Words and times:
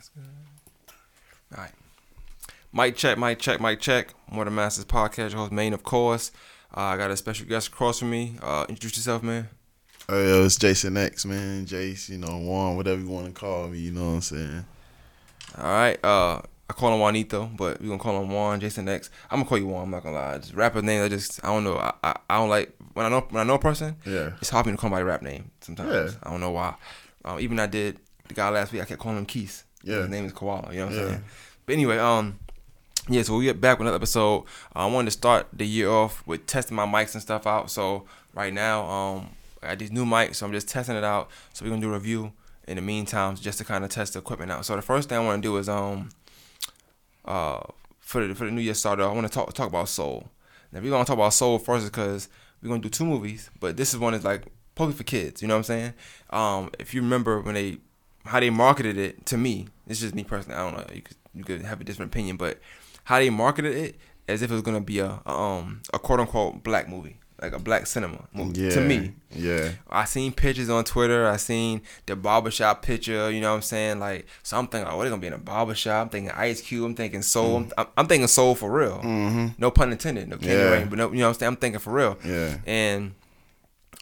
That's 0.00 0.08
good. 0.08 0.24
All 1.54 1.62
right. 1.62 1.72
Mic 2.72 2.96
check, 2.96 3.18
mic 3.18 3.38
check, 3.38 3.60
mic 3.60 3.80
check. 3.80 4.14
More 4.30 4.46
the 4.46 4.50
Masters 4.50 4.86
podcast. 4.86 5.32
Your 5.32 5.40
host, 5.40 5.52
Main, 5.52 5.74
of 5.74 5.82
course. 5.82 6.32
Uh, 6.74 6.80
I 6.80 6.96
got 6.96 7.10
a 7.10 7.18
special 7.18 7.46
guest 7.46 7.68
across 7.68 7.98
from 7.98 8.08
me. 8.08 8.36
Uh, 8.42 8.64
introduce 8.66 8.96
yourself, 8.96 9.22
man. 9.22 9.50
Oh, 10.08 10.18
yo, 10.18 10.44
it's 10.46 10.56
Jason 10.56 10.96
X, 10.96 11.26
man. 11.26 11.66
Jace, 11.66 12.08
you 12.08 12.16
know, 12.16 12.38
Juan, 12.38 12.76
whatever 12.76 12.98
you 12.98 13.08
want 13.08 13.26
to 13.26 13.32
call 13.38 13.68
me, 13.68 13.78
you 13.78 13.90
know 13.90 14.06
what 14.06 14.14
I'm 14.14 14.20
saying? 14.22 14.64
All 15.58 15.64
right. 15.64 16.02
Uh, 16.02 16.40
I 16.70 16.72
call 16.72 16.94
him 16.94 17.00
Juanito, 17.00 17.50
but 17.54 17.82
we're 17.82 17.88
gonna 17.88 17.98
call 17.98 18.22
him 18.22 18.30
Juan, 18.30 18.58
Jason 18.58 18.88
X. 18.88 19.10
I'm 19.30 19.40
gonna 19.40 19.48
call 19.50 19.58
you 19.58 19.66
Juan. 19.66 19.82
I'm 19.82 19.90
not 19.90 20.02
gonna 20.02 20.16
lie. 20.16 20.38
Just 20.38 20.54
rapper 20.54 20.80
name. 20.80 21.04
I 21.04 21.08
just 21.08 21.44
I 21.44 21.48
don't 21.48 21.64
know. 21.64 21.76
I, 21.76 21.92
I, 22.02 22.16
I 22.30 22.38
don't 22.38 22.48
like 22.48 22.74
when 22.94 23.04
I 23.04 23.10
know 23.10 23.26
when 23.28 23.42
I 23.42 23.44
know 23.44 23.56
a 23.56 23.58
person. 23.58 23.96
Yeah. 24.06 24.30
It's 24.40 24.48
hard 24.48 24.64
for 24.64 24.70
me 24.70 24.76
to 24.76 24.80
call 24.80 24.88
my 24.88 25.02
rap 25.02 25.20
name 25.20 25.50
sometimes. 25.60 25.92
Yeah. 25.92 26.18
I 26.22 26.30
don't 26.30 26.40
know 26.40 26.52
why. 26.52 26.76
Um, 27.22 27.38
even 27.40 27.58
I 27.60 27.66
did 27.66 27.98
the 28.28 28.34
guy 28.34 28.48
last 28.48 28.72
week. 28.72 28.80
I 28.80 28.86
kept 28.86 29.00
calling 29.02 29.18
him 29.18 29.26
Keith. 29.26 29.64
Yeah. 29.82 29.96
His 30.02 30.08
name 30.08 30.26
is 30.26 30.32
Koala. 30.32 30.70
You 30.72 30.80
know 30.80 30.86
what 30.86 30.94
I'm 30.94 30.98
Yeah. 31.00 31.06
saying? 31.08 31.24
But 31.66 31.72
anyway, 31.74 31.98
um, 31.98 32.38
yeah. 33.08 33.22
So 33.22 33.36
we 33.36 33.44
get 33.44 33.60
back 33.60 33.78
with 33.78 33.86
another 33.86 33.96
episode. 33.96 34.42
Uh, 34.74 34.80
I 34.80 34.86
wanted 34.86 35.06
to 35.06 35.10
start 35.12 35.46
the 35.52 35.66
year 35.66 35.88
off 35.90 36.22
with 36.26 36.46
testing 36.46 36.76
my 36.76 36.86
mics 36.86 37.14
and 37.14 37.22
stuff 37.22 37.46
out. 37.46 37.70
So 37.70 38.04
right 38.34 38.52
now, 38.52 38.88
um, 38.88 39.30
I 39.62 39.68
got 39.68 39.78
these 39.78 39.92
new 39.92 40.04
mics, 40.04 40.36
so 40.36 40.46
I'm 40.46 40.52
just 40.52 40.68
testing 40.68 40.96
it 40.96 41.04
out. 41.04 41.28
So 41.52 41.64
we're 41.64 41.70
gonna 41.70 41.82
do 41.82 41.90
a 41.90 41.94
review 41.94 42.32
in 42.68 42.76
the 42.76 42.82
meantime, 42.82 43.36
just 43.36 43.58
to 43.58 43.64
kind 43.64 43.84
of 43.84 43.90
test 43.90 44.12
the 44.14 44.18
equipment 44.20 44.50
out. 44.52 44.64
So 44.64 44.76
the 44.76 44.82
first 44.82 45.08
thing 45.08 45.18
I 45.18 45.24
want 45.24 45.42
to 45.42 45.48
do 45.48 45.56
is 45.56 45.68
um, 45.68 46.10
uh, 47.24 47.60
for 48.00 48.26
the 48.26 48.34
for 48.34 48.44
the 48.44 48.50
new 48.50 48.60
year 48.60 48.74
starter, 48.74 49.02
I 49.04 49.12
want 49.12 49.26
to 49.26 49.32
talk 49.32 49.52
talk 49.54 49.68
about 49.68 49.88
soul. 49.88 50.30
Now 50.72 50.80
we're 50.80 50.90
gonna 50.90 51.04
talk 51.04 51.14
about 51.16 51.34
soul 51.34 51.58
first 51.58 51.86
because 51.86 52.28
we're 52.62 52.68
gonna 52.68 52.82
do 52.82 52.88
two 52.88 53.04
movies, 53.06 53.50
but 53.60 53.76
this 53.76 53.92
is 53.92 53.98
one 53.98 54.14
is 54.14 54.24
like 54.24 54.44
probably 54.74 54.94
for 54.94 55.04
kids. 55.04 55.42
You 55.42 55.48
know 55.48 55.54
what 55.54 55.58
I'm 55.58 55.64
saying? 55.64 55.94
Um, 56.30 56.70
if 56.78 56.94
you 56.94 57.02
remember 57.02 57.40
when 57.40 57.54
they 57.54 57.78
how 58.24 58.40
they 58.40 58.50
marketed 58.50 58.96
it 58.98 59.26
to 59.26 59.36
me, 59.36 59.68
it's 59.86 60.00
just 60.00 60.14
me 60.14 60.24
personally. 60.24 60.58
I 60.58 60.70
don't 60.70 60.76
know. 60.78 60.94
You 60.94 61.02
could 61.02 61.16
you 61.34 61.44
could 61.44 61.62
have 61.62 61.80
a 61.80 61.84
different 61.84 62.12
opinion, 62.12 62.36
but 62.36 62.58
how 63.04 63.18
they 63.18 63.30
marketed 63.30 63.74
it 63.76 63.96
as 64.28 64.42
if 64.42 64.50
it 64.50 64.54
was 64.54 64.62
gonna 64.62 64.80
be 64.80 64.98
a, 65.00 65.20
a 65.26 65.30
um 65.30 65.82
a 65.94 65.98
quote 65.98 66.20
unquote 66.20 66.62
black 66.62 66.88
movie, 66.88 67.16
like 67.40 67.52
a 67.52 67.58
black 67.58 67.86
cinema 67.86 68.26
movie. 68.32 68.60
Yeah. 68.62 68.70
To 68.70 68.80
me, 68.80 69.12
Yeah. 69.34 69.70
I 69.88 70.04
seen 70.04 70.32
pictures 70.32 70.68
on 70.68 70.84
Twitter. 70.84 71.26
I 71.28 71.36
seen 71.36 71.82
the 72.06 72.14
barbershop 72.16 72.82
picture. 72.82 73.30
You 73.30 73.40
know 73.40 73.50
what 73.50 73.56
I'm 73.56 73.62
saying? 73.62 73.98
Like, 74.00 74.26
so 74.42 74.58
I'm 74.58 74.66
thinking, 74.68 74.92
oh, 74.92 74.96
what 74.96 75.04
they 75.04 75.10
gonna 75.10 75.20
be 75.20 75.26
in 75.28 75.32
a 75.32 75.38
barbershop? 75.38 76.02
I'm 76.02 76.08
thinking 76.10 76.30
Ice 76.32 76.60
Cube. 76.60 76.84
I'm 76.84 76.94
thinking 76.94 77.22
Soul. 77.22 77.66
I'm, 77.78 77.86
I'm 77.96 78.06
thinking 78.06 78.28
Soul 78.28 78.54
for 78.54 78.70
real. 78.70 78.98
Mm-hmm. 78.98 79.46
No 79.58 79.70
pun 79.70 79.90
intended. 79.92 80.28
No 80.28 80.36
candy 80.36 80.54
Yeah. 80.54 80.70
rain, 80.70 80.88
but 80.88 80.98
no, 80.98 81.10
you 81.10 81.18
know 81.18 81.28
what 81.28 81.34
I'm 81.36 81.38
saying? 81.38 81.48
I'm 81.48 81.56
thinking 81.56 81.80
for 81.80 81.92
real. 81.92 82.18
Yeah. 82.24 82.58
And, 82.66 83.14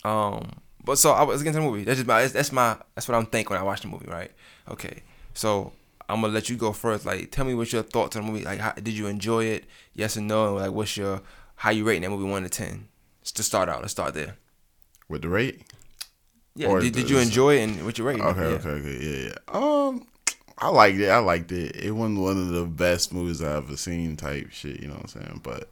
um, 0.05 0.51
but 0.89 0.97
so 0.97 1.13
I 1.13 1.23
was 1.23 1.43
getting 1.43 1.61
to 1.61 1.63
the 1.63 1.71
movie. 1.71 1.85
That's 1.85 1.99
just 1.99 2.09
my. 2.09 2.27
That's 2.27 2.51
my. 2.51 2.75
That's 2.95 3.07
what 3.07 3.15
I'm 3.15 3.27
thinking 3.27 3.51
when 3.51 3.61
I 3.61 3.63
watch 3.63 3.83
the 3.83 3.89
movie. 3.89 4.07
Right? 4.07 4.33
Okay. 4.71 5.03
So 5.35 5.73
I'm 6.09 6.23
gonna 6.23 6.33
let 6.33 6.49
you 6.49 6.57
go 6.57 6.73
first. 6.73 7.05
Like, 7.05 7.31
tell 7.31 7.45
me 7.45 7.55
what 7.55 7.71
your 7.75 7.83
thoughts 7.83 8.17
on 8.17 8.25
the 8.25 8.33
movie. 8.33 8.43
Like, 8.43 8.59
how, 8.59 8.73
did 8.73 8.95
you 8.95 9.07
enjoy 9.07 9.45
it? 9.45 9.67
Yes 9.93 10.17
or 10.17 10.23
no? 10.23 10.57
And 10.57 10.65
like, 10.65 10.73
what's 10.73 10.97
your 10.97 11.21
how 11.57 11.73
you 11.73 11.85
rating 11.85 12.05
that 12.05 12.11
movie 12.11 12.25
one 12.25 12.43
to 12.43 12.49
ten? 12.49 12.89
Just 13.23 13.37
to 13.37 13.43
start 13.43 13.69
out. 13.69 13.83
Let's 13.83 13.93
start 13.93 14.15
there. 14.15 14.37
With 15.11 15.21
the 15.21 15.29
rate? 15.29 15.61
Yeah. 16.57 16.69
Or 16.69 16.81
Did, 16.81 16.95
did 16.95 17.11
you 17.11 17.19
enjoy 17.19 17.57
it 17.59 17.65
and 17.65 17.85
what 17.85 17.99
you 17.99 18.05
rating? 18.05 18.23
Okay, 18.23 18.41
Yeah. 18.41 18.57
okay, 18.57 18.69
okay. 18.71 18.99
Yeah, 18.99 19.29
yeah. 19.29 19.35
Um, 19.49 20.07
I 20.57 20.69
liked 20.71 20.99
it. 20.99 21.11
I 21.11 21.19
liked 21.19 21.53
it. 21.53 21.77
It 21.77 21.91
wasn't 21.91 22.21
one 22.21 22.39
of 22.39 22.49
the 22.49 22.65
best 22.65 23.13
movies 23.13 23.43
I've 23.43 23.65
ever 23.65 23.77
seen 23.77 24.17
type 24.17 24.53
shit, 24.53 24.81
you 24.81 24.89
know 24.89 24.95
what 24.95 25.03
I'm 25.03 25.09
saying? 25.09 25.41
But 25.43 25.69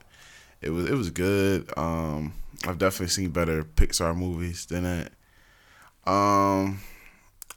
it 0.60 0.68
was 0.68 0.84
it 0.90 0.94
was 0.94 1.08
good. 1.08 1.72
Um, 1.78 2.34
I've 2.64 2.78
definitely 2.78 3.08
seen 3.08 3.30
better 3.30 3.62
Pixar 3.62 4.16
movies 4.16 4.66
than 4.66 4.84
that. 4.84 5.12
Um, 6.10 6.80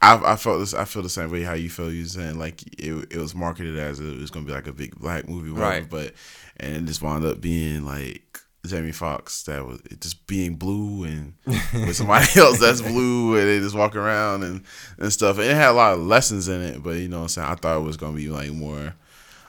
I 0.02 0.32
I 0.32 0.36
felt 0.36 0.60
this. 0.60 0.74
I 0.74 0.84
feel 0.84 1.02
the 1.02 1.08
same 1.08 1.30
way 1.30 1.42
how 1.42 1.54
you 1.54 1.70
feel. 1.70 1.92
You 1.92 2.04
saying 2.06 2.38
like 2.38 2.62
it, 2.78 3.08
it 3.10 3.18
was 3.18 3.34
marketed 3.34 3.78
as 3.78 4.00
it 4.00 4.18
was 4.18 4.30
gonna 4.30 4.46
be 4.46 4.52
like 4.52 4.66
a 4.66 4.72
big 4.72 4.96
black 4.96 5.28
movie, 5.28 5.50
whatever, 5.50 5.70
Right. 5.70 5.90
But 5.90 6.14
and 6.56 6.76
it 6.76 6.84
just 6.84 7.02
wound 7.02 7.24
up 7.24 7.40
being 7.40 7.84
like 7.84 8.40
Jamie 8.66 8.92
Foxx 8.92 9.44
that 9.44 9.64
was 9.66 9.80
it 9.90 10.00
just 10.00 10.26
being 10.26 10.56
blue 10.56 11.04
and 11.04 11.34
with 11.46 11.96
somebody 11.96 12.26
else 12.36 12.58
that's 12.58 12.82
blue 12.82 13.36
and 13.36 13.46
they 13.48 13.58
just 13.58 13.74
walk 13.76 13.94
around 13.96 14.42
and 14.42 14.64
and 14.98 15.12
stuff. 15.12 15.38
And 15.38 15.46
it 15.46 15.54
had 15.54 15.70
a 15.70 15.72
lot 15.72 15.94
of 15.94 16.00
lessons 16.00 16.48
in 16.48 16.60
it, 16.60 16.82
but 16.82 16.96
you 16.96 17.08
know 17.08 17.18
what 17.18 17.22
I'm 17.24 17.28
saying. 17.28 17.48
I 17.48 17.54
thought 17.54 17.78
it 17.78 17.84
was 17.84 17.96
gonna 17.96 18.16
be 18.16 18.28
like 18.28 18.52
more 18.52 18.94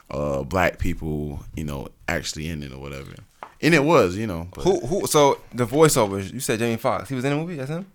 uh 0.09 0.43
black 0.43 0.79
people, 0.79 1.39
you 1.55 1.63
know, 1.63 1.87
actually 2.07 2.49
in 2.49 2.61
it 2.61 2.71
or 2.73 2.79
whatever. 2.79 3.13
And 3.61 3.73
it 3.73 3.83
was, 3.83 4.17
you 4.17 4.27
know. 4.27 4.47
But 4.53 4.63
Who 4.63 4.79
who? 4.79 5.07
So 5.07 5.39
the 5.53 5.65
voiceovers. 5.67 6.33
You 6.33 6.39
said 6.39 6.59
Jamie 6.59 6.77
Foxx. 6.77 7.09
He 7.09 7.15
was 7.15 7.23
in 7.25 7.31
the 7.31 7.37
movie. 7.37 7.55
That's 7.55 7.69
him. 7.69 7.85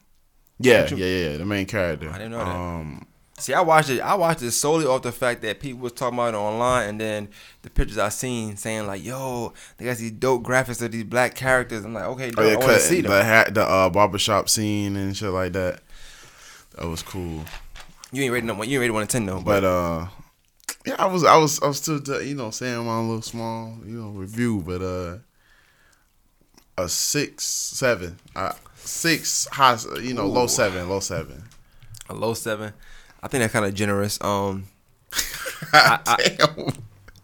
yeah, 0.59 0.89
yeah, 0.95 1.07
yeah, 1.31 1.37
the 1.37 1.45
main 1.45 1.67
character. 1.67 2.09
I 2.11 2.19
didn't 2.19 2.33
know 2.33 2.39
that. 2.39 2.47
Um, 2.49 3.07
See, 3.39 3.53
I 3.53 3.61
watched 3.61 3.91
it. 3.91 4.01
I 4.01 4.15
watched 4.15 4.41
it 4.41 4.53
solely 4.53 4.87
off 4.87 5.03
the 5.03 5.13
fact 5.13 5.43
that 5.43 5.61
people 5.61 5.81
was 5.81 5.93
talking 5.93 6.19
about 6.19 6.33
it 6.33 6.39
online, 6.39 6.89
and 6.89 7.01
then 7.01 7.29
the 7.61 7.69
pictures 7.69 7.99
I 7.99 8.09
seen 8.09 8.57
saying 8.57 8.87
like, 8.87 9.05
"Yo, 9.05 9.53
they 9.77 9.85
got 9.85 9.99
these 9.99 10.13
dope 10.13 10.43
graphics 10.43 10.81
of 10.81 10.91
these 10.93 11.05
black 11.05 11.35
characters." 11.35 11.85
I'm 11.85 11.93
like, 11.93 12.05
okay, 12.05 12.31
dope, 12.31 12.39
Oh 12.39 12.49
yeah, 12.49 12.55
I 12.55 12.57
want 12.57 12.73
to 12.73 12.81
see 12.81 13.03
them. 13.03 13.13
the 13.13 13.23
hat, 13.23 13.53
the 13.53 13.63
uh, 13.63 13.91
barbershop 13.91 14.49
scene 14.49 14.97
and 14.97 15.15
shit 15.15 15.29
like 15.29 15.53
that. 15.53 15.81
That 16.79 16.89
was 16.89 17.03
cool. 17.03 17.43
You 18.11 18.23
ain't 18.23 18.33
rated 18.33 18.47
no. 18.47 18.55
You 18.63 18.79
ain't 18.79 18.81
rated 18.81 18.93
one 18.95 19.07
to 19.07 19.13
ten 19.13 19.27
though. 19.27 19.43
But, 19.43 19.61
But 19.61 19.65
uh, 19.65 20.07
yeah, 20.87 20.97
I 20.99 21.05
was, 21.05 21.23
I 21.23 21.37
was, 21.37 21.61
I 21.61 21.67
was 21.67 21.77
still, 21.77 22.01
you 22.23 22.37
know, 22.37 22.51
saying 22.51 22.87
my 22.87 23.01
little 23.01 23.21
small, 23.21 23.77
you 23.85 24.01
know, 24.01 24.09
review. 24.11 24.63
But 24.65 24.81
uh, 24.81 25.19
a 26.79 26.89
six, 26.89 27.45
seven, 27.45 28.19
uh, 28.35 28.53
six, 28.77 29.47
high, 29.53 29.77
you 30.01 30.15
know, 30.15 30.27
low 30.27 30.47
seven, 30.47 30.89
low 30.89 31.01
seven. 31.01 31.43
a 32.09 32.15
low 32.15 32.35
seven. 32.35 32.73
I 33.23 33.29
think 33.29 33.43
that's 33.43 33.53
kind 33.53 33.65
of 33.65 33.75
generous. 33.75 34.19
Um, 34.23 34.67
I- 35.73 36.37
Damn. 36.39 36.69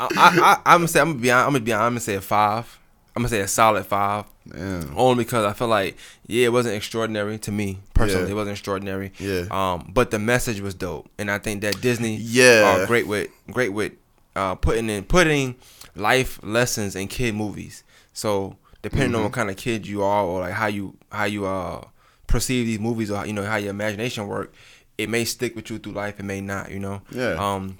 I, 0.00 0.08
I, 0.16 0.40
I, 0.40 0.60
I'm 0.66 0.78
gonna 0.80 0.88
say 0.88 1.00
I'm 1.00 1.10
gonna 1.12 1.20
be. 1.20 1.30
I'm 1.30 1.46
gonna 1.46 1.60
be. 1.60 1.72
I'm 1.72 1.90
gonna 1.92 2.00
say 2.00 2.14
a 2.16 2.20
five. 2.20 2.78
I'm 3.14 3.20
gonna 3.22 3.28
say 3.28 3.40
a 3.40 3.46
solid 3.46 3.86
five. 3.86 4.24
Damn. 4.48 4.92
Only 4.96 5.22
because 5.24 5.44
I 5.44 5.52
feel 5.52 5.68
like 5.68 5.96
yeah, 6.26 6.46
it 6.46 6.52
wasn't 6.52 6.74
extraordinary 6.74 7.38
to 7.40 7.52
me 7.52 7.78
personally. 7.94 8.24
Yeah. 8.26 8.32
It 8.32 8.34
wasn't 8.34 8.52
extraordinary. 8.58 9.12
Yeah. 9.20 9.44
Um, 9.52 9.90
but 9.94 10.10
the 10.10 10.18
message 10.18 10.60
was 10.60 10.74
dope, 10.74 11.08
and 11.18 11.30
I 11.30 11.38
think 11.38 11.60
that 11.60 11.80
Disney 11.80 12.16
Yeah. 12.16 12.80
are 12.82 12.86
great 12.86 13.06
with 13.06 13.28
great 13.52 13.68
with 13.72 13.92
uh 14.34 14.56
putting 14.56 14.90
in 14.90 15.04
putting 15.04 15.54
life 15.94 16.40
lessons 16.42 16.96
in 16.96 17.06
kid 17.06 17.36
movies. 17.36 17.84
So 18.12 18.56
depending 18.82 19.08
Mm-hmm. 19.10 19.16
on 19.16 19.22
what 19.24 19.32
kind 19.32 19.50
of 19.50 19.56
kid 19.56 19.86
you 19.86 20.02
are, 20.02 20.24
or 20.24 20.40
like 20.40 20.52
how 20.52 20.66
you 20.66 20.96
how 21.10 21.24
you 21.24 21.46
uh 21.46 21.84
perceive 22.26 22.66
these 22.66 22.78
movies, 22.80 23.10
or 23.10 23.24
you 23.26 23.32
know 23.32 23.44
how 23.44 23.56
your 23.56 23.70
imagination 23.70 24.26
work, 24.26 24.52
it 24.98 25.08
may 25.08 25.24
stick 25.24 25.54
with 25.56 25.70
you 25.70 25.78
through 25.78 25.92
life. 25.92 26.18
It 26.18 26.24
may 26.24 26.40
not. 26.40 26.70
You 26.70 26.78
know. 26.80 27.02
Yeah. 27.10 27.34
Um, 27.34 27.78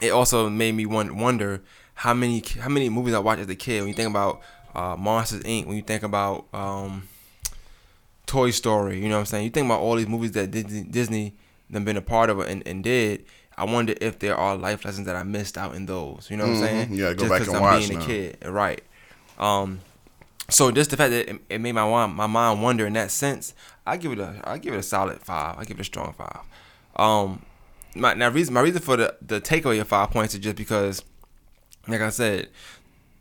it 0.00 0.10
also 0.10 0.48
made 0.50 0.74
me 0.74 0.84
won- 0.86 1.16
wonder 1.18 1.62
how 1.94 2.12
many 2.14 2.42
how 2.60 2.68
many 2.68 2.88
movies 2.88 3.14
I 3.14 3.18
watched 3.20 3.42
as 3.42 3.48
a 3.48 3.54
kid. 3.54 3.80
When 3.80 3.88
you 3.88 3.94
think 3.94 4.10
about 4.10 4.40
uh, 4.74 4.96
Monsters 4.96 5.42
Inc., 5.42 5.66
when 5.66 5.76
you 5.76 5.82
think 5.82 6.02
about 6.02 6.46
um, 6.52 7.08
Toy 8.26 8.50
Story, 8.50 8.98
you 9.00 9.08
know 9.08 9.16
what 9.16 9.20
I'm 9.20 9.26
saying? 9.26 9.44
You 9.44 9.50
think 9.50 9.66
about 9.66 9.80
all 9.80 9.96
these 9.96 10.08
movies 10.08 10.32
that 10.32 10.50
Disney, 10.50 10.82
Disney 10.84 11.34
done 11.70 11.84
been 11.84 11.96
a 11.96 12.02
part 12.02 12.30
of 12.30 12.38
and, 12.40 12.66
and 12.66 12.82
did. 12.82 13.24
I 13.56 13.64
wonder 13.64 13.94
if 14.00 14.18
there 14.18 14.34
are 14.36 14.56
life 14.56 14.84
lessons 14.84 15.06
that 15.06 15.14
I 15.16 15.22
missed 15.24 15.58
out 15.58 15.74
in 15.74 15.84
those. 15.86 16.28
You 16.30 16.36
know 16.38 16.44
what 16.46 16.52
Mhm. 16.54 16.56
I'm 16.56 16.62
saying? 16.66 16.88
Yeah, 16.94 17.12
go 17.12 17.26
Just 17.26 17.30
back 17.30 17.46
and 17.46 17.56
I'm 17.56 17.62
watch 17.62 17.88
being 17.88 18.00
a 18.00 18.04
kid, 18.06 18.38
right? 18.46 18.82
Um, 19.38 19.80
so 20.52 20.70
just 20.70 20.90
the 20.90 20.96
fact 20.96 21.10
that 21.10 21.28
it, 21.28 21.40
it 21.48 21.60
made 21.60 21.72
my 21.72 21.88
mind, 21.88 22.14
my 22.14 22.26
mind 22.26 22.62
wonder 22.62 22.86
in 22.86 22.92
that 22.94 23.10
sense, 23.10 23.54
I 23.86 23.96
give 23.96 24.12
it 24.12 24.18
a 24.18 24.40
I 24.44 24.58
give 24.58 24.74
it 24.74 24.78
a 24.78 24.82
solid 24.82 25.20
five. 25.20 25.58
I 25.58 25.64
give 25.64 25.78
it 25.78 25.80
a 25.80 25.84
strong 25.84 26.12
five. 26.12 26.40
Um, 26.96 27.44
my 27.94 28.14
now 28.14 28.28
reason 28.28 28.54
my 28.54 28.60
reason 28.60 28.80
for 28.80 28.96
the 28.96 29.16
the 29.20 29.40
takeaway 29.40 29.80
of 29.80 29.88
five 29.88 30.10
points 30.10 30.34
is 30.34 30.40
just 30.40 30.56
because, 30.56 31.02
like 31.88 32.00
I 32.00 32.10
said, 32.10 32.48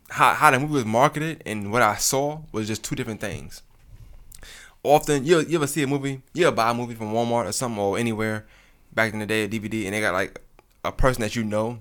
how 0.09 0.33
how 0.33 0.51
the 0.51 0.59
movie 0.59 0.73
was 0.73 0.85
marketed 0.85 1.41
and 1.45 1.71
what 1.71 1.81
I 1.81 1.95
saw 1.95 2.41
was 2.51 2.67
just 2.67 2.83
two 2.83 2.95
different 2.95 3.21
things. 3.21 3.61
Often 4.83 5.25
you 5.25 5.39
you 5.41 5.57
ever 5.57 5.67
see 5.67 5.83
a 5.83 5.87
movie, 5.87 6.21
you 6.33 6.47
ever 6.47 6.55
buy 6.55 6.71
a 6.71 6.73
movie 6.73 6.95
from 6.95 7.13
Walmart 7.13 7.45
or 7.45 7.51
something 7.51 7.79
or 7.79 7.97
anywhere 7.97 8.45
back 8.93 9.13
in 9.13 9.19
the 9.19 9.25
day, 9.25 9.43
a 9.43 9.47
DVD, 9.47 9.85
and 9.85 9.93
they 9.93 10.01
got 10.01 10.13
like 10.13 10.41
a 10.83 10.91
person 10.91 11.21
that 11.21 11.35
you 11.35 11.43
know 11.43 11.79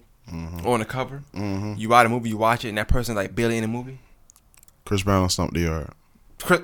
on 0.64 0.78
the 0.78 0.84
cover. 0.84 1.22
Mm-hmm. 1.34 1.74
You 1.76 1.88
buy 1.88 2.04
the 2.04 2.08
movie, 2.08 2.28
you 2.28 2.36
watch 2.36 2.64
it, 2.64 2.68
and 2.68 2.78
that 2.78 2.88
person 2.88 3.16
like 3.16 3.34
barely 3.34 3.56
in 3.56 3.62
the 3.62 3.68
movie. 3.68 3.98
Chris 4.90 5.04
Brown 5.04 5.22
on 5.22 5.30
Stomp 5.30 5.54
the 5.54 5.60
Yard. 5.60 5.90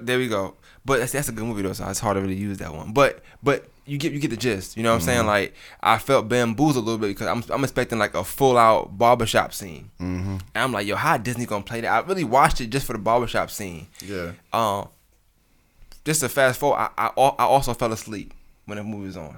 There 0.04 0.18
we 0.18 0.26
go. 0.26 0.56
But 0.84 0.98
that's, 0.98 1.12
that's 1.12 1.28
a 1.28 1.32
good 1.32 1.44
movie 1.44 1.62
though, 1.62 1.72
so 1.74 1.88
it's 1.88 2.00
hard 2.00 2.16
to 2.16 2.20
really 2.20 2.34
use 2.34 2.58
that 2.58 2.74
one. 2.74 2.92
But 2.92 3.22
but 3.40 3.68
you 3.86 3.98
get 3.98 4.12
you 4.12 4.18
get 4.18 4.30
the 4.32 4.36
gist. 4.36 4.76
You 4.76 4.82
know 4.82 4.90
what 4.90 4.96
I'm 4.96 5.00
saying? 5.02 5.26
Like 5.26 5.54
I 5.80 5.98
felt 5.98 6.28
bamboozled 6.28 6.82
a 6.82 6.86
little 6.86 6.98
bit 6.98 7.06
because 7.06 7.28
I'm 7.28 7.44
I'm 7.54 7.62
expecting 7.62 8.00
like 8.00 8.14
a 8.16 8.24
full 8.24 8.58
out 8.58 8.98
barbershop 8.98 9.52
scene. 9.54 9.90
Mm-hmm. 10.00 10.30
And 10.32 10.40
I'm 10.56 10.72
like, 10.72 10.88
yo, 10.88 10.96
how 10.96 11.18
Disney 11.18 11.46
gonna 11.46 11.62
play 11.62 11.82
that? 11.82 11.88
I 11.92 12.04
really 12.04 12.24
watched 12.24 12.60
it 12.60 12.66
just 12.70 12.84
for 12.84 12.94
the 12.94 12.98
barbershop 12.98 13.48
scene. 13.48 13.86
Yeah. 14.04 14.32
Um, 14.52 14.88
just 16.04 16.20
to 16.22 16.28
fast 16.28 16.58
forward, 16.58 16.78
I, 16.78 16.90
I 16.98 17.06
I 17.38 17.44
also 17.44 17.74
fell 17.74 17.92
asleep 17.92 18.34
when 18.64 18.78
the 18.78 18.82
movie 18.82 19.06
was 19.06 19.16
on. 19.16 19.36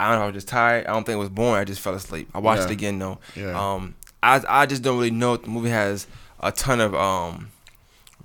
I 0.00 0.08
don't 0.10 0.18
know, 0.18 0.22
I 0.24 0.26
was 0.26 0.34
just 0.34 0.48
tired. 0.48 0.86
I 0.86 0.92
don't 0.92 1.04
think 1.04 1.14
it 1.14 1.20
was 1.20 1.28
boring. 1.28 1.60
I 1.60 1.64
just 1.64 1.80
fell 1.80 1.94
asleep. 1.94 2.28
I 2.34 2.40
watched 2.40 2.62
Yeah. 2.62 2.66
it 2.66 2.72
again 2.72 2.98
though. 2.98 3.18
Yeah. 3.36 3.52
Um, 3.74 3.94
I 4.24 4.42
I 4.48 4.66
just 4.66 4.82
don't 4.82 4.96
really 4.96 5.12
know 5.12 5.34
if 5.34 5.42
the 5.42 5.50
movie 5.50 5.70
has 5.70 6.06
a 6.40 6.50
ton 6.52 6.80
of 6.80 6.94
um 6.94 7.50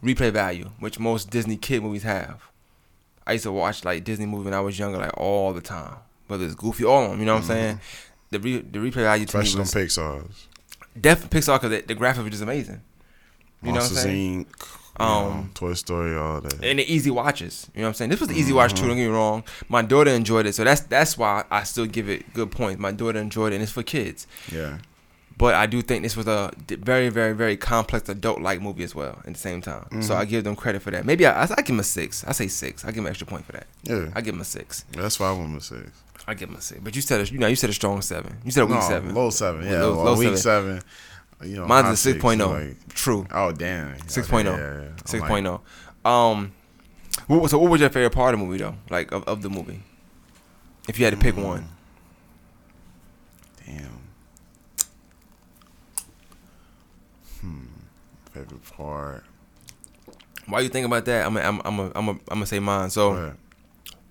replay 0.03 0.31
value, 0.31 0.69
which 0.79 0.99
most 0.99 1.29
Disney 1.29 1.55
kid 1.57 1.81
movies 1.83 2.03
have. 2.03 2.41
I 3.25 3.33
used 3.33 3.43
to 3.45 3.51
watch 3.51 3.85
like 3.85 4.03
Disney 4.03 4.25
movies 4.25 4.45
when 4.45 4.53
I 4.53 4.59
was 4.59 4.77
younger, 4.77 4.97
like 4.97 5.17
all 5.17 5.53
the 5.53 5.61
time. 5.61 5.95
Whether 6.27 6.45
it's 6.45 6.55
Goofy, 6.55 6.83
all 6.85 7.05
of 7.05 7.11
them. 7.11 7.19
You 7.19 7.25
know 7.25 7.35
what 7.35 7.41
I'm 7.43 7.47
saying? 7.47 7.79
the 8.31 8.39
re, 8.39 8.57
the 8.59 8.79
replay 8.79 8.91
value 9.03 9.25
to 9.25 9.37
me 9.37 9.43
Especially 9.43 9.53
on 9.55 9.59
was 9.61 9.73
Pixar's. 9.73 10.47
definitely 10.99 11.39
Pixar 11.39 11.55
because 11.61 11.69
the, 11.69 11.81
the 11.87 11.95
graphic 11.95 12.29
just 12.31 12.41
amazing. 12.43 12.81
You 13.61 13.69
know 13.71 13.75
what 13.79 13.89
I'm 13.89 13.95
saying? 13.95 14.45
Inc. 14.45 14.79
Um, 14.99 15.07
Um, 15.07 15.51
Toy 15.55 15.73
Story, 15.73 16.15
all 16.15 16.41
that. 16.41 16.63
and 16.63 16.77
the 16.79 16.91
easy 16.93 17.09
watches. 17.09 17.67
You 17.73 17.81
know 17.81 17.87
what 17.87 17.89
I'm 17.89 17.93
saying? 17.95 18.09
This 18.11 18.19
was 18.19 18.29
the 18.29 18.35
easy 18.35 18.53
watch 18.53 18.73
too. 18.73 18.85
Don't 18.87 18.95
get 18.97 19.03
me 19.03 19.07
wrong. 19.07 19.43
My 19.69 19.81
daughter 19.81 20.11
enjoyed 20.11 20.45
it, 20.45 20.53
so 20.53 20.63
that's 20.63 20.81
that's 20.81 21.17
why 21.17 21.45
I 21.49 21.63
still 21.63 21.85
give 21.87 22.09
it 22.09 22.31
good 22.33 22.51
points. 22.51 22.79
My 22.79 22.91
daughter 22.91 23.17
enjoyed 23.19 23.53
it, 23.53 23.55
and 23.55 23.63
it's 23.63 23.71
for 23.71 23.81
kids. 23.83 24.27
yeah. 24.51 24.77
But 25.37 25.55
I 25.55 25.65
do 25.65 25.81
think 25.81 26.03
this 26.03 26.15
was 26.15 26.27
a 26.27 26.51
very, 26.69 27.09
very, 27.09 27.33
very 27.33 27.57
complex 27.57 28.07
adult-like 28.07 28.61
movie 28.61 28.83
as 28.83 28.93
well. 28.93 29.19
At 29.25 29.33
the 29.33 29.39
same 29.39 29.61
time, 29.61 30.01
so 30.03 30.15
I 30.15 30.25
give 30.25 30.43
them 30.43 30.55
credit 30.55 30.81
for 30.83 30.91
that. 30.91 31.05
Maybe 31.05 31.25
I, 31.25 31.41
I, 31.41 31.43
I 31.43 31.55
give 31.57 31.67
them 31.67 31.79
a 31.79 31.83
six. 31.83 32.23
I 32.25 32.33
say 32.33 32.47
six. 32.47 32.83
I 32.85 32.87
give 32.89 32.97
them 32.97 33.05
an 33.07 33.09
extra 33.11 33.25
point 33.27 33.45
for 33.45 33.51
that. 33.53 33.65
Yeah. 33.83 34.09
I 34.15 34.21
give 34.21 34.35
them 34.35 34.41
a 34.41 34.45
six. 34.45 34.85
That's 34.91 35.19
why 35.19 35.29
I 35.29 35.31
want 35.33 35.59
to 35.59 35.65
six. 35.65 35.89
I 36.27 36.35
give 36.35 36.49
them 36.49 36.57
a 36.57 36.61
six. 36.61 36.79
But 36.81 36.95
you 36.95 37.01
said 37.01 37.21
a, 37.21 37.25
you 37.31 37.39
know 37.39 37.47
you 37.47 37.55
said 37.55 37.69
a 37.69 37.73
strong 37.73 38.01
seven. 38.01 38.37
You 38.45 38.51
said 38.51 38.63
a 38.63 38.65
weak 38.67 38.75
No, 38.79 38.87
seven. 38.87 39.13
low 39.15 39.29
seven. 39.31 39.65
Yeah, 39.65 39.81
Low- 39.83 40.03
low 40.03 40.13
week 40.17 40.37
seven. 40.37 40.81
seven. 41.41 41.49
You 41.49 41.57
know, 41.57 41.65
Mine's 41.67 41.89
a 41.89 41.97
six 41.97 42.21
point 42.21 42.39
oh. 42.39 42.51
like- 42.51 42.93
True. 42.93 43.25
Oh 43.31 43.51
damn. 43.51 43.97
6.0. 43.97 44.43
Yeah, 44.45 44.51
yeah, 44.51 44.55
yeah. 44.83 44.87
I'm 44.89 44.97
Six 45.05 45.21
like, 45.29 45.45
oh. 45.45 45.61
Um, 46.09 46.53
what, 47.27 47.49
so 47.49 47.57
what 47.57 47.69
was 47.71 47.81
your 47.81 47.89
favorite 47.89 48.11
part 48.11 48.33
of 48.33 48.39
the 48.39 48.45
movie 48.45 48.59
though? 48.59 48.75
Like 48.89 49.11
of, 49.11 49.23
of 49.27 49.41
the 49.41 49.49
movie, 49.49 49.81
if 50.87 50.97
you 50.99 51.05
had 51.05 51.13
to 51.15 51.19
pick 51.19 51.35
Mm. 51.35 51.43
one. 51.43 51.69
Damn. 53.65 53.99
Favorite 58.33 58.63
part. 58.71 59.23
Why 60.45 60.59
you 60.61 60.69
think 60.69 60.85
about 60.85 61.05
that, 61.05 61.25
I'm 61.25 61.37
I'm 61.37 61.61
I'm 61.63 61.79
I'm 61.79 61.91
I'm, 61.95 62.09
I'm 62.09 62.19
gonna 62.27 62.45
say 62.45 62.59
mine. 62.59 62.89
So. 62.89 63.35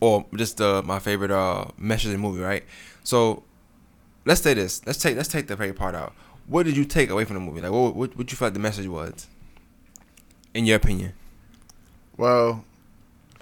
Or 0.01 0.27
just 0.35 0.61
uh, 0.61 0.83
my 0.85 0.99
favorite 0.99 1.31
uh, 1.31 1.67
message 1.79 2.07
in 2.07 2.13
the 2.13 2.19
movie, 2.19 2.43
right? 2.43 2.65
So 3.05 3.45
let's 4.25 4.41
say 4.41 4.53
this. 4.53 4.85
Let's 4.85 4.99
take 4.99 5.17
let's 5.17 5.29
take 5.29 5.47
the 5.47 5.57
favorite 5.57 5.79
part 5.79 5.95
out. 5.95 6.13
What 6.49 6.67
did 6.67 6.77
you 6.77 6.85
take 6.85 7.09
away 7.09 7.25
from 7.25 7.35
the 7.35 7.41
movie? 7.41 7.61
Like, 7.61 7.71
what 7.71 7.95
what, 7.95 8.17
what 8.17 8.33
you 8.33 8.37
felt 8.37 8.53
the 8.53 8.59
message 8.59 8.89
was, 8.89 9.29
in 10.55 10.67
your 10.67 10.77
opinion? 10.77 11.13
Well, 12.17 12.65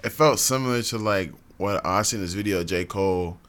it 0.03 0.11
felt 0.11 0.37
similar 0.39 0.83
to 0.83 0.99
like 0.99 1.31
what 1.57 1.83
I 1.83 2.03
seen 2.03 2.21
this 2.21 2.33
video 2.33 2.59
of 2.59 2.67
J. 2.67 2.85
Cole 2.85 3.39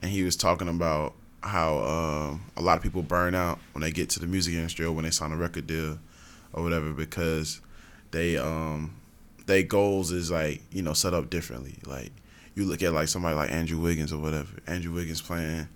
and 0.00 0.10
he 0.10 0.22
was 0.22 0.36
talking 0.36 0.68
about 0.68 1.14
how 1.42 1.78
um, 1.78 2.44
a 2.56 2.62
lot 2.62 2.76
of 2.76 2.82
people 2.82 3.02
burn 3.02 3.34
out 3.34 3.58
when 3.72 3.82
they 3.82 3.90
get 3.90 4.10
to 4.10 4.20
the 4.20 4.26
music 4.26 4.54
industry 4.54 4.84
or 4.84 4.92
when 4.92 5.04
they 5.04 5.10
sign 5.10 5.32
a 5.32 5.36
record 5.36 5.66
deal 5.66 5.98
or 6.52 6.62
whatever 6.62 6.92
because 6.92 7.60
they 8.10 8.36
um 8.36 8.94
their 9.46 9.62
goals 9.62 10.12
is 10.12 10.30
like, 10.30 10.62
you 10.70 10.82
know, 10.82 10.92
set 10.92 11.14
up 11.14 11.30
differently. 11.30 11.76
Like 11.84 12.12
you 12.54 12.64
look 12.64 12.82
at 12.82 12.92
like 12.92 13.08
somebody 13.08 13.34
like 13.34 13.50
Andrew 13.50 13.78
Wiggins 13.78 14.12
or 14.12 14.18
whatever. 14.18 14.48
Andrew 14.66 14.92
Wiggins 14.92 15.20
playing 15.20 15.68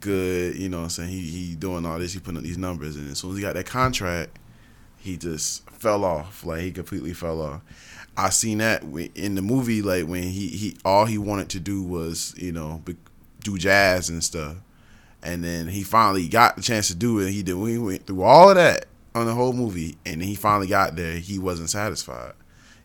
good, 0.00 0.56
you 0.56 0.68
know 0.68 0.78
what 0.78 0.84
I'm 0.84 0.90
saying? 0.90 1.10
He 1.10 1.20
he 1.20 1.54
doing 1.54 1.84
all 1.84 1.98
this, 1.98 2.12
he 2.12 2.20
putting 2.20 2.38
up 2.38 2.44
these 2.44 2.58
numbers 2.58 2.96
and 2.96 3.10
as 3.10 3.18
soon 3.18 3.32
as 3.32 3.36
he 3.36 3.42
got 3.42 3.54
that 3.54 3.66
contract, 3.66 4.38
he 4.98 5.16
just 5.16 5.68
fell 5.70 6.04
off. 6.04 6.44
Like 6.44 6.60
he 6.60 6.72
completely 6.72 7.12
fell 7.12 7.40
off. 7.40 7.62
I 8.16 8.30
seen 8.30 8.58
that 8.58 8.82
in 9.14 9.34
the 9.34 9.42
movie, 9.42 9.82
like 9.82 10.06
when 10.06 10.24
he 10.24 10.48
he 10.48 10.76
all 10.84 11.06
he 11.06 11.18
wanted 11.18 11.48
to 11.50 11.60
do 11.60 11.82
was 11.82 12.34
you 12.36 12.52
know 12.52 12.82
do 13.42 13.56
jazz 13.56 14.10
and 14.10 14.22
stuff, 14.22 14.56
and 15.22 15.42
then 15.42 15.68
he 15.68 15.82
finally 15.82 16.28
got 16.28 16.56
the 16.56 16.62
chance 16.62 16.88
to 16.88 16.94
do 16.94 17.18
it. 17.20 17.30
He 17.30 17.42
did. 17.42 17.54
We 17.54 17.78
went 17.78 18.06
through 18.06 18.22
all 18.22 18.50
of 18.50 18.56
that 18.56 18.86
on 19.14 19.26
the 19.26 19.34
whole 19.34 19.52
movie, 19.52 19.96
and 20.06 20.22
he 20.22 20.34
finally 20.34 20.66
got 20.68 20.96
there. 20.96 21.14
He 21.14 21.38
wasn't 21.38 21.70
satisfied. 21.70 22.32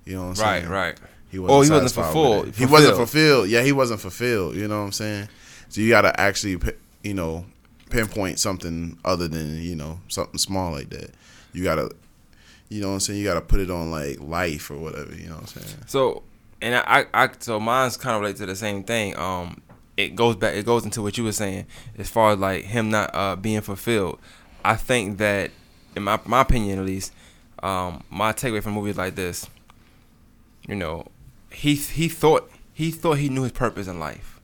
You 0.06 0.16
know 0.16 0.24
what 0.24 0.27
I'm 0.30 0.36
saying? 0.36 0.69
right. 0.69 0.88
right. 1.00 1.00
He 1.30 1.39
wasn't. 1.39 1.56
Oh, 1.57 1.62
he 1.62 1.69
wasn't 1.69 1.89
satisfied 1.92 2.06
with 2.06 2.13
fulfilled- 2.13 2.56
He 2.56 2.66
wasn't 2.66 2.95
fulfilled. 2.95 3.10
fulfilled. 3.10 3.50
Yeah, 3.50 3.62
he 3.63 3.72
wasn't 3.72 4.00
fulfilled. 4.01 4.56
You 4.56 4.68
know 4.68 4.80
what 4.80 4.86
I'm 4.86 4.92
saying? 4.92 5.30
So 5.69 5.81
you 5.81 5.89
got 5.89 6.01
to 6.01 6.19
actually, 6.19 6.60
you 7.04 7.13
know, 7.13 7.45
pinpoint 7.89 8.39
something 8.39 8.98
other 9.06 9.27
than 9.27 9.62
you 9.62 9.75
know 9.75 10.00
something 10.07 10.38
small 10.38 10.72
like 10.72 10.89
that. 10.92 11.12
You 11.54 11.63
got 11.63 11.75
to, 11.75 11.89
you 12.69 12.81
know 12.81 12.89
what 12.89 12.94
I'm 12.95 13.00
saying? 13.01 13.19
You 13.19 13.25
got 13.25 13.36
to 13.36 13.42
put 13.42 13.60
it 13.60 13.69
on 13.72 13.92
like 13.92 14.19
life 14.19 14.69
or 14.72 14.77
whatever. 14.77 15.13
You 15.16 15.27
know 15.30 15.36
what 15.36 15.56
I'm 15.56 15.62
saying? 15.63 15.83
So, 15.88 16.24
and 16.62 16.75
I, 16.75 16.83
I, 17.13 17.24
I 17.25 17.30
so 17.39 17.60
mine's 17.60 17.98
kind 17.98 18.16
of 18.16 18.22
related 18.22 18.39
to 18.39 18.45
the 18.48 18.56
same 18.56 18.83
thing. 18.83 19.18
Um, 19.18 19.62
it 19.98 20.16
goes 20.16 20.36
back, 20.36 20.56
it 20.56 20.66
goes 20.66 20.83
into 20.86 21.01
what 21.01 21.18
you 21.18 21.24
were 21.24 21.31
saying 21.31 21.66
as 21.98 22.10
far 22.10 22.31
as 22.33 22.39
like 22.39 22.66
him 22.66 22.89
not 22.89 23.12
uh 23.13 23.36
being 23.36 23.62
fulfilled. 23.62 24.19
I 24.63 24.75
think 24.75 25.18
that, 25.19 25.51
in 25.95 26.03
my 26.03 26.19
my 26.25 26.42
opinion 26.42 26.80
at 26.80 26.86
least, 26.86 27.13
um, 27.63 28.03
my 28.09 28.33
takeaway 28.33 28.62
from 28.62 28.74
movies 28.74 28.97
like 28.97 29.15
this, 29.15 29.47
you 30.68 30.75
know, 30.75 31.07
he 31.51 31.75
he 31.75 32.07
thought 32.07 32.50
he 32.74 32.92
thought 32.92 33.18
he 33.18 33.30
knew 33.30 33.44
his 33.44 33.51
purpose 33.51 33.88
in 33.88 34.00
life. 34.00 34.39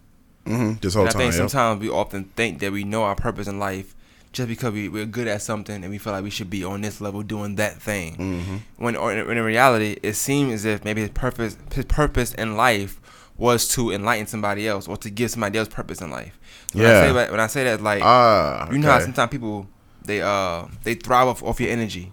Mm-hmm. 0.46 0.80
This 0.82 0.94
whole 0.96 1.04
And 1.04 1.10
I 1.10 1.12
time. 1.14 1.20
think 1.22 1.34
yep. 1.34 1.50
sometimes 1.50 1.82
we 1.82 1.90
often 1.90 2.24
think 2.36 2.60
that 2.60 2.72
we 2.72 2.84
know 2.84 3.04
our 3.04 3.16
purpose 3.16 3.48
in 3.48 3.60
life 3.60 3.94
just 4.34 4.48
because 4.48 4.72
we, 4.74 4.88
we're 4.88 5.06
good 5.06 5.28
at 5.28 5.42
something 5.42 5.84
and 5.84 5.90
we 5.92 5.98
feel 5.98 6.14
like 6.14 6.24
we 6.24 6.30
should 6.30 6.50
be 6.50 6.64
on 6.64 6.82
this 6.82 7.02
level 7.02 7.22
doing 7.22 7.56
that 7.58 7.82
thing. 7.82 8.16
Mm-hmm. 8.16 8.56
When, 8.78 8.96
or 8.96 9.12
in, 9.14 9.28
when 9.28 9.38
in 9.38 9.44
reality, 9.44 9.98
it 10.02 10.14
seems 10.14 10.54
as 10.54 10.66
if 10.66 10.86
maybe 10.86 11.02
his 11.02 11.10
purpose 11.12 11.58
his 11.74 11.86
purpose 11.86 12.34
in 12.34 12.56
life 12.58 13.00
was 13.38 13.68
to 13.70 13.92
enlighten 13.92 14.28
somebody 14.28 14.68
else 14.68 14.88
or 14.88 14.98
to 14.98 15.10
give 15.10 15.30
somebody 15.32 15.60
else 15.60 15.68
purpose 15.68 16.02
in 16.02 16.10
life. 16.12 16.40
When 16.74 16.86
I 16.86 16.90
Yeah. 16.90 17.02
say 17.08 17.14
that, 17.14 17.32
when 17.32 17.40
I 17.40 17.48
say 17.48 17.64
that, 17.66 17.82
like 17.82 18.02
Ah, 18.04 18.70
you 18.72 18.78
know 18.80 18.90
how 18.92 19.00
sometimes 19.00 19.30
people 19.32 19.68
they 20.06 20.22
uh 20.22 20.66
they 20.84 20.96
thrive 20.96 21.28
off, 21.28 21.44
off 21.44 21.60
your 21.60 21.70
energy. 21.72 22.12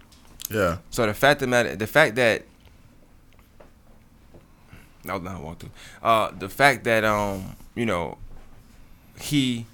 Yeah. 0.51 0.79
So 0.91 1.07
the 1.07 1.15
fact 1.15 1.41
that 1.41 1.47
matter, 1.47 1.77
the 1.77 1.87
fact 1.87 2.15
that 2.17 2.43
that 5.05 5.15
was 5.15 5.23
not 5.23 5.33
how 5.33 5.39
I 5.39 5.43
walked 5.43 5.61
through. 5.61 5.71
Uh, 6.03 6.31
the 6.39 6.49
fact 6.49 6.85
that 6.85 7.05
um, 7.05 7.57
you 7.75 7.87
know, 7.87 8.19
he 9.21 9.67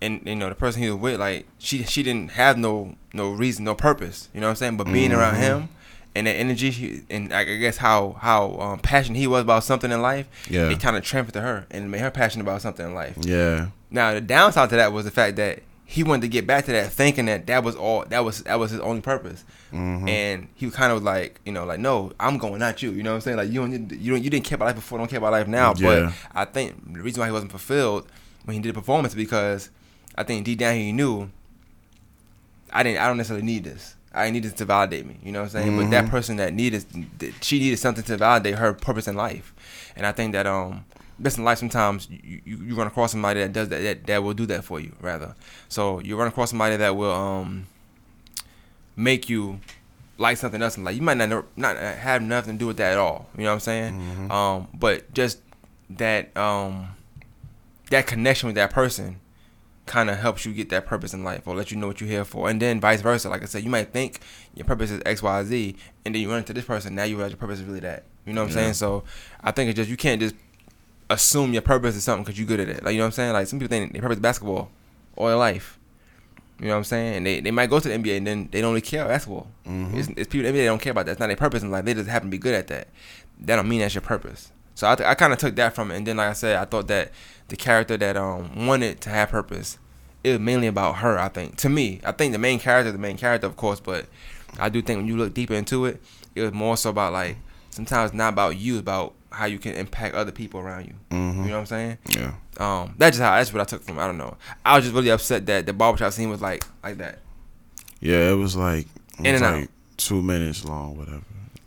and 0.00 0.22
you 0.24 0.34
know 0.34 0.48
the 0.48 0.54
person 0.54 0.82
he 0.82 0.90
was 0.90 0.98
with, 1.00 1.20
like 1.20 1.46
she 1.58 1.84
she 1.84 2.02
didn't 2.02 2.32
have 2.32 2.56
no 2.58 2.96
no 3.12 3.30
reason, 3.30 3.64
no 3.64 3.74
purpose. 3.74 4.28
You 4.34 4.40
know 4.40 4.46
what 4.46 4.50
I'm 4.52 4.56
saying? 4.56 4.76
But 4.76 4.84
being 4.92 5.12
around 5.12 5.34
Mhm. 5.34 5.38
him 5.40 5.68
and 6.14 6.26
the 6.26 6.30
energy 6.32 6.70
he, 6.70 7.02
and 7.10 7.32
I 7.32 7.44
guess 7.44 7.76
how 7.76 8.16
how 8.20 8.56
um, 8.58 8.78
passionate 8.80 9.18
he 9.18 9.26
was 9.26 9.42
about 9.42 9.62
something 9.64 9.90
in 9.92 10.02
life, 10.02 10.26
Yeah. 10.48 10.68
it 10.70 10.80
kind 10.80 10.96
of 10.96 11.04
transferred 11.04 11.34
to 11.34 11.40
her 11.42 11.66
and 11.70 11.90
made 11.90 12.00
her 12.00 12.10
passionate 12.10 12.44
about 12.44 12.62
something 12.62 12.86
in 12.86 12.94
life. 12.94 13.16
Yeah. 13.20 13.68
Now 13.90 14.14
the 14.14 14.20
downside 14.20 14.70
to 14.70 14.76
that 14.76 14.92
was 14.92 15.04
the 15.04 15.10
fact 15.10 15.36
that 15.36 15.60
he 15.92 16.04
wanted 16.04 16.22
to 16.22 16.28
get 16.28 16.46
back 16.46 16.66
to 16.66 16.72
that, 16.72 16.92
thinking 16.92 17.26
that 17.26 17.48
that 17.48 17.64
was 17.64 17.74
all 17.74 18.04
that 18.10 18.24
was 18.24 18.44
that 18.44 18.58
was 18.60 18.70
his 18.70 18.78
only 18.80 19.00
purpose, 19.00 19.44
Mhm. 19.72 20.08
and 20.08 20.48
he 20.54 20.64
was 20.66 20.74
kind 20.76 20.92
of 20.92 21.02
like 21.02 21.40
you 21.44 21.50
know 21.52 21.64
like 21.64 21.80
no, 21.80 22.12
I'm 22.20 22.38
going 22.38 22.62
at 22.62 22.80
you. 22.80 22.92
You 22.92 23.02
know 23.02 23.10
what 23.10 23.16
I'm 23.16 23.20
saying? 23.22 23.36
Like 23.38 23.48
you 23.50 23.60
don't 23.60 23.90
you 23.90 24.12
don't 24.12 24.22
you 24.22 24.30
didn't 24.30 24.44
care 24.44 24.54
about 24.54 24.66
life 24.66 24.76
before, 24.76 24.98
don't 24.98 25.08
care 25.10 25.18
about 25.18 25.32
life 25.32 25.48
now. 25.48 25.74
Yeah. 25.76 26.12
But 26.12 26.12
I 26.32 26.44
think 26.44 26.94
the 26.94 27.02
reason 27.02 27.18
why 27.20 27.26
he 27.26 27.32
wasn't 27.32 27.50
fulfilled 27.50 28.06
when 28.44 28.54
he 28.54 28.62
did 28.62 28.68
the 28.74 28.78
performance 28.80 29.14
because 29.14 29.70
I 30.16 30.22
think 30.22 30.44
deep 30.44 30.60
down 30.60 30.76
he 30.76 30.92
knew 30.92 31.28
I 32.72 32.82
didn't 32.84 33.00
I 33.00 33.06
don't 33.08 33.16
necessarily 33.16 33.44
need 33.44 33.64
this. 33.64 33.96
I 34.14 34.24
didn't 34.24 34.34
need 34.34 34.44
this 34.44 34.52
to 34.54 34.64
validate 34.64 35.06
me. 35.06 35.18
You 35.24 35.32
know 35.32 35.40
what 35.40 35.46
I'm 35.46 35.50
saying? 35.64 35.76
But 35.76 35.90
that 35.90 36.04
Mhm. 36.06 36.10
person 36.10 36.36
that 36.36 36.52
needed 36.54 36.84
she 37.40 37.58
needed 37.58 37.78
something 37.78 38.04
to 38.04 38.16
validate 38.16 38.56
her 38.56 38.72
purpose 38.74 39.08
in 39.08 39.16
life, 39.16 39.52
and 39.96 40.06
I 40.06 40.12
think 40.12 40.32
that 40.34 40.46
um 40.46 40.84
best 41.20 41.38
in 41.38 41.44
life 41.44 41.58
sometimes 41.58 42.08
you, 42.10 42.40
you, 42.44 42.56
you 42.68 42.74
run 42.74 42.86
across 42.86 43.12
somebody 43.12 43.40
that 43.40 43.52
does 43.52 43.68
that, 43.68 43.82
that 43.82 44.06
that 44.06 44.22
will 44.22 44.34
do 44.34 44.46
that 44.46 44.64
for 44.64 44.80
you 44.80 44.94
rather. 45.00 45.34
So 45.68 46.00
you 46.00 46.16
run 46.16 46.28
across 46.28 46.50
somebody 46.50 46.76
that 46.76 46.96
will 46.96 47.12
um 47.12 47.66
make 48.96 49.28
you 49.28 49.60
like 50.18 50.36
something 50.36 50.60
else 50.62 50.76
in 50.76 50.84
life. 50.84 50.96
You 50.96 51.02
might 51.02 51.16
not 51.16 51.44
not 51.56 51.76
have 51.76 52.22
nothing 52.22 52.54
to 52.54 52.58
do 52.58 52.66
with 52.66 52.76
that 52.78 52.92
at 52.92 52.98
all. 52.98 53.26
You 53.36 53.44
know 53.44 53.50
what 53.50 53.54
I'm 53.54 53.60
saying? 53.60 54.00
Mhm. 54.28 54.30
Um, 54.30 54.68
but 54.74 55.12
just 55.14 55.40
that 55.90 56.36
um 56.36 56.88
that 57.90 58.06
connection 58.06 58.46
with 58.46 58.56
that 58.56 58.70
person 58.70 59.20
kind 59.86 60.08
of 60.08 60.18
helps 60.18 60.44
you 60.46 60.52
get 60.52 60.68
that 60.68 60.86
purpose 60.86 61.12
in 61.12 61.24
life 61.24 61.42
or 61.48 61.56
let 61.56 61.70
you 61.72 61.76
know 61.76 61.88
what 61.88 62.00
you're 62.00 62.08
here 62.08 62.24
for. 62.24 62.48
And 62.48 62.62
then 62.62 62.80
vice 62.80 63.00
versa. 63.00 63.28
Like 63.28 63.42
I 63.42 63.46
said, 63.46 63.64
you 63.64 63.70
might 63.70 63.92
think 63.92 64.20
your 64.54 64.64
purpose 64.64 64.90
is 64.92 65.02
X, 65.04 65.20
Y, 65.22 65.42
Z, 65.44 65.76
and 66.04 66.14
then 66.14 66.22
you 66.22 66.28
run 66.28 66.38
into 66.38 66.52
this 66.52 66.64
person. 66.64 66.94
Now 66.94 67.02
you 67.04 67.16
realize 67.16 67.32
your 67.32 67.38
purpose 67.38 67.58
is 67.58 67.64
really 67.64 67.80
that. 67.80 68.04
You 68.24 68.32
know 68.32 68.42
what 68.42 68.50
I'm 68.52 68.56
Yeah. 68.56 68.62
saying? 68.62 68.74
So 68.74 69.02
I 69.42 69.50
think 69.50 69.70
it's 69.70 69.76
just 69.76 69.90
you 69.90 69.96
can't 69.96 70.20
just 70.20 70.36
assume 71.10 71.52
your 71.52 71.62
purpose 71.62 71.96
is 71.96 72.04
something 72.04 72.24
because 72.24 72.38
you're 72.38 72.48
good 72.48 72.60
at 72.60 72.68
it. 72.68 72.82
Like 72.84 72.92
you 72.92 72.98
know 72.98 73.04
what 73.04 73.08
I'm 73.08 73.12
saying? 73.12 73.32
Like 73.34 73.46
some 73.46 73.58
people 73.58 73.70
think 73.76 73.92
their 73.92 74.00
purpose 74.00 74.16
is 74.16 74.22
basketball 74.22 74.70
all 75.16 75.26
their 75.26 75.36
life. 75.36 75.78
You 76.58 76.66
know 76.66 76.72
what 76.72 76.78
I'm 76.78 76.84
saying? 76.84 77.16
And 77.16 77.26
they, 77.26 77.40
they 77.40 77.50
might 77.50 77.70
go 77.70 77.80
to 77.80 77.88
the 77.88 77.94
NBA 77.94 78.18
and 78.18 78.26
then 78.26 78.48
they 78.52 78.60
don't 78.60 78.70
really 78.72 78.80
care 78.82 79.02
about 79.02 79.12
basketball. 79.12 79.46
Mhm. 79.66 79.94
It's, 79.96 80.08
it's 80.16 80.28
people 80.28 80.46
in 80.46 80.54
the 80.54 80.60
NBA 80.60 80.66
don't 80.66 80.80
care 80.80 80.90
about 80.92 81.06
that. 81.06 81.12
It's 81.12 81.20
not 81.20 81.28
their 81.28 81.36
purpose 81.36 81.62
in 81.62 81.70
life. 81.70 81.84
They 81.84 81.94
just 81.94 82.08
happen 82.08 82.28
to 82.28 82.30
be 82.30 82.38
good 82.38 82.54
at 82.54 82.68
that. 82.68 82.88
That 83.40 83.56
don't 83.56 83.68
mean 83.68 83.80
that's 83.80 83.94
your 83.94 84.02
purpose. 84.02 84.52
So 84.74 84.88
I, 84.90 84.94
th- 84.94 85.06
I 85.08 85.14
kind 85.14 85.32
of 85.32 85.38
took 85.38 85.56
that 85.56 85.74
from 85.74 85.90
it. 85.90 85.96
And 85.96 86.06
then, 86.06 86.18
like 86.18 86.28
I 86.28 86.32
said, 86.34 86.56
I 86.56 86.64
thought 86.66 86.86
that 86.88 87.12
the 87.48 87.56
character 87.56 87.96
that 87.96 88.16
um 88.16 88.66
wanted 88.66 89.00
to 89.02 89.10
have 89.10 89.30
purpose, 89.30 89.78
it 90.22 90.30
was 90.32 90.38
mainly 90.40 90.66
about 90.66 90.96
her. 90.96 91.18
I 91.18 91.28
think 91.28 91.56
to 91.58 91.68
me, 91.70 92.00
I 92.04 92.12
think 92.12 92.32
the 92.32 92.38
main 92.38 92.58
character, 92.58 92.92
the 92.92 92.98
main 92.98 93.16
character, 93.16 93.46
of 93.46 93.56
course, 93.56 93.80
but 93.80 94.06
I 94.58 94.68
do 94.68 94.82
think 94.82 94.98
when 94.98 95.08
you 95.08 95.16
look 95.16 95.32
deeper 95.34 95.54
into 95.54 95.86
it, 95.86 96.00
it 96.34 96.42
was 96.42 96.52
more 96.52 96.76
so 96.76 96.90
about 96.90 97.12
like 97.14 97.38
sometimes 97.70 98.12
not 98.12 98.34
about 98.34 98.56
you, 98.58 98.78
about 98.78 99.14
how 99.32 99.46
you 99.46 99.58
can 99.58 99.74
impact 99.74 100.14
other 100.14 100.32
people 100.32 100.60
around 100.60 100.86
you. 100.86 100.94
Mhm. 101.10 101.36
You 101.36 101.42
know 101.50 101.52
what 101.54 101.58
I'm 101.60 101.66
saying? 101.66 101.98
Yeah. 102.08 102.32
Um, 102.58 102.94
that's 102.98 103.16
just 103.16 103.22
how 103.22 103.36
that's 103.36 103.52
what 103.52 103.60
I 103.62 103.64
took 103.64 103.82
from. 103.84 103.98
it. 103.98 104.02
I 104.02 104.06
don't 104.06 104.18
know. 104.18 104.36
I 104.64 104.76
was 104.76 104.84
just 104.84 104.94
really 104.94 105.10
upset 105.10 105.46
that 105.46 105.66
the 105.66 105.72
barbershop 105.72 106.12
scene 106.12 106.30
was 106.30 106.40
like 106.42 106.64
like 106.82 106.98
that. 106.98 107.20
Yeah. 108.00 108.30
It 108.30 108.34
was 108.36 108.56
like 108.56 108.86
it 109.18 109.26
In 109.26 109.32
was 109.32 109.42
and 109.42 109.54
like 109.56 109.62
out. 109.64 109.70
two 109.96 110.22
minutes 110.22 110.64
long, 110.64 110.96
whatever. 110.96 111.22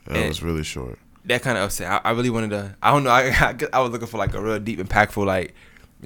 It 0.08 0.18
And- 0.18 0.28
was 0.28 0.44
really 0.44 0.64
short. 0.64 1.00
that 1.26 1.42
kind 1.42 1.58
of 1.58 1.64
upset. 1.66 1.90
I, 1.90 2.10
I 2.10 2.12
really 2.12 2.30
wanted 2.30 2.50
to. 2.52 2.76
I 2.84 2.92
don't 2.92 3.04
know. 3.06 3.10
I, 3.12 3.22
I 3.40 3.56
I 3.72 3.80
was 3.80 3.92
looking 3.92 4.08
for 4.08 4.18
like 4.18 4.34
a 4.34 4.42
real 4.42 4.60
deep, 4.60 4.80
impactful, 4.80 5.26
like 5.26 5.54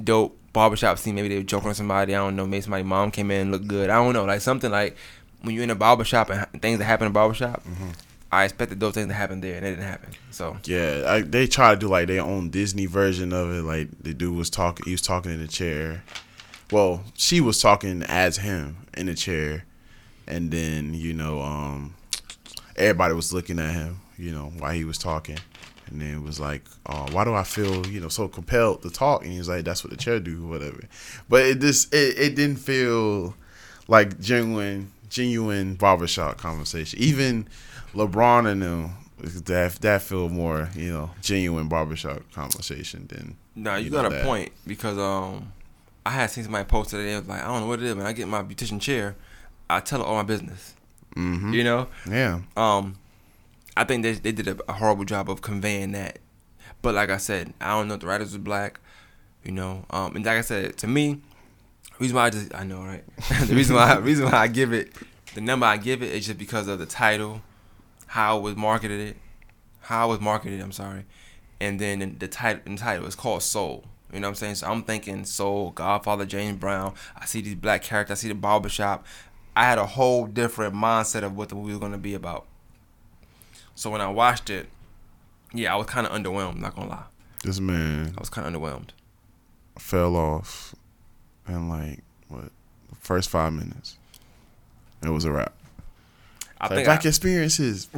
dope 0.01 0.37
barbershop 0.53 0.99
scene. 0.99 1.15
Maybe 1.15 1.27
they 1.29 1.37
were 1.37 1.43
joking 1.43 1.67
with 1.69 1.77
somebody. 1.77 2.13
I 2.15 2.19
don't 2.19 2.35
know. 2.35 2.45
Maybe 2.45 2.61
somebody's 2.61 2.85
mom 2.85 3.09
came 3.11 3.31
in 3.31 3.41
and 3.41 3.51
looked 3.51 3.67
good. 3.67 3.89
I 3.89 3.95
don't 3.95 4.13
know. 4.13 4.25
Like 4.25 4.41
something 4.41 4.69
like 4.71 4.95
when 5.41 5.55
you're 5.55 5.63
in 5.63 5.69
a 5.71 5.75
barbershop 5.75 6.29
and 6.29 6.61
things 6.61 6.77
that 6.79 6.85
happen 6.85 7.05
in 7.07 7.11
a 7.11 7.13
barbershop, 7.13 7.63
Mm-hmm. 7.63 7.89
I 8.31 8.43
expected 8.43 8.79
those 8.79 8.93
things 8.93 9.07
to 9.07 9.13
happen 9.13 9.41
there, 9.41 9.55
and 9.55 9.65
it 9.65 9.71
didn't 9.71 9.85
happen. 9.85 10.11
So 10.31 10.57
Yeah, 10.65 11.03
I, 11.07 11.21
they 11.21 11.47
try 11.47 11.73
to 11.73 11.79
do 11.79 11.87
like 11.87 12.07
their 12.07 12.21
own 12.21 12.49
Disney 12.49 12.85
version 12.85 13.31
of 13.33 13.51
it. 13.51 13.63
Like 13.63 13.89
the 14.01 14.13
dude 14.13 14.35
was 14.35 14.49
talking, 14.49 14.85
he 14.85 14.91
was 14.91 15.01
talking 15.01 15.31
in 15.31 15.41
the 15.41 15.47
chair. 15.47 16.03
Well, 16.71 17.03
she 17.13 17.39
was 17.39 17.61
talking 17.61 18.03
as 18.03 18.37
him 18.37 18.77
in 18.95 19.05
the 19.05 19.15
chair, 19.15 19.65
and 20.27 20.51
then 20.51 20.93
you 20.93 21.13
know, 21.13 21.41
um, 21.41 21.95
everybody 22.75 23.13
was 23.13 23.31
looking 23.33 23.59
at 23.59 23.73
him, 23.73 24.01
you 24.17 24.31
know, 24.31 24.51
while 24.57 24.73
he 24.73 24.83
was 24.83 24.97
talking, 24.97 25.37
and 25.89 26.01
then 26.01 26.15
it 26.15 26.21
was 26.21 26.39
like, 26.39 26.63
uh, 26.85 27.09
why 27.11 27.23
do 27.23 27.33
I 27.33 27.43
feel, 27.43 27.85
you 27.87 27.99
know, 27.99 28.09
so 28.09 28.27
compelled 28.27 28.81
to 28.83 28.89
talk? 28.89 29.23
And 29.23 29.31
he 29.31 29.37
was 29.37 29.49
like, 29.49 29.63
that's 29.63 29.83
what 29.83 29.91
the 29.91 29.97
chair 29.97 30.19
do, 30.19 30.45
whatever. 30.45 30.83
But 31.29 31.45
it 31.45 31.59
just, 31.59 31.93
it, 31.93 32.17
it 32.17 32.35
didn't 32.35 32.57
feel 32.57 33.35
like 33.87 34.19
genuine, 34.19 34.91
genuine 35.09 35.75
barbershop 35.75 36.37
conversation. 36.37 36.99
Even 36.99 37.47
LeBron 37.93 38.47
and 38.51 38.61
them, 38.61 38.91
that 39.45 39.75
that 39.81 40.01
feel 40.01 40.29
more, 40.29 40.69
you 40.75 40.91
know, 40.91 41.11
genuine 41.21 41.67
barbershop 41.67 42.21
conversation 42.33 43.07
than. 43.07 43.35
no, 43.55 43.75
you, 43.75 43.85
You 43.85 43.91
got 43.91 44.03
know 44.03 44.07
a 44.09 44.11
that. 44.11 44.25
point 44.25 44.51
because 44.65 44.97
um, 44.97 45.51
I 46.05 46.11
had 46.11 46.27
seen 46.31 46.43
somebody 46.43 46.65
post 46.65 46.91
today. 46.91 47.13
It 47.13 47.19
was 47.19 47.27
like, 47.27 47.41
I 47.43 47.47
don't 47.47 47.61
know 47.61 47.67
what 47.67 47.79
it 47.79 47.85
is. 47.85 47.95
When 47.95 48.05
I 48.05 48.13
get 48.13 48.27
my 48.27 48.43
beautician 48.43 48.79
chair, 48.79 49.15
I 49.69 49.79
tell 49.79 49.99
her 49.99 50.05
all 50.05 50.15
my 50.15 50.23
business. 50.23 50.75
hmm 51.15 51.51
You 51.53 51.63
know. 51.63 51.87
Yeah. 52.09 52.41
Um, 52.55 52.97
I 53.75 53.83
think 53.83 54.03
they 54.03 54.13
they 54.13 54.31
did 54.31 54.47
a, 54.67 54.73
horrible 54.73 55.05
job 55.05 55.29
of 55.29 55.41
conveying 55.41 55.91
that. 55.93 56.19
But 56.81 56.93
like 56.95 57.09
I 57.09 57.17
said, 57.17 57.53
I 57.59 57.71
don't 57.77 57.87
know 57.87 57.95
if 57.95 58.01
the 58.01 58.07
writers 58.07 58.27
was 58.33 58.37
black, 58.37 58.79
you 59.43 59.51
know. 59.51 59.85
Um, 59.89 60.15
and 60.15 60.23
like 60.25 60.37
I 60.37 60.41
said, 60.41 60.77
to 60.77 60.87
me, 60.87 61.21
reason 61.99 62.15
why 62.15 62.25
I 62.25 62.29
just 62.29 62.53
I 62.53 62.63
know 62.63 62.81
right. 62.83 63.03
the 63.47 63.55
reason 63.55 63.75
why 63.75 63.95
reason 63.97 64.25
why 64.25 64.33
I 64.37 64.47
give 64.47 64.73
it 64.73 64.93
the 65.33 65.41
number 65.41 65.65
I 65.65 65.77
give 65.77 66.01
it 66.03 66.11
is 66.13 66.25
just 66.27 66.37
because 66.37 66.67
of 66.67 66.77
the 66.79 66.85
title, 66.85 67.41
how 68.17 68.37
it 68.39 68.41
was 68.41 68.55
marketed 68.55 68.99
it, 68.99 69.17
how 69.81 70.07
it 70.07 70.09
was 70.13 70.19
marketed. 70.19 70.59
I'm 70.59 70.71
sorry, 70.71 71.05
and 71.61 71.79
then 71.79 71.99
the, 71.99 72.05
the 72.07 72.27
title 72.27 72.63
the 72.65 72.75
title 72.75 73.05
is 73.05 73.13
called 73.15 73.43
Soul. 73.43 73.83
You 74.11 74.19
know 74.19 74.27
what 74.27 74.31
I'm 74.31 74.35
saying? 74.35 74.55
So 74.55 74.67
I'm 74.67 74.81
thinking 74.81 75.23
Soul, 75.23 75.69
Godfather, 75.71 76.25
James 76.25 76.57
Brown. 76.57 76.95
I 77.15 77.25
see 77.25 77.41
these 77.41 77.53
black 77.55 77.83
characters. 77.83 78.17
I 78.17 78.21
see 78.21 78.27
the 78.29 78.33
barbershop. 78.35 79.05
I 79.55 79.65
had 79.65 79.77
a 79.77 79.85
whole 79.85 80.25
different 80.25 80.73
mindset 80.73 81.21
of 81.23 81.35
what 81.37 81.49
the 81.49 81.55
movie 81.55 81.71
was 81.73 81.79
gonna 81.79 81.99
be 81.99 82.15
about. 82.15 82.47
So 83.75 83.91
when 83.91 84.01
I 84.01 84.07
watched 84.07 84.49
it, 84.49 84.67
yeah, 85.53 85.73
I 85.73 85.77
was 85.77 85.85
kind 85.85 86.07
of 86.07 86.13
underwhelmed. 86.13 86.57
Not 86.57 86.75
gonna 86.75 86.89
lie, 86.89 87.03
This 87.43 87.59
man 87.59 88.13
I 88.17 88.19
was 88.19 88.29
kind 88.29 88.47
of 88.47 88.53
underwhelmed. 88.59 88.89
fell 89.77 90.15
off 90.15 90.73
in 91.47 91.69
like 91.69 92.01
what 92.29 92.45
the 92.89 92.95
first 92.99 93.29
five 93.29 93.53
minutes. 93.53 93.97
It 95.03 95.09
was 95.09 95.25
a 95.25 95.31
wrap. 95.31 95.53
I 96.59 96.73
Like, 96.73 96.85
black 96.85 97.05
I- 97.05 97.09
experiences. 97.09 97.87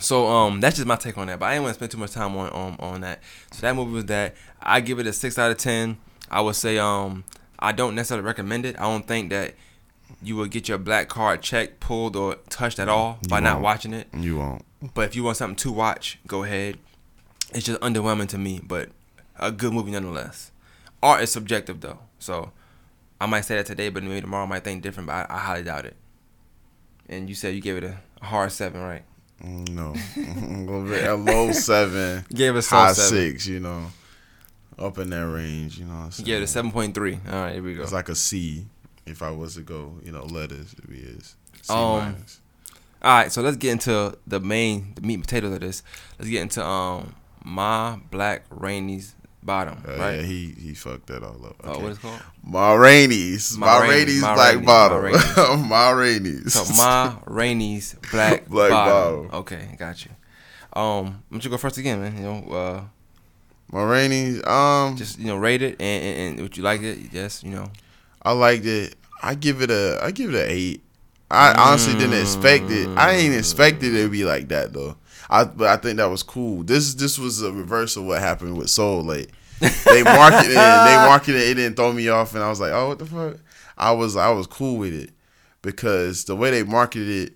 so. 0.00 0.26
Um, 0.26 0.60
that's 0.60 0.76
just 0.76 0.86
my 0.86 0.96
take 0.96 1.18
on 1.18 1.26
that. 1.28 1.38
But 1.38 1.46
I 1.46 1.52
didn't 1.54 1.64
want 1.64 1.74
to 1.74 1.78
spend 1.78 1.90
too 1.92 1.98
much 1.98 2.12
time 2.12 2.36
on 2.36 2.48
on 2.50 2.76
on 2.78 3.00
that. 3.02 3.20
So 3.52 3.62
that 3.62 3.74
movie 3.74 3.92
was 3.92 4.04
that. 4.06 4.34
I 4.60 4.80
give 4.80 4.98
it 4.98 5.06
a 5.06 5.12
six 5.12 5.38
out 5.38 5.50
of 5.50 5.58
ten. 5.58 5.98
I 6.30 6.40
would 6.40 6.56
say 6.56 6.78
um 6.78 7.24
I 7.58 7.72
don't 7.72 7.94
necessarily 7.94 8.26
recommend 8.26 8.66
it. 8.66 8.76
I 8.78 8.82
don't 8.82 9.06
think 9.06 9.30
that 9.30 9.54
you 10.22 10.36
will 10.36 10.46
get 10.46 10.68
your 10.68 10.78
black 10.78 11.08
card 11.08 11.42
checked, 11.42 11.80
pulled, 11.80 12.16
or 12.16 12.36
touched 12.48 12.78
at 12.78 12.88
all 12.88 13.18
by 13.28 13.40
not 13.40 13.60
watching 13.60 13.92
it. 13.92 14.08
you 14.16 14.38
won't. 14.38 14.64
But 14.94 15.02
if 15.06 15.16
you 15.16 15.22
want 15.24 15.36
something 15.36 15.56
to 15.56 15.72
watch, 15.72 16.18
go 16.26 16.44
ahead. 16.44 16.78
It's 17.52 17.66
just 17.66 17.80
underwhelming 17.80 18.28
to 18.28 18.38
me, 18.38 18.60
but 18.62 18.90
a 19.38 19.50
good 19.50 19.72
movie 19.72 19.90
nonetheless. 19.90 20.50
Art 21.02 21.22
is 21.22 21.32
subjective 21.32 21.80
though, 21.80 21.98
so 22.18 22.52
I 23.20 23.26
might 23.26 23.42
say 23.42 23.56
that 23.56 23.66
today, 23.66 23.88
but 23.88 24.02
maybe 24.02 24.20
tomorrow 24.20 24.44
I 24.44 24.48
might 24.48 24.64
think 24.64 24.82
different. 24.82 25.06
But 25.08 25.30
I, 25.30 25.36
I 25.36 25.38
highly 25.38 25.62
doubt 25.64 25.84
it. 25.86 25.96
And 27.08 27.28
you 27.28 27.34
said 27.34 27.54
you 27.54 27.60
gave 27.60 27.76
it 27.76 27.84
a, 27.84 27.98
hard 28.24 28.52
seven, 28.52 28.80
right? 28.80 29.02
No, 29.42 29.94
a 30.16 31.14
low 31.14 31.52
seven, 31.52 32.24
gave 32.32 32.56
it 32.56 32.66
a 32.66 32.68
high 32.68 32.92
seven. 32.92 33.32
six. 33.32 33.46
You 33.46 33.60
know, 33.60 33.86
up 34.78 34.98
in 34.98 35.10
that 35.10 35.26
range. 35.26 35.78
You 35.78 35.86
know, 35.86 35.94
what 35.94 36.04
I'm 36.06 36.12
You 36.18 36.24
gave 36.24 36.40
it 36.40 36.44
a 36.44 36.48
seven 36.48 36.70
point 36.72 36.94
three. 36.94 37.18
All 37.26 37.32
right, 37.42 37.54
here 37.54 37.62
we 37.62 37.74
go. 37.74 37.82
It's 37.82 37.92
like 37.92 38.08
a 38.08 38.14
C. 38.14 38.66
If 39.06 39.22
I 39.22 39.30
was 39.30 39.54
to 39.54 39.62
go, 39.62 39.94
you 40.04 40.12
know, 40.12 40.24
letters, 40.24 40.74
be 40.86 40.98
is 40.98 41.34
C 41.62 41.72
Um, 41.72 41.98
minus. 41.98 42.40
All 43.00 43.16
right, 43.16 43.32
so 43.32 43.42
let's 43.42 43.56
get 43.56 43.72
into 43.72 44.18
the 44.26 44.40
main, 44.40 44.92
the 44.96 45.02
meat 45.02 45.14
and 45.14 45.22
potatoes 45.22 45.52
of 45.54 45.60
this. 45.60 45.82
Let's 46.18 46.30
get 46.30 46.42
into 46.42 46.64
um 46.64 47.14
my 47.44 47.98
black 48.10 48.44
Rainey's 48.50 49.14
bottom, 49.42 49.82
Uh, 49.86 49.96
right? 49.96 50.16
Yeah, 50.16 50.22
he 50.22 50.54
he 50.60 50.74
fucked 50.74 51.06
that 51.08 51.22
all 51.22 51.44
up. 51.46 51.56
Oh, 51.64 51.70
Okay. 51.72 51.82
what 51.82 51.92
is 51.92 51.98
it 51.98 52.02
called? 52.02 52.20
Ma 52.42 52.72
Rainey's, 52.74 53.56
Ma 53.56 53.66
Ma 53.66 53.78
Rainey's, 53.80 53.96
Rainey's 53.98 54.20
black 54.20 54.50
Rainey's, 54.54 54.66
bottle, 54.66 54.98
Ma 55.02 55.02
Rainey's. 55.04 55.68
Ma 55.68 55.90
Rainey's. 55.90 56.52
So 56.54 56.82
my 56.82 57.16
Rainey's 57.26 57.94
black, 58.10 58.46
Black 58.48 58.70
bottom. 58.70 59.30
Okay, 59.32 59.76
got 59.78 60.04
you. 60.04 60.10
Um, 60.74 61.04
why 61.06 61.12
don't 61.32 61.44
you 61.44 61.50
go 61.50 61.56
first 61.56 61.78
again, 61.78 62.00
man? 62.00 62.16
You 62.16 62.22
know, 62.22 62.52
uh, 62.52 62.82
Ma 63.72 63.82
Rainey's. 63.84 64.44
Um, 64.46 64.96
just 64.96 65.18
you 65.18 65.26
know, 65.26 65.36
rate 65.36 65.62
it 65.62 65.80
and, 65.80 66.04
and, 66.04 66.18
and 66.38 66.40
would 66.40 66.56
you 66.56 66.62
like 66.62 66.82
it? 66.82 66.98
Yes, 67.12 67.42
you 67.42 67.50
know. 67.50 67.70
I 68.22 68.32
liked 68.32 68.66
it. 68.66 68.94
I 69.22 69.34
give 69.34 69.62
it 69.62 69.70
a 69.70 69.98
I 70.02 70.10
give 70.10 70.34
it 70.34 70.44
an 70.44 70.50
eight. 70.50 70.82
I 71.30 71.52
honestly 71.58 71.92
didn't 71.94 72.20
expect 72.20 72.70
it. 72.70 72.88
I 72.96 73.12
ain't 73.12 73.34
expected 73.34 73.94
it 73.94 74.02
to 74.04 74.08
be 74.08 74.24
like 74.24 74.48
that 74.48 74.72
though. 74.72 74.96
I 75.30 75.44
but 75.44 75.68
I 75.68 75.76
think 75.76 75.96
that 75.98 76.10
was 76.10 76.22
cool. 76.22 76.62
This 76.62 76.94
this 76.94 77.18
was 77.18 77.42
a 77.42 77.52
reverse 77.52 77.96
of 77.96 78.04
what 78.04 78.20
happened 78.20 78.56
with 78.56 78.70
Soul. 78.70 79.02
Like 79.02 79.30
they 79.60 80.02
marketed 80.02 80.52
it, 80.52 80.54
they 80.54 80.96
marketed 81.06 81.36
it, 81.42 81.48
it 81.50 81.54
didn't 81.54 81.76
throw 81.76 81.92
me 81.92 82.08
off, 82.08 82.34
and 82.34 82.42
I 82.42 82.48
was 82.48 82.60
like, 82.60 82.72
oh 82.72 82.88
what 82.88 82.98
the 82.98 83.06
fuck. 83.06 83.36
I 83.76 83.92
was 83.92 84.16
I 84.16 84.30
was 84.30 84.46
cool 84.46 84.76
with 84.78 84.94
it 84.94 85.10
because 85.62 86.24
the 86.24 86.36
way 86.36 86.50
they 86.50 86.62
marketed 86.62 87.08
it, 87.08 87.32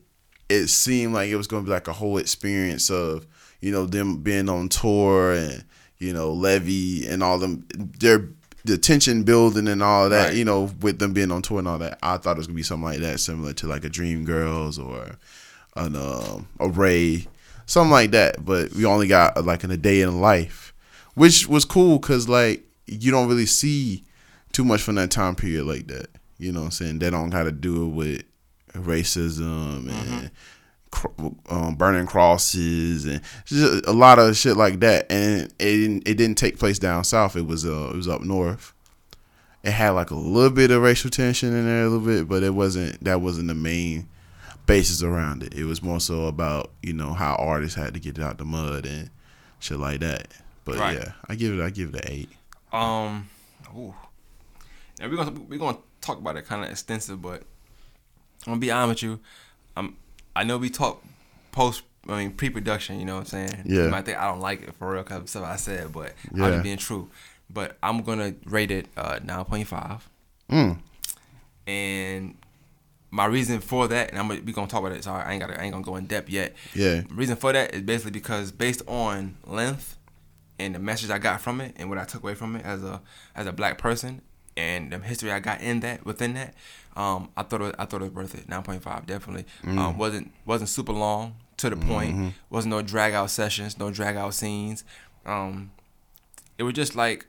it 0.48 0.66
seemed 0.68 1.14
like 1.14 1.28
it 1.30 1.36
was 1.36 1.46
gonna 1.46 1.64
be 1.64 1.70
like 1.70 1.88
a 1.88 1.92
whole 1.92 2.18
experience 2.18 2.90
of 2.90 3.26
you 3.60 3.70
know 3.72 3.86
them 3.86 4.18
being 4.18 4.48
on 4.48 4.68
tour 4.68 5.32
and 5.32 5.64
you 5.98 6.12
know 6.12 6.32
Levee 6.32 7.06
and 7.08 7.22
all 7.22 7.38
them 7.38 7.66
their 7.98 8.28
the 8.64 8.78
tension 8.78 9.24
building 9.24 9.66
and 9.66 9.82
all 9.82 10.04
of 10.04 10.10
that 10.10 10.28
Right. 10.28 10.36
you 10.36 10.44
know 10.44 10.70
with 10.80 10.98
them 11.00 11.12
being 11.12 11.30
on 11.32 11.42
tour 11.42 11.58
and 11.58 11.68
all 11.68 11.78
that. 11.78 11.98
I 12.02 12.16
thought 12.16 12.36
it 12.36 12.38
was 12.38 12.46
gonna 12.46 12.56
be 12.56 12.62
something 12.62 12.84
like 12.84 13.00
that, 13.00 13.20
similar 13.20 13.52
to 13.54 13.66
like 13.66 13.84
a 13.84 13.88
Dream 13.88 14.24
Girls 14.24 14.78
or 14.78 15.16
an 15.76 15.96
um, 15.96 16.48
a 16.60 16.68
Ray, 16.68 17.26
something 17.72 17.90
like 17.90 18.10
that. 18.12 18.44
But 18.44 18.72
we 18.72 18.84
only 18.84 19.08
got 19.08 19.44
like 19.44 19.64
in 19.64 19.70
a 19.70 19.76
day 19.76 20.02
in 20.02 20.20
life, 20.20 20.72
which 21.14 21.48
was 21.48 21.64
cool 21.64 21.98
because 21.98 22.28
like 22.28 22.64
you 22.86 23.10
don't 23.10 23.28
really 23.28 23.46
see 23.46 24.04
too 24.52 24.64
much 24.64 24.82
from 24.82 24.96
that 24.96 25.10
time 25.10 25.34
period 25.34 25.64
like 25.64 25.86
that. 25.88 26.08
You 26.38 26.52
know 26.52 26.60
what 26.60 26.66
I'm 26.66 26.70
saying? 26.72 26.98
They 26.98 27.10
don't 27.10 27.30
got 27.30 27.44
to 27.44 27.52
do 27.52 27.84
it 27.84 27.88
with 27.88 28.22
racism 28.74 29.90
and 29.90 30.30
cr- 30.90 31.08
um, 31.48 31.74
burning 31.76 32.06
crosses 32.06 33.06
and 33.06 33.20
just 33.44 33.86
a 33.86 33.92
lot 33.92 34.18
of 34.18 34.36
shit 34.36 34.56
like 34.56 34.80
that. 34.80 35.10
And 35.10 35.42
it 35.42 35.58
didn't, 35.58 36.08
it 36.08 36.14
didn't 36.14 36.38
take 36.38 36.58
place 36.58 36.78
down 36.78 37.04
south. 37.04 37.36
It 37.36 37.46
was 37.46 37.64
uh, 37.64 37.90
it 37.92 37.96
was 37.96 38.08
up 38.08 38.22
north. 38.22 38.74
It 39.62 39.70
had 39.70 39.90
like 39.90 40.10
a 40.10 40.16
little 40.16 40.50
bit 40.50 40.72
of 40.72 40.82
racial 40.82 41.10
tension 41.10 41.54
in 41.54 41.66
there 41.66 41.84
a 41.84 41.88
little 41.88 42.04
bit, 42.04 42.28
but 42.28 42.42
it 42.42 42.54
wasn't 42.54 43.02
that 43.04 43.20
wasn't 43.20 43.48
the 43.48 43.54
main 43.54 44.08
basis 44.66 45.02
around 45.02 45.42
it. 45.42 45.54
It 45.54 45.64
was 45.64 45.82
more 45.82 46.00
so 46.00 46.26
about 46.26 46.70
you 46.82 46.92
know 46.92 47.12
how 47.14 47.34
artists 47.36 47.76
had 47.76 47.94
to 47.94 48.00
get 48.00 48.18
it 48.18 48.24
out 48.24 48.38
the 48.38 48.44
mud 48.44 48.86
and 48.86 49.10
shit 49.58 49.78
like 49.78 50.00
that. 50.00 50.28
But 50.64 50.76
Right. 50.78 50.98
yeah, 50.98 51.12
I 51.28 51.34
give 51.34 51.58
it 51.58 51.62
I 51.62 51.70
give 51.70 51.94
it 51.94 52.04
an 52.04 52.12
eight. 52.12 52.28
Um, 52.72 53.28
ooh. 53.76 53.94
Now 55.00 55.08
we're 55.08 55.16
gonna 55.16 55.40
we're 55.48 55.58
gonna 55.58 55.78
talk 56.00 56.18
about 56.18 56.36
it 56.36 56.46
kind 56.46 56.64
of 56.64 56.70
extensive, 56.70 57.20
but 57.20 57.42
I'm 58.46 58.52
gonna 58.52 58.60
be 58.60 58.70
honest 58.70 59.02
with 59.02 59.10
you. 59.10 59.20
Um, 59.76 59.96
I 60.36 60.44
know 60.44 60.58
we 60.58 60.70
talk 60.70 61.02
post. 61.52 61.82
I 62.08 62.18
mean 62.18 62.32
pre-production. 62.32 62.98
You 62.98 63.04
know 63.04 63.14
what 63.14 63.32
I'm 63.32 63.48
saying? 63.48 63.62
Yeah. 63.64 63.84
You 63.84 63.88
might 63.90 64.04
think 64.04 64.18
I 64.18 64.26
don't 64.28 64.40
like 64.40 64.62
it 64.62 64.74
for 64.74 64.92
real 64.92 65.02
because 65.04 65.20
of 65.20 65.28
stuff 65.28 65.44
I 65.44 65.56
said, 65.56 65.92
but 65.92 66.14
I'm 66.32 66.38
just 66.38 66.62
being 66.64 66.76
true. 66.78 67.10
But 67.50 67.76
I'm 67.82 68.02
gonna 68.02 68.34
rate 68.44 68.70
it 68.70 68.86
uh 68.96 69.18
9.5, 69.22 70.00
Mm. 70.50 70.78
and 71.66 72.36
my 73.14 73.26
reason 73.26 73.60
for 73.60 73.86
that, 73.88 74.08
and 74.10 74.18
I'm 74.18 74.26
gonna, 74.26 74.40
we 74.40 74.52
gonna 74.52 74.66
talk 74.66 74.80
about 74.80 74.96
it. 74.96 75.04
Sorry, 75.04 75.22
I 75.22 75.32
ain't 75.32 75.40
got 75.40 75.50
I 75.50 75.62
ain't 75.62 75.72
gonna 75.72 75.84
go 75.84 75.96
in 75.96 76.06
depth 76.06 76.30
yet. 76.30 76.54
Yeah. 76.74 77.02
reason 77.10 77.36
for 77.36 77.52
that 77.52 77.74
is 77.74 77.82
basically 77.82 78.10
because 78.12 78.50
based 78.50 78.82
on 78.88 79.36
length 79.46 79.98
and 80.58 80.74
the 80.74 80.78
message 80.78 81.10
I 81.10 81.18
got 81.18 81.40
from 81.40 81.60
it 81.60 81.74
and 81.78 81.88
what 81.90 81.98
I 81.98 82.04
took 82.04 82.22
away 82.22 82.34
from 82.34 82.56
it 82.56 82.64
as 82.64 82.82
a 82.82 83.02
as 83.36 83.46
a 83.46 83.52
black 83.52 83.76
person 83.78 84.22
and 84.56 84.90
the 84.90 84.98
history 84.98 85.30
I 85.30 85.40
got 85.40 85.60
in 85.60 85.80
that 85.80 86.04
within 86.06 86.34
that, 86.34 86.54
um, 86.96 87.30
I 87.36 87.42
thought 87.42 87.60
it 87.60 87.64
was, 87.64 87.74
I 87.78 87.84
thought 87.84 88.00
it 88.00 88.04
was 88.04 88.12
worth 88.12 88.34
it. 88.34 88.48
Nine 88.48 88.62
point 88.62 88.82
five 88.82 89.06
definitely. 89.06 89.44
Um, 89.66 89.98
wasn't 89.98 90.32
wasn't 90.46 90.70
super 90.70 90.92
long 90.92 91.36
to 91.58 91.68
the 91.70 91.76
point. 91.76 92.34
Wasn't 92.48 92.70
no 92.70 92.80
drag 92.80 93.12
out 93.12 93.30
sessions, 93.30 93.78
no 93.78 93.90
drag 93.90 94.16
out 94.16 94.32
scenes. 94.32 94.84
Um, 95.26 95.70
it 96.56 96.62
was 96.62 96.72
just 96.74 96.96
like 96.96 97.26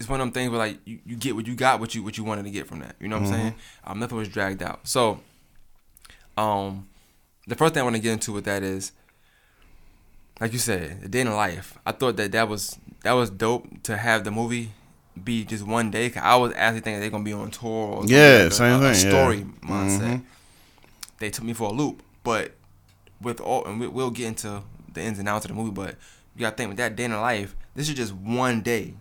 it's 0.00 0.08
one 0.08 0.20
of 0.20 0.26
them 0.26 0.32
things 0.32 0.50
where 0.50 0.58
like 0.58 0.78
you, 0.84 0.98
you 1.06 1.16
get 1.16 1.36
what 1.36 1.46
you 1.46 1.54
got 1.54 1.80
what 1.80 1.94
you 1.94 2.02
what 2.02 2.18
you 2.18 2.24
wanted 2.24 2.44
to 2.44 2.50
get 2.50 2.66
from 2.66 2.80
that. 2.80 2.96
You 3.00 3.08
know 3.08 3.16
what 3.18 3.26
I'm 3.28 3.32
saying? 3.32 3.54
Um, 3.84 3.98
nothing 4.00 4.18
was 4.18 4.28
dragged 4.28 4.62
out. 4.62 4.80
So, 4.86 5.20
um, 6.36 6.88
the 7.46 7.54
first 7.54 7.74
thing 7.74 7.80
I 7.80 7.84
want 7.84 7.96
to 7.96 8.02
get 8.02 8.12
into 8.12 8.32
with 8.32 8.44
that 8.44 8.62
is 8.62 8.92
like 10.40 10.52
you 10.52 10.58
said, 10.58 11.00
a 11.04 11.08
day 11.08 11.20
in 11.20 11.28
the 11.28 11.34
life. 11.34 11.78
I 11.86 11.92
thought 11.92 12.16
that 12.16 12.32
that 12.32 12.48
was 12.48 12.76
that 13.04 13.12
was 13.12 13.30
dope 13.30 13.82
to 13.84 13.96
have 13.96 14.24
the 14.24 14.30
movie 14.30 14.72
be 15.22 15.44
just 15.44 15.64
one 15.64 15.90
day. 15.90 16.10
Cause 16.10 16.22
I 16.24 16.34
was 16.36 16.52
actually 16.56 16.80
thinking 16.80 17.00
they're 17.00 17.10
gonna 17.10 17.22
be 17.24 17.32
on 17.32 17.50
tour 17.52 17.70
or 17.98 18.04
Yeah, 18.06 18.38
like 18.44 18.46
a, 18.46 18.50
same 18.50 18.82
a, 18.82 18.86
a 18.90 18.92
thing, 18.94 19.04
yeah. 19.04 19.10
story 19.10 19.44
mindset. 19.62 20.00
Mhm. 20.00 20.22
They 21.18 21.30
took 21.30 21.44
me 21.44 21.52
for 21.52 21.68
a 21.68 21.72
loop, 21.72 22.02
but 22.24 22.52
with 23.20 23.40
all 23.40 23.64
and 23.64 23.78
we, 23.78 23.86
we'll 23.86 24.10
get 24.10 24.26
into 24.26 24.62
the 24.92 25.02
ins 25.02 25.18
and 25.20 25.28
outs 25.28 25.44
of 25.44 25.50
the 25.50 25.54
movie. 25.54 25.70
But 25.70 25.94
you 26.34 26.40
gotta 26.40 26.56
think 26.56 26.68
with 26.70 26.78
that 26.78 26.96
day 26.96 27.04
in 27.04 27.12
the 27.12 27.20
life, 27.20 27.54
this 27.76 27.88
is 27.88 27.94
just 27.94 28.12
one 28.12 28.60
day 28.62 28.94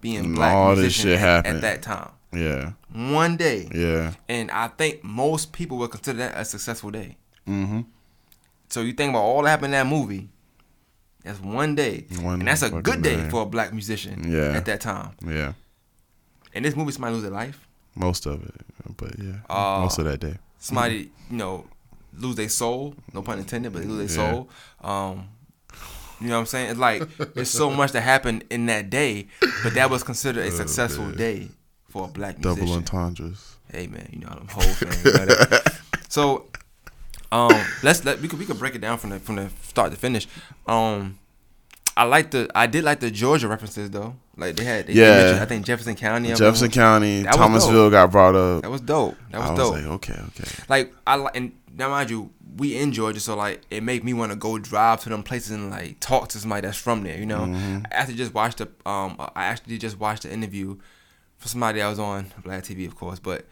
being 0.00 0.24
And 0.24 0.34
black 0.34 0.54
all 0.54 0.70
this 0.70 0.78
musician 0.84 1.10
shit 1.10 1.20
at, 1.20 1.46
at 1.46 1.60
that 1.62 1.82
time. 1.82 2.10
Yeah. 2.32 2.72
One 2.92 3.36
day, 3.36 3.68
Yeah. 3.74 4.12
and 4.28 4.50
I 4.50 4.68
think 4.68 5.02
most 5.04 5.52
people 5.52 5.78
would 5.78 5.90
consider 5.90 6.18
that 6.18 6.36
a 6.36 6.44
successful 6.44 6.90
day. 6.90 7.16
Mm-hmm. 7.46 7.80
So 8.68 8.80
you 8.82 8.92
think 8.92 9.10
about 9.10 9.22
all 9.22 9.42
that 9.42 9.50
happened 9.50 9.66
in 9.74 9.86
that 9.86 9.86
movie. 9.86 10.28
That's 11.24 11.40
one 11.40 11.74
day, 11.74 12.06
One 12.20 12.40
and 12.40 12.48
that's 12.48 12.62
a 12.62 12.70
good 12.70 13.02
day 13.02 13.16
day. 13.16 13.28
for 13.30 13.42
a 13.42 13.46
black 13.46 13.72
musician. 13.72 14.30
Yeah. 14.30 14.56
at 14.56 14.64
that 14.66 14.80
time. 14.80 15.10
Yeah. 15.26 15.52
And 16.54 16.64
this 16.64 16.76
movie, 16.76 16.92
somebody 16.92 17.14
lose 17.14 17.22
their 17.22 17.32
life. 17.32 17.66
Most 17.94 18.26
of 18.26 18.42
it, 18.44 18.54
but 18.96 19.18
yeah, 19.18 19.38
Uh, 19.50 19.80
most 19.80 19.98
of 19.98 20.04
that 20.04 20.20
day. 20.20 20.36
Somebody, 20.58 21.10
you 21.30 21.36
know, 21.36 21.66
lose 22.16 22.36
their 22.36 22.48
soul. 22.48 22.94
No 23.12 23.22
pun 23.22 23.38
intended, 23.38 23.72
but 23.72 23.82
they 23.82 23.88
lose 23.88 24.14
their 24.14 24.24
Yeah. 24.24 24.32
soul. 24.32 24.48
Um, 24.80 25.28
you 26.20 26.28
know 26.28 26.34
what 26.34 26.40
I'm 26.40 26.46
saying? 26.46 26.70
It's 26.70 26.80
like 26.80 27.16
there's 27.34 27.50
so 27.50 27.70
much 27.70 27.92
that 27.92 28.00
happened 28.02 28.44
in 28.50 28.66
that 28.66 28.90
day, 28.90 29.28
but 29.62 29.74
that 29.74 29.90
was 29.90 30.02
considered 30.02 30.46
a 30.46 30.50
successful 30.50 31.06
Oh, 31.08 31.12
day 31.12 31.48
for 31.88 32.04
a 32.04 32.08
black 32.08 32.38
musician. 32.38 32.66
Double 32.66 32.76
entendres. 32.76 33.56
Hey 33.72 33.86
man, 33.86 34.08
you 34.12 34.20
know 34.20 34.28
I'm 34.30 34.48
whole 34.48 34.62
thing. 34.62 34.92
You 35.04 35.26
know 35.26 35.58
so, 36.08 36.46
um, 37.30 37.52
let's 37.82 38.04
let 38.04 38.20
we 38.20 38.28
could 38.28 38.38
we 38.38 38.46
could 38.46 38.58
break 38.58 38.74
it 38.74 38.80
down 38.80 38.98
from 38.98 39.10
the 39.10 39.18
from 39.20 39.36
the 39.36 39.50
start 39.62 39.90
to 39.92 39.98
finish. 39.98 40.26
Um, 40.66 41.18
I 41.98 42.04
like 42.04 42.30
the 42.30 42.48
I 42.54 42.66
did 42.68 42.84
like 42.84 43.00
the 43.00 43.10
Georgia 43.10 43.48
references 43.48 43.90
though. 43.90 44.14
Like 44.36 44.54
they 44.54 44.64
had 44.64 44.86
they 44.86 44.92
Yeah. 44.92 45.40
I 45.42 45.46
think 45.46 45.66
Jefferson 45.66 45.96
County. 45.96 46.28
Jefferson. 46.28 46.70
County, 46.70 47.24
Thomasville 47.24 47.90
got 47.90 48.12
brought 48.12 48.36
up. 48.36 48.62
That 48.62 48.70
was 48.70 48.80
dope. 48.80 49.16
That 49.32 49.40
was 49.40 49.48
I 49.48 49.52
was 49.52 49.58
dope. 49.60 49.74
like, 49.74 49.84
okay, 49.84 50.20
okay. 50.28 50.50
like 50.68 50.94
I 51.06 51.16
like 51.16 51.36
and 51.36 51.52
now 51.78 51.88
mind 51.88 52.10
you, 52.10 52.30
we 52.56 52.76
in 52.76 52.92
Georgia, 52.92 53.20
so 53.20 53.36
like 53.36 53.62
it 53.70 53.82
make 53.82 54.02
me 54.04 54.12
want 54.12 54.32
to 54.32 54.36
go 54.36 54.58
drive 54.58 55.00
to 55.04 55.08
them 55.08 55.22
places 55.22 55.52
and 55.52 55.70
like 55.70 56.00
talk 56.00 56.28
to 56.30 56.38
somebody 56.38 56.66
that's 56.66 56.76
from 56.78 57.04
there. 57.04 57.16
You 57.16 57.26
know, 57.26 57.40
Mm-hmm. 57.46 57.86
I 57.90 57.94
actually 57.94 58.16
just 58.16 58.34
watched 58.34 58.58
the 58.58 58.66
um 58.84 59.16
I 59.36 59.44
actually 59.44 59.78
just 59.78 59.98
watched 59.98 60.24
the 60.24 60.32
interview 60.32 60.76
for 61.38 61.48
somebody 61.48 61.80
I 61.80 61.88
was 61.88 61.98
on 62.00 62.32
Black 62.42 62.64
TV, 62.64 62.86
of 62.86 62.96
course, 62.96 63.18
but 63.20 63.46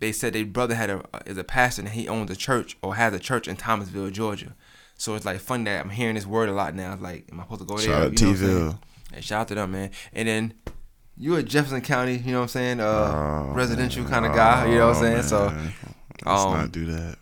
they 0.00 0.12
said 0.12 0.32
their 0.34 0.44
brother 0.44 0.74
had 0.74 0.90
a 0.90 1.02
is 1.26 1.38
a 1.38 1.44
pastor 1.44 1.82
and 1.82 1.90
he 1.90 2.08
owns 2.08 2.30
a 2.30 2.36
church 2.36 2.76
or 2.82 2.94
has 2.96 3.14
a 3.14 3.18
church 3.18 3.48
in 3.48 3.56
Thomasville, 3.56 4.10
Georgia. 4.10 4.54
So 4.96 5.14
it's 5.14 5.24
like 5.24 5.40
fun 5.40 5.64
that 5.64 5.80
I'm 5.82 5.90
hearing 5.90 6.14
this 6.16 6.26
word 6.26 6.48
a 6.48 6.52
lot 6.52 6.74
now. 6.74 6.92
It's 6.92 7.02
like, 7.02 7.26
am 7.32 7.40
I 7.40 7.44
supposed 7.44 7.60
to 7.62 7.66
go 7.66 7.76
there? 7.78 7.86
Shout 7.86 8.02
out 8.02 8.20
You 8.20 8.26
know 8.26 8.30
what 8.32 8.36
I'm 8.36 8.36
saying? 8.36 8.56
T-Ville. 8.58 8.80
Hey, 9.14 9.20
shout 9.20 9.40
out 9.40 9.48
to 9.48 9.54
them, 9.54 9.72
man. 9.72 9.90
And 10.12 10.28
then 10.28 10.54
you're 11.16 11.38
a 11.38 11.42
Jefferson 11.42 11.80
County, 11.80 12.16
you 12.18 12.32
know 12.32 12.38
what 12.38 12.42
I'm 12.44 12.48
saying? 12.48 12.80
Uh, 12.80 12.84
Oh, 12.84 13.54
residential 13.54 14.04
kind 14.04 14.26
of 14.26 14.34
guy, 14.34 14.66
you 14.70 14.78
know 14.78 14.88
what 14.88 14.96
I'm 14.96 15.02
Oh, 15.02 15.06
saying? 15.06 15.22
So 15.22 15.50
man. 15.50 15.72
let's 16.24 16.42
um, 16.42 16.52
not 16.52 16.72
do 16.72 16.86
that. 16.86 17.16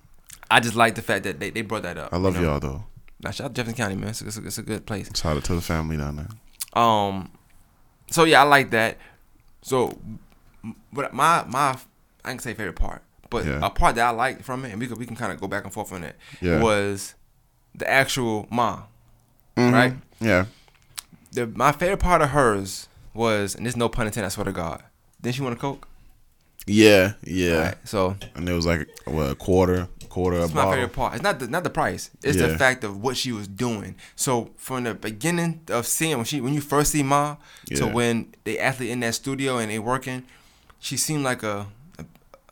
I 0.50 0.60
just 0.60 0.74
like 0.76 0.94
the 0.96 1.02
fact 1.02 1.24
that 1.24 1.38
they, 1.40 1.50
they 1.50 1.62
brought 1.62 1.82
that 1.82 1.96
up. 1.96 2.12
I 2.12 2.16
love 2.16 2.34
you 2.36 2.42
know? 2.42 2.50
y'all 2.52 2.60
though. 2.60 2.84
Now, 3.22 3.30
shout 3.30 3.46
out 3.46 3.54
to 3.54 3.60
Jefferson 3.60 3.76
County, 3.76 3.96
man. 3.96 4.08
It's 4.10 4.22
a, 4.22 4.26
it's 4.26 4.38
a, 4.38 4.46
it's 4.46 4.58
a 4.58 4.62
good 4.62 4.86
place. 4.86 5.10
Shout 5.14 5.36
out 5.36 5.44
to 5.44 5.54
the 5.54 5.60
family 5.60 5.96
down 5.96 6.16
there. 6.16 6.82
Um, 6.82 7.30
so 8.10 8.24
yeah, 8.24 8.40
I 8.40 8.44
like 8.44 8.70
that. 8.70 8.96
So, 9.62 9.98
but 10.92 11.12
my 11.12 11.44
my 11.48 11.76
I 12.24 12.30
can 12.30 12.38
say 12.38 12.54
favorite 12.54 12.76
part, 12.76 13.02
but 13.28 13.44
Yeah. 13.44 13.60
a 13.62 13.70
part 13.70 13.94
that 13.96 14.06
I 14.06 14.10
liked 14.10 14.42
from 14.42 14.64
it, 14.64 14.70
and 14.72 14.80
we 14.80 14.86
could 14.86 14.98
we 14.98 15.06
can 15.06 15.16
kind 15.16 15.32
of 15.32 15.40
go 15.40 15.48
back 15.48 15.64
and 15.64 15.72
forth 15.72 15.92
on 15.92 16.02
it, 16.04 16.16
Yeah. 16.40 16.60
was 16.62 17.14
the 17.74 17.88
actual 17.88 18.46
mom. 18.50 18.84
Mhm. 19.56 19.72
Right. 19.72 19.94
Yeah. 20.20 20.46
The 21.32 21.46
my 21.46 21.72
favorite 21.72 21.98
part 22.00 22.22
of 22.22 22.30
hers 22.30 22.88
was, 23.14 23.54
and 23.54 23.66
there's 23.66 23.76
no 23.76 23.88
pun 23.88 24.06
intended. 24.06 24.26
I 24.26 24.30
swear 24.30 24.44
to 24.46 24.52
God. 24.52 24.82
Didn't 25.20 25.36
she 25.36 25.42
want 25.42 25.54
a 25.54 25.58
coke? 25.60 25.86
Yeah. 26.66 27.12
Yeah. 27.24 27.56
Right, 27.68 27.76
so 27.84 28.16
And 28.34 28.48
it 28.48 28.52
was 28.52 28.66
like 28.66 28.88
what 29.04 29.30
a 29.30 29.34
quarter, 29.34 29.88
quarter 30.10 30.36
a 30.38 30.44
It's 30.44 30.52
my 30.52 30.70
favorite 30.70 30.92
part. 30.92 31.14
It's 31.14 31.22
not 31.22 31.38
the 31.38 31.48
not 31.48 31.64
the 31.64 31.70
price. 31.70 32.10
It's 32.22 32.36
the 32.36 32.58
fact 32.58 32.84
of 32.84 33.02
what 33.02 33.16
she 33.16 33.32
was 33.32 33.48
doing. 33.48 33.94
So 34.16 34.50
from 34.56 34.84
the 34.84 34.94
beginning 34.94 35.60
of 35.68 35.86
seeing 35.86 36.16
when 36.16 36.26
she 36.26 36.40
when 36.40 36.52
you 36.52 36.60
first 36.60 36.92
see 36.92 37.02
Ma 37.02 37.36
to 37.74 37.86
when 37.86 38.34
they 38.44 38.58
actually 38.58 38.90
in 38.90 39.00
that 39.00 39.14
studio 39.14 39.58
and 39.58 39.70
they 39.70 39.78
working, 39.78 40.24
she 40.78 40.96
seemed 40.96 41.24
like 41.24 41.42
a, 41.42 41.66
a 41.98 42.04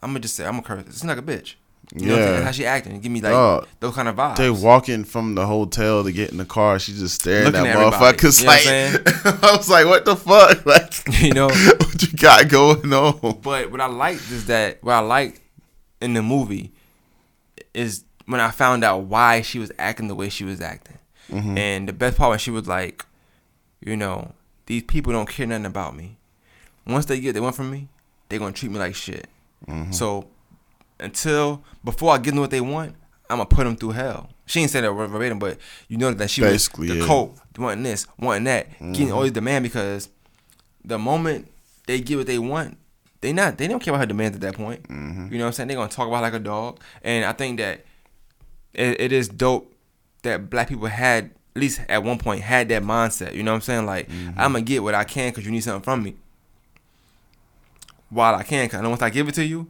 I'm 0.02 0.10
gonna 0.10 0.20
just 0.20 0.36
say 0.36 0.46
I'm 0.46 0.60
gonna 0.60 0.82
curse. 0.82 0.86
It's 0.86 1.04
like 1.04 1.18
a 1.18 1.22
bitch. 1.22 1.56
You 1.94 2.06
know 2.06 2.12
what 2.12 2.18
I'm 2.20 2.24
saying? 2.24 2.34
Yeah. 2.34 2.40
That's 2.40 2.44
how 2.44 2.52
she 2.52 2.66
acting. 2.66 3.00
Give 3.00 3.10
me 3.10 3.20
like 3.22 3.32
Oh, 3.32 3.64
those 3.80 3.94
kind 3.94 4.08
of 4.08 4.16
vibes. 4.16 4.36
They 4.36 4.50
walking 4.50 5.04
from 5.04 5.34
the 5.34 5.46
hotel 5.46 6.04
to 6.04 6.12
get 6.12 6.30
in 6.30 6.36
the 6.36 6.44
car. 6.44 6.78
She 6.78 6.92
just 6.92 7.14
staring 7.14 7.46
Looking 7.46 7.66
at 7.66 7.76
at 7.76 7.92
motherfuckers 7.92 8.44
like. 8.44 8.66
I 9.44 9.56
was 9.56 9.70
like, 9.70 9.86
what 9.86 10.04
the 10.04 10.16
fuck? 10.16 10.58
Like, 10.66 10.92
you 11.22 11.32
know. 11.32 11.48
what 11.48 12.02
you 12.02 12.12
got 12.18 12.48
going 12.48 12.92
on? 12.92 13.40
But 13.40 13.70
what 13.70 13.80
I 13.80 13.86
liked 13.86 14.30
is 14.30 14.46
that 14.46 14.82
what 14.82 14.92
I 14.94 14.98
liked 14.98 15.40
in 16.02 16.12
the 16.12 16.22
movie 16.22 16.72
is 17.74 18.04
when 18.26 18.40
I 18.40 18.50
found 18.50 18.84
out 18.84 19.04
why 19.04 19.40
she 19.40 19.58
was 19.58 19.72
acting 19.78 20.08
the 20.08 20.14
way 20.14 20.28
she 20.28 20.44
was 20.44 20.60
acting. 20.60 20.98
Mm-hmm. 21.30 21.58
And 21.58 21.88
the 21.88 21.92
best 21.92 22.16
part 22.16 22.30
when 22.30 22.38
she 22.38 22.50
was 22.50 22.66
like, 22.66 23.04
you 23.80 23.96
know, 23.96 24.32
these 24.66 24.82
people 24.82 25.12
don't 25.12 25.28
care 25.28 25.46
nothing 25.46 25.66
about 25.66 25.96
me. 25.96 26.18
Once 26.86 27.06
they 27.06 27.20
get 27.20 27.32
they 27.32 27.40
want 27.40 27.54
from 27.54 27.70
me, 27.70 27.88
they're 28.28 28.38
gonna 28.38 28.52
treat 28.52 28.70
me 28.70 28.78
like 28.78 28.94
shit. 28.94 29.28
Mm-hmm. 29.66 29.92
So 29.92 30.28
until 31.00 31.62
before 31.84 32.12
I 32.12 32.18
give 32.18 32.34
them 32.34 32.40
what 32.40 32.50
they 32.50 32.60
want, 32.60 32.94
I'm 33.30 33.38
gonna 33.38 33.46
put 33.46 33.64
them 33.64 33.76
through 33.76 33.90
hell. 33.90 34.30
She 34.46 34.60
ain't 34.60 34.70
say 34.70 34.80
that 34.80 34.90
verbatim, 34.90 35.38
but 35.38 35.58
you 35.88 35.98
know 35.98 36.12
that 36.12 36.30
she 36.30 36.40
Basically, 36.40 36.88
was 36.88 36.98
the 36.98 37.04
yeah. 37.04 37.62
wanting 37.62 37.82
this, 37.82 38.06
wanting 38.18 38.44
that, 38.44 38.78
getting 38.78 39.12
all 39.12 39.22
these 39.22 39.32
demand 39.32 39.62
because 39.62 40.08
the 40.84 40.98
moment 40.98 41.50
they 41.86 42.00
get 42.00 42.16
what 42.16 42.26
they 42.26 42.38
want, 42.38 42.78
they 43.20 43.32
not 43.32 43.58
they 43.58 43.66
don't 43.66 43.80
care 43.80 43.92
about 43.92 44.00
her 44.00 44.06
demands 44.06 44.36
at 44.36 44.42
that 44.42 44.54
point. 44.54 44.82
Mm-hmm. 44.84 45.32
You 45.32 45.38
know 45.38 45.44
what 45.44 45.48
I'm 45.48 45.52
saying? 45.52 45.68
They're 45.68 45.76
gonna 45.76 45.90
talk 45.90 46.08
about 46.08 46.22
like 46.22 46.34
a 46.34 46.38
dog, 46.38 46.80
and 47.02 47.24
I 47.24 47.32
think 47.32 47.58
that 47.58 47.84
it, 48.74 49.00
it 49.00 49.12
is 49.12 49.28
dope 49.28 49.72
that 50.22 50.50
black 50.50 50.68
people 50.68 50.86
had 50.86 51.30
at 51.56 51.60
least 51.60 51.80
at 51.88 52.04
one 52.04 52.18
point 52.18 52.42
had 52.42 52.68
that 52.68 52.82
mindset. 52.82 53.34
You 53.34 53.42
know 53.42 53.52
what 53.52 53.56
I'm 53.56 53.62
saying? 53.62 53.86
Like 53.86 54.08
I'm 54.36 54.52
gonna 54.52 54.62
get 54.62 54.82
what 54.82 54.94
I 54.94 55.04
can 55.04 55.30
because 55.30 55.44
you 55.44 55.50
need 55.50 55.64
something 55.64 55.82
from 55.82 56.02
me. 56.02 56.14
While 58.10 58.34
I 58.34 58.42
can, 58.42 58.68
cause 58.68 58.78
I 58.78 58.82
know 58.82 58.90
once 58.90 59.02
I 59.02 59.10
give 59.10 59.28
it 59.28 59.34
to 59.34 59.44
you, 59.44 59.66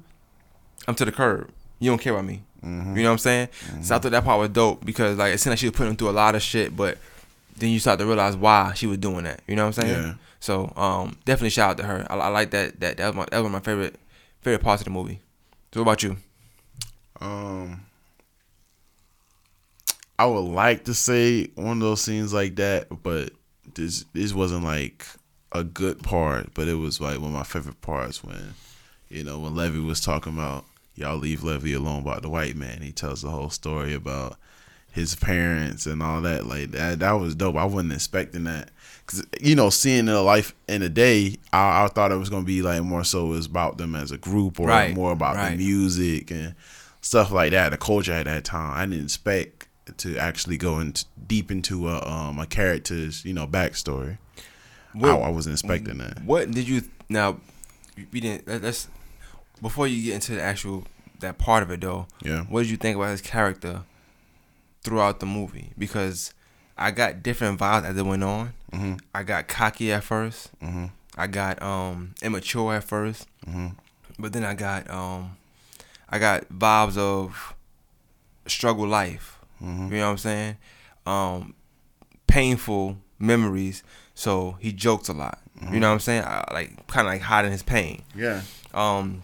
I'm 0.86 0.94
to 0.96 1.04
the 1.04 1.12
curb. 1.12 1.50
You 1.80 1.90
don't 1.90 1.98
care 1.98 2.12
about 2.12 2.24
me. 2.24 2.42
Mm-hmm. 2.64 2.96
You 2.96 3.02
know 3.02 3.10
what 3.10 3.12
I'm 3.12 3.18
saying? 3.18 3.48
So 3.82 3.94
I 3.94 3.98
thought 3.98 4.10
that 4.10 4.24
part 4.24 4.40
was 4.40 4.50
dope 4.50 4.84
because 4.84 5.16
like 5.16 5.34
it 5.34 5.38
seemed 5.38 5.52
like 5.52 5.58
she 5.58 5.66
was 5.66 5.76
putting 5.76 5.96
through 5.96 6.10
a 6.10 6.12
lot 6.12 6.34
of 6.34 6.42
shit, 6.42 6.76
but 6.76 6.98
then 7.58 7.70
you 7.70 7.78
start 7.78 7.98
to 7.98 8.06
realize 8.06 8.36
why 8.36 8.72
she 8.74 8.86
was 8.86 8.98
doing 8.98 9.24
that. 9.24 9.42
You 9.46 9.56
know 9.56 9.66
what 9.66 9.78
I'm 9.78 9.84
saying? 9.84 10.02
Yeah. 10.02 10.14
So 10.40 10.72
um, 10.76 11.18
definitely 11.24 11.50
shout 11.50 11.70
out 11.70 11.76
to 11.78 11.82
her. 11.84 12.06
I, 12.10 12.16
I 12.16 12.28
like 12.28 12.50
that. 12.50 12.80
That 12.80 12.96
that 12.98 13.06
was 13.06 13.16
my 13.16 13.26
that 13.30 13.42
was 13.42 13.52
my 13.52 13.60
favorite 13.60 13.96
favorite 14.40 14.62
parts 14.62 14.80
of 14.80 14.84
the 14.84 14.90
movie. 14.90 15.20
So 15.72 15.80
what 15.80 15.82
about 15.82 16.02
you? 16.02 16.16
Um, 17.20 17.82
I 20.18 20.26
would 20.26 20.40
like 20.40 20.84
to 20.84 20.94
say 20.94 21.48
one 21.54 21.78
of 21.78 21.80
those 21.80 22.00
scenes 22.02 22.32
like 22.32 22.56
that, 22.56 23.02
but 23.02 23.32
this 23.74 24.04
this 24.12 24.32
wasn't 24.32 24.64
like 24.64 25.06
a 25.52 25.64
good 25.64 26.02
part. 26.02 26.54
But 26.54 26.68
it 26.68 26.74
was 26.74 27.00
like 27.00 27.18
one 27.18 27.30
of 27.30 27.32
my 27.32 27.42
favorite 27.42 27.80
parts 27.80 28.22
when, 28.22 28.54
you 29.08 29.24
know, 29.24 29.38
when 29.38 29.54
Levee 29.54 29.80
was 29.80 30.00
talking 30.00 30.34
about 30.34 30.64
y'all 30.94 31.16
leave 31.16 31.44
Levee 31.44 31.74
alone 31.74 32.02
about 32.02 32.22
the 32.22 32.30
white 32.30 32.56
man. 32.56 32.82
He 32.82 32.92
tells 32.92 33.22
the 33.22 33.30
whole 33.30 33.50
story 33.50 33.94
about 33.94 34.36
his 34.90 35.14
parents 35.14 35.86
and 35.86 36.02
all 36.02 36.20
that. 36.22 36.46
Like 36.46 36.72
that, 36.72 36.98
that 37.00 37.12
was 37.12 37.34
dope. 37.34 37.56
I 37.56 37.64
wasn't 37.64 37.92
expecting 37.92 38.44
that. 38.44 38.70
Cause 39.06 39.24
you 39.40 39.54
know, 39.54 39.70
seeing 39.70 40.04
the 40.04 40.20
life 40.20 40.54
in 40.68 40.82
a 40.82 40.88
day, 40.88 41.36
I, 41.52 41.84
I 41.84 41.88
thought 41.88 42.12
it 42.12 42.16
was 42.16 42.28
gonna 42.28 42.44
be 42.44 42.60
like 42.62 42.82
more 42.82 43.04
so 43.04 43.26
it 43.26 43.30
was 43.30 43.46
about 43.46 43.78
them 43.78 43.94
as 43.94 44.10
a 44.10 44.18
group 44.18 44.60
or 44.60 44.66
Right, 44.66 44.94
more 44.94 45.12
about 45.12 45.36
right. 45.36 45.50
the 45.52 45.56
music 45.56 46.30
and 46.30 46.54
stuff 47.00 47.30
like 47.30 47.52
that. 47.52 47.70
The 47.70 47.78
culture 47.78 48.12
at 48.12 48.26
that 48.26 48.44
time, 48.44 48.76
I 48.76 48.84
didn't 48.84 49.04
expect 49.04 49.66
to 49.98 50.18
actually 50.18 50.58
go 50.58 50.78
into 50.80 51.06
deep 51.26 51.50
into 51.50 51.88
a 51.88 52.06
um 52.06 52.38
a 52.38 52.46
character's 52.46 53.24
you 53.24 53.32
know 53.32 53.46
backstory. 53.46 54.18
I, 55.02 55.08
I 55.08 55.28
wasn't 55.30 55.54
expecting 55.54 55.98
that. 55.98 56.22
What 56.24 56.50
did 56.50 56.68
you 56.68 56.82
now? 57.08 57.38
We 58.12 58.20
didn't. 58.20 58.62
Let's 58.62 58.88
before 59.62 59.86
you 59.86 60.02
get 60.04 60.14
into 60.16 60.34
the 60.34 60.42
actual 60.42 60.84
that 61.20 61.38
part 61.38 61.62
of 61.62 61.70
it 61.70 61.80
though. 61.80 62.06
Yeah. 62.22 62.42
What 62.42 62.62
did 62.62 62.70
you 62.70 62.76
think 62.76 62.96
about 62.96 63.10
his 63.10 63.22
character 63.22 63.82
throughout 64.88 65.20
the 65.20 65.26
movie? 65.26 65.72
Because 65.78 66.32
I 66.76 66.90
got 66.90 67.22
different 67.22 67.60
vibes 67.60 67.84
as 67.84 67.96
it 67.96 68.04
went 68.06 68.24
on. 68.24 68.52
hmm 68.72 68.94
I 69.14 69.22
got 69.22 69.46
cocky 69.48 69.92
at 69.92 70.04
first. 70.04 70.50
hmm 70.60 70.86
I 71.16 71.26
got 71.26 71.60
um 71.62 72.14
immature 72.22 72.74
at 72.74 72.86
1st 72.86 73.26
hmm 73.44 73.68
but 74.20 74.32
then 74.32 74.44
I 74.44 74.54
got 74.54 74.88
um 74.90 75.36
I 76.08 76.18
got 76.18 76.48
vibes 76.48 76.96
of 76.96 77.54
struggle 78.46 78.86
life. 78.86 79.38
hmm 79.58 79.92
You 79.92 79.98
know 79.98 80.06
what 80.06 80.10
I'm 80.12 80.18
saying? 80.18 80.56
Um, 81.06 81.54
painful 82.26 82.96
memories. 83.18 83.82
So 84.14 84.56
he 84.60 84.72
jokes 84.72 85.08
a 85.08 85.12
lot. 85.12 85.38
You 85.72 85.80
know 85.80 85.88
what 85.88 85.94
I'm 85.94 86.00
saying? 86.00 86.22
I, 86.24 86.44
like 86.52 86.86
kind 86.86 87.06
of 87.08 87.12
like 87.12 87.20
hiding 87.22 87.50
his 87.50 87.62
pain. 87.64 88.02
Yeah. 88.14 88.42
Um, 88.74 89.22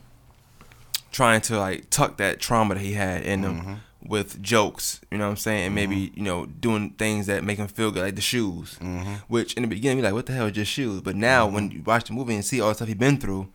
trying 1.12 1.40
to 1.42 1.58
like 1.58 1.88
tuck 1.90 2.16
that 2.16 2.40
trauma 2.40 2.74
that 2.74 2.80
he 2.80 2.94
had 2.94 3.22
in 3.22 3.42
him 3.44 3.80
with 4.06 4.40
jokes, 4.42 5.00
you 5.10 5.18
know 5.18 5.24
what 5.24 5.30
I'm 5.30 5.36
saying, 5.36 5.66
and 5.66 5.74
maybe 5.74 6.08
Mm-hmm. 6.08 6.18
you 6.18 6.24
know 6.24 6.46
doing 6.46 6.90
things 6.90 7.26
that 7.26 7.42
make 7.44 7.58
him 7.58 7.68
feel 7.68 7.90
good, 7.90 8.02
like 8.02 8.16
the 8.16 8.20
shoes. 8.22 8.76
Mm-hmm. 8.80 9.14
Which 9.28 9.54
in 9.54 9.62
the 9.62 9.68
beginning, 9.68 9.98
you're 9.98 10.04
like, 10.06 10.14
what 10.14 10.26
the 10.26 10.32
hell 10.32 10.46
is 10.46 10.52
just 10.52 10.70
shoes? 10.70 11.00
But 11.00 11.16
now 11.16 11.46
when 11.46 11.70
you 11.70 11.82
watch 11.82 12.04
the 12.04 12.12
movie 12.12 12.34
and 12.34 12.44
see 12.44 12.60
all 12.60 12.68
the 12.68 12.74
stuff 12.74 12.88
he's 12.88 12.96
been 12.96 13.18
through, 13.18 13.48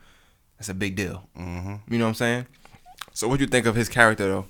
that's 0.58 0.70
a 0.70 0.74
big 0.74 0.96
deal. 0.96 1.28
Mm-hmm. 1.38 1.76
You 1.94 1.98
know 2.00 2.06
what 2.06 2.10
I'm 2.10 2.16
saying? 2.16 2.48
So 3.14 3.28
what 3.28 3.38
do 3.38 3.44
you 3.44 3.50
think 3.50 3.66
of 3.66 3.76
his 3.76 3.90
character 3.90 4.28
though? 4.28 4.46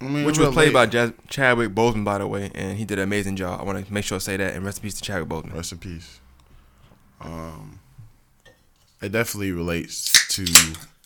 I 0.00 0.04
mean, 0.08 0.24
Which 0.26 0.36
was 0.38 0.52
played 0.52 0.72
by 0.72 0.86
Jas- 0.86 1.12
Chadwick 1.28 1.70
Boseman, 1.74 2.04
by 2.04 2.18
the 2.18 2.26
way, 2.26 2.50
and 2.56 2.76
he 2.76 2.84
did 2.84 2.98
an 2.98 3.04
amazing 3.04 3.36
job. 3.36 3.60
I 3.60 3.64
want 3.64 3.86
to 3.86 3.92
make 3.92 4.04
sure 4.04 4.16
I 4.16 4.18
say 4.18 4.36
that, 4.36 4.54
and 4.54 4.64
rest 4.64 4.78
in 4.78 4.82
peace 4.82 4.94
to 4.94 5.02
Chadwick 5.02 5.28
Boseman. 5.28 5.54
Rest 5.54 5.70
in 5.70 5.78
peace. 5.78 6.18
Um, 7.20 7.78
it 9.00 9.12
definitely 9.12 9.52
relates 9.52 10.10
to 10.36 10.44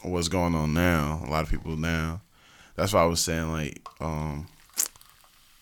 what's 0.03 0.29
going 0.29 0.55
on 0.55 0.73
now. 0.73 1.23
A 1.27 1.31
lot 1.31 1.43
of 1.43 1.51
people 1.51 1.77
now. 1.77 2.23
That's 2.77 2.93
why 2.93 3.03
I 3.03 3.07
was 3.07 3.21
saying 3.21 3.51
like, 3.53 3.81
um, 4.01 4.47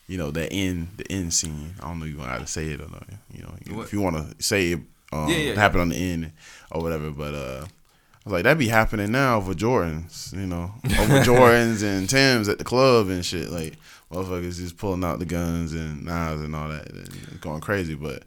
you 0.06 0.18
know, 0.18 0.30
the 0.30 0.52
end, 0.52 0.88
the 0.96 1.10
end 1.10 1.32
scene. 1.32 1.74
I 1.80 1.86
don't 1.88 1.98
know 2.00 2.04
if 2.06 2.12
you 2.12 2.18
want 2.18 2.40
to 2.40 2.46
say 2.46 2.66
it 2.66 2.80
or 2.80 2.88
not. 2.90 3.06
You 3.32 3.42
know, 3.42 3.54
What? 3.76 3.86
if 3.86 3.92
you 3.92 4.00
want 4.00 4.16
to 4.16 4.42
say 4.44 4.72
it, 4.72 4.80
um, 5.12 5.28
Yeah, 5.28 5.36
yeah, 5.36 5.54
happened 5.54 5.80
on 5.80 5.88
the 5.90 5.96
end 5.96 6.32
or 6.70 6.82
whatever. 6.82 7.10
But 7.10 7.34
uh, 7.34 7.64
I 7.64 8.20
was 8.24 8.32
like, 8.32 8.42
that'd 8.44 8.58
be 8.58 8.68
happening 8.68 9.12
now 9.12 9.40
for 9.40 9.54
Jordans. 9.54 10.32
You 10.32 10.46
know, 10.46 10.72
over 10.84 11.20
Jordans 11.24 11.82
and 11.82 12.08
Tims 12.10 12.48
at 12.48 12.58
the 12.58 12.64
club 12.64 13.08
and 13.08 13.24
shit. 13.24 13.48
Like 13.50 13.76
motherfuckers 14.12 14.56
just 14.58 14.76
pulling 14.76 15.04
out 15.04 15.18
the 15.20 15.24
guns 15.24 15.72
and 15.72 16.04
knives 16.04 16.42
and 16.42 16.54
all 16.54 16.68
that 16.68 16.90
and 16.90 17.40
going 17.40 17.60
crazy. 17.60 17.94
But 17.94 18.24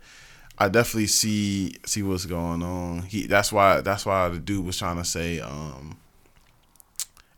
I 0.57 0.69
definitely 0.69 1.07
see 1.07 1.75
see 1.85 2.01
what's 2.03 2.25
going 2.25 2.63
on. 2.63 3.03
He 3.03 3.27
that's 3.27 3.51
why 3.51 3.81
that's 3.81 4.05
why 4.05 4.29
the 4.29 4.39
dude 4.39 4.65
was 4.65 4.77
trying 4.79 4.97
to 4.97 5.05
say 5.05 5.39
um 5.41 5.97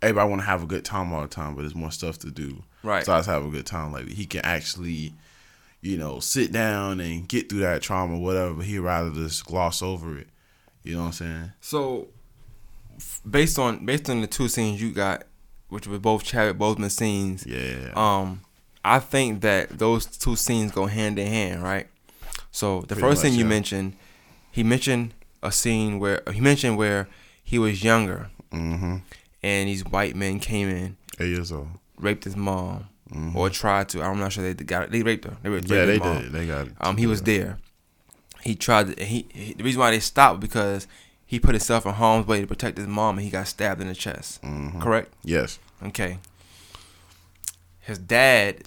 everybody 0.02 0.30
want 0.30 0.42
to 0.42 0.46
have 0.46 0.64
a 0.64 0.68
good 0.68 0.86
time 0.86 1.14
all 1.14 1.22
the 1.22 1.28
time, 1.28 1.56
but 1.56 1.62
there's 1.62 1.76
more 1.76 1.92
stuff 1.92 2.20
to 2.20 2.32
do. 2.32 2.64
Right. 2.84 3.06
So 3.06 3.14
I 3.14 3.18
just 3.18 3.30
have 3.30 3.46
a 3.46 3.50
good 3.50 3.66
time. 3.66 3.92
Like 3.92 4.08
he 4.08 4.26
can 4.26 4.42
actually, 4.44 5.14
you 5.82 5.98
know, 5.98 6.20
sit 6.20 6.52
down 6.52 7.00
and 7.00 7.28
get 7.28 7.50
through 7.50 7.60
that 7.60 7.82
trauma, 7.82 8.16
or 8.16 8.22
whatever. 8.22 8.54
But 8.56 8.66
he'd 8.66 8.80
rather 8.80 9.12
just 9.12 9.46
gloss 9.46 9.82
over 9.82 10.18
it. 10.18 10.28
You 10.84 10.94
know 10.94 11.02
what 11.02 11.06
I'm 11.08 11.12
saying? 11.14 11.52
So, 11.62 12.08
based 13.30 13.60
on 13.60 13.86
based 13.86 14.10
on 14.10 14.22
the 14.22 14.28
two 14.28 14.48
scenes 14.48 14.82
you 14.82 14.92
got, 14.92 15.24
which 15.70 15.88
were 15.88 16.00
both 16.00 16.24
Chadwick 16.24 16.58
Boseman 16.58 16.92
scenes, 16.92 17.46
Yeah. 17.46 17.92
um, 17.96 18.42
I 18.84 19.00
think 19.00 19.42
that 19.42 19.78
those 19.78 20.06
two 20.06 20.36
scenes 20.36 20.72
go 20.72 20.86
hand 20.86 21.20
in 21.20 21.28
hand, 21.28 21.64
right? 21.64 21.88
So 22.52 22.82
the 22.82 22.88
Pretty 22.96 23.02
first 23.02 23.22
thing 23.22 23.34
you 23.34 23.40
yeah. 23.44 23.50
mentioned, 23.50 23.96
he 24.52 24.64
mentioned 24.64 25.14
a 25.44 25.52
scene 25.52 26.00
where 26.00 26.24
he 26.34 26.42
mentioned 26.42 26.78
where 26.78 27.08
he 27.44 27.60
was 27.60 27.84
younger 27.84 28.30
mm-hmm. 28.52 28.98
And 29.44 29.68
these 29.70 29.84
white 29.86 30.16
men 30.16 30.40
came 30.40 30.70
in, 30.70 30.98
Eight 31.20 31.30
years 31.30 31.52
old. 31.52 31.70
raped 31.98 32.24
his 32.24 32.36
mom, 32.36 32.86
Mhm. 33.12 33.36
or 33.36 33.50
tried 33.50 33.90
to. 33.90 34.02
I'm 34.04 34.20
not 34.20 34.32
sure 34.34 34.44
they 34.54 34.64
got 34.64 34.84
it. 34.84 34.92
They 34.92 35.02
raped 35.04 35.26
her. 35.26 35.38
They 35.44 35.50
raped, 35.50 35.70
Yeah, 35.70 35.84
raped 35.84 36.04
they 36.04 36.22
did. 36.22 36.32
They 36.32 36.48
got 36.48 36.68
it. 36.68 36.74
Um, 36.82 36.98
he 36.98 37.08
was 37.08 37.22
there. 37.24 37.58
He 38.44 38.56
tried 38.56 38.96
to. 38.96 39.04
He, 39.04 39.26
he 39.34 39.54
the 39.54 39.64
reason 39.64 39.80
why 39.80 39.92
they 39.92 40.00
stopped 40.00 40.40
because 40.40 40.88
he 41.26 41.40
put 41.40 41.52
himself 41.56 41.86
in 41.86 41.94
harm's 41.94 42.26
way 42.28 42.42
to 42.42 42.48
protect 42.48 42.78
his 42.78 42.88
mom, 42.88 43.18
and 43.18 43.26
he 43.26 43.30
got 43.32 43.48
stabbed 43.48 43.82
in 43.82 43.88
the 43.88 43.96
chest. 43.96 44.42
Mhm. 44.42 44.82
Correct. 44.82 45.14
Yes. 45.24 45.60
Okay. 45.84 46.20
His 47.82 47.98
dad 47.98 48.64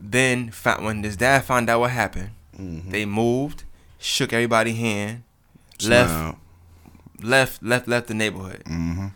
then 0.00 0.50
found 0.50 0.84
when 0.84 1.02
his 1.02 1.16
dad 1.16 1.44
found 1.44 1.68
out 1.68 1.80
what 1.80 1.90
happened. 1.90 2.30
Mhm. 2.58 2.90
They 2.90 3.04
moved, 3.04 3.64
shook 3.98 4.32
everybody's 4.32 4.76
hand, 4.76 5.22
left, 5.84 6.10
Smile. 6.10 6.38
left, 7.22 7.62
left, 7.62 7.88
left 7.88 8.06
the 8.08 8.14
neighborhood. 8.14 8.62
Mhm. 8.66 9.12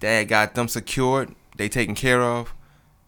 Dad 0.00 0.24
got 0.24 0.54
them 0.54 0.68
secured. 0.68 1.34
They 1.56 1.68
taken 1.68 1.94
care 1.94 2.22
of. 2.22 2.54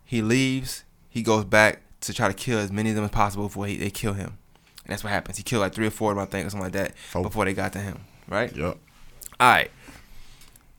He 0.04 0.22
leaves. 0.22 0.84
He 1.10 1.22
goes 1.22 1.44
back 1.44 1.82
to 2.00 2.14
try 2.14 2.28
to 2.28 2.34
kill 2.34 2.58
as 2.58 2.70
many 2.72 2.90
of 2.90 2.96
them 2.96 3.04
as 3.04 3.10
possible 3.10 3.44
before 3.44 3.66
he, 3.66 3.76
they 3.76 3.90
kill 3.90 4.12
him. 4.14 4.38
And 4.84 4.92
that's 4.92 5.04
what 5.04 5.10
happens. 5.12 5.36
He 5.36 5.42
killed 5.42 5.60
like 5.62 5.74
three 5.74 5.86
or 5.86 5.90
four 5.90 6.12
of 6.12 6.16
them, 6.16 6.22
I 6.22 6.26
think, 6.30 6.46
or 6.46 6.50
something 6.50 6.64
like 6.64 6.72
that, 6.72 6.96
Four. 6.96 7.22
before 7.22 7.44
they 7.44 7.52
got 7.54 7.72
to 7.74 7.78
him. 7.78 8.00
Right? 8.28 8.54
Yep. 8.54 8.78
All 9.40 9.48
right. 9.50 9.70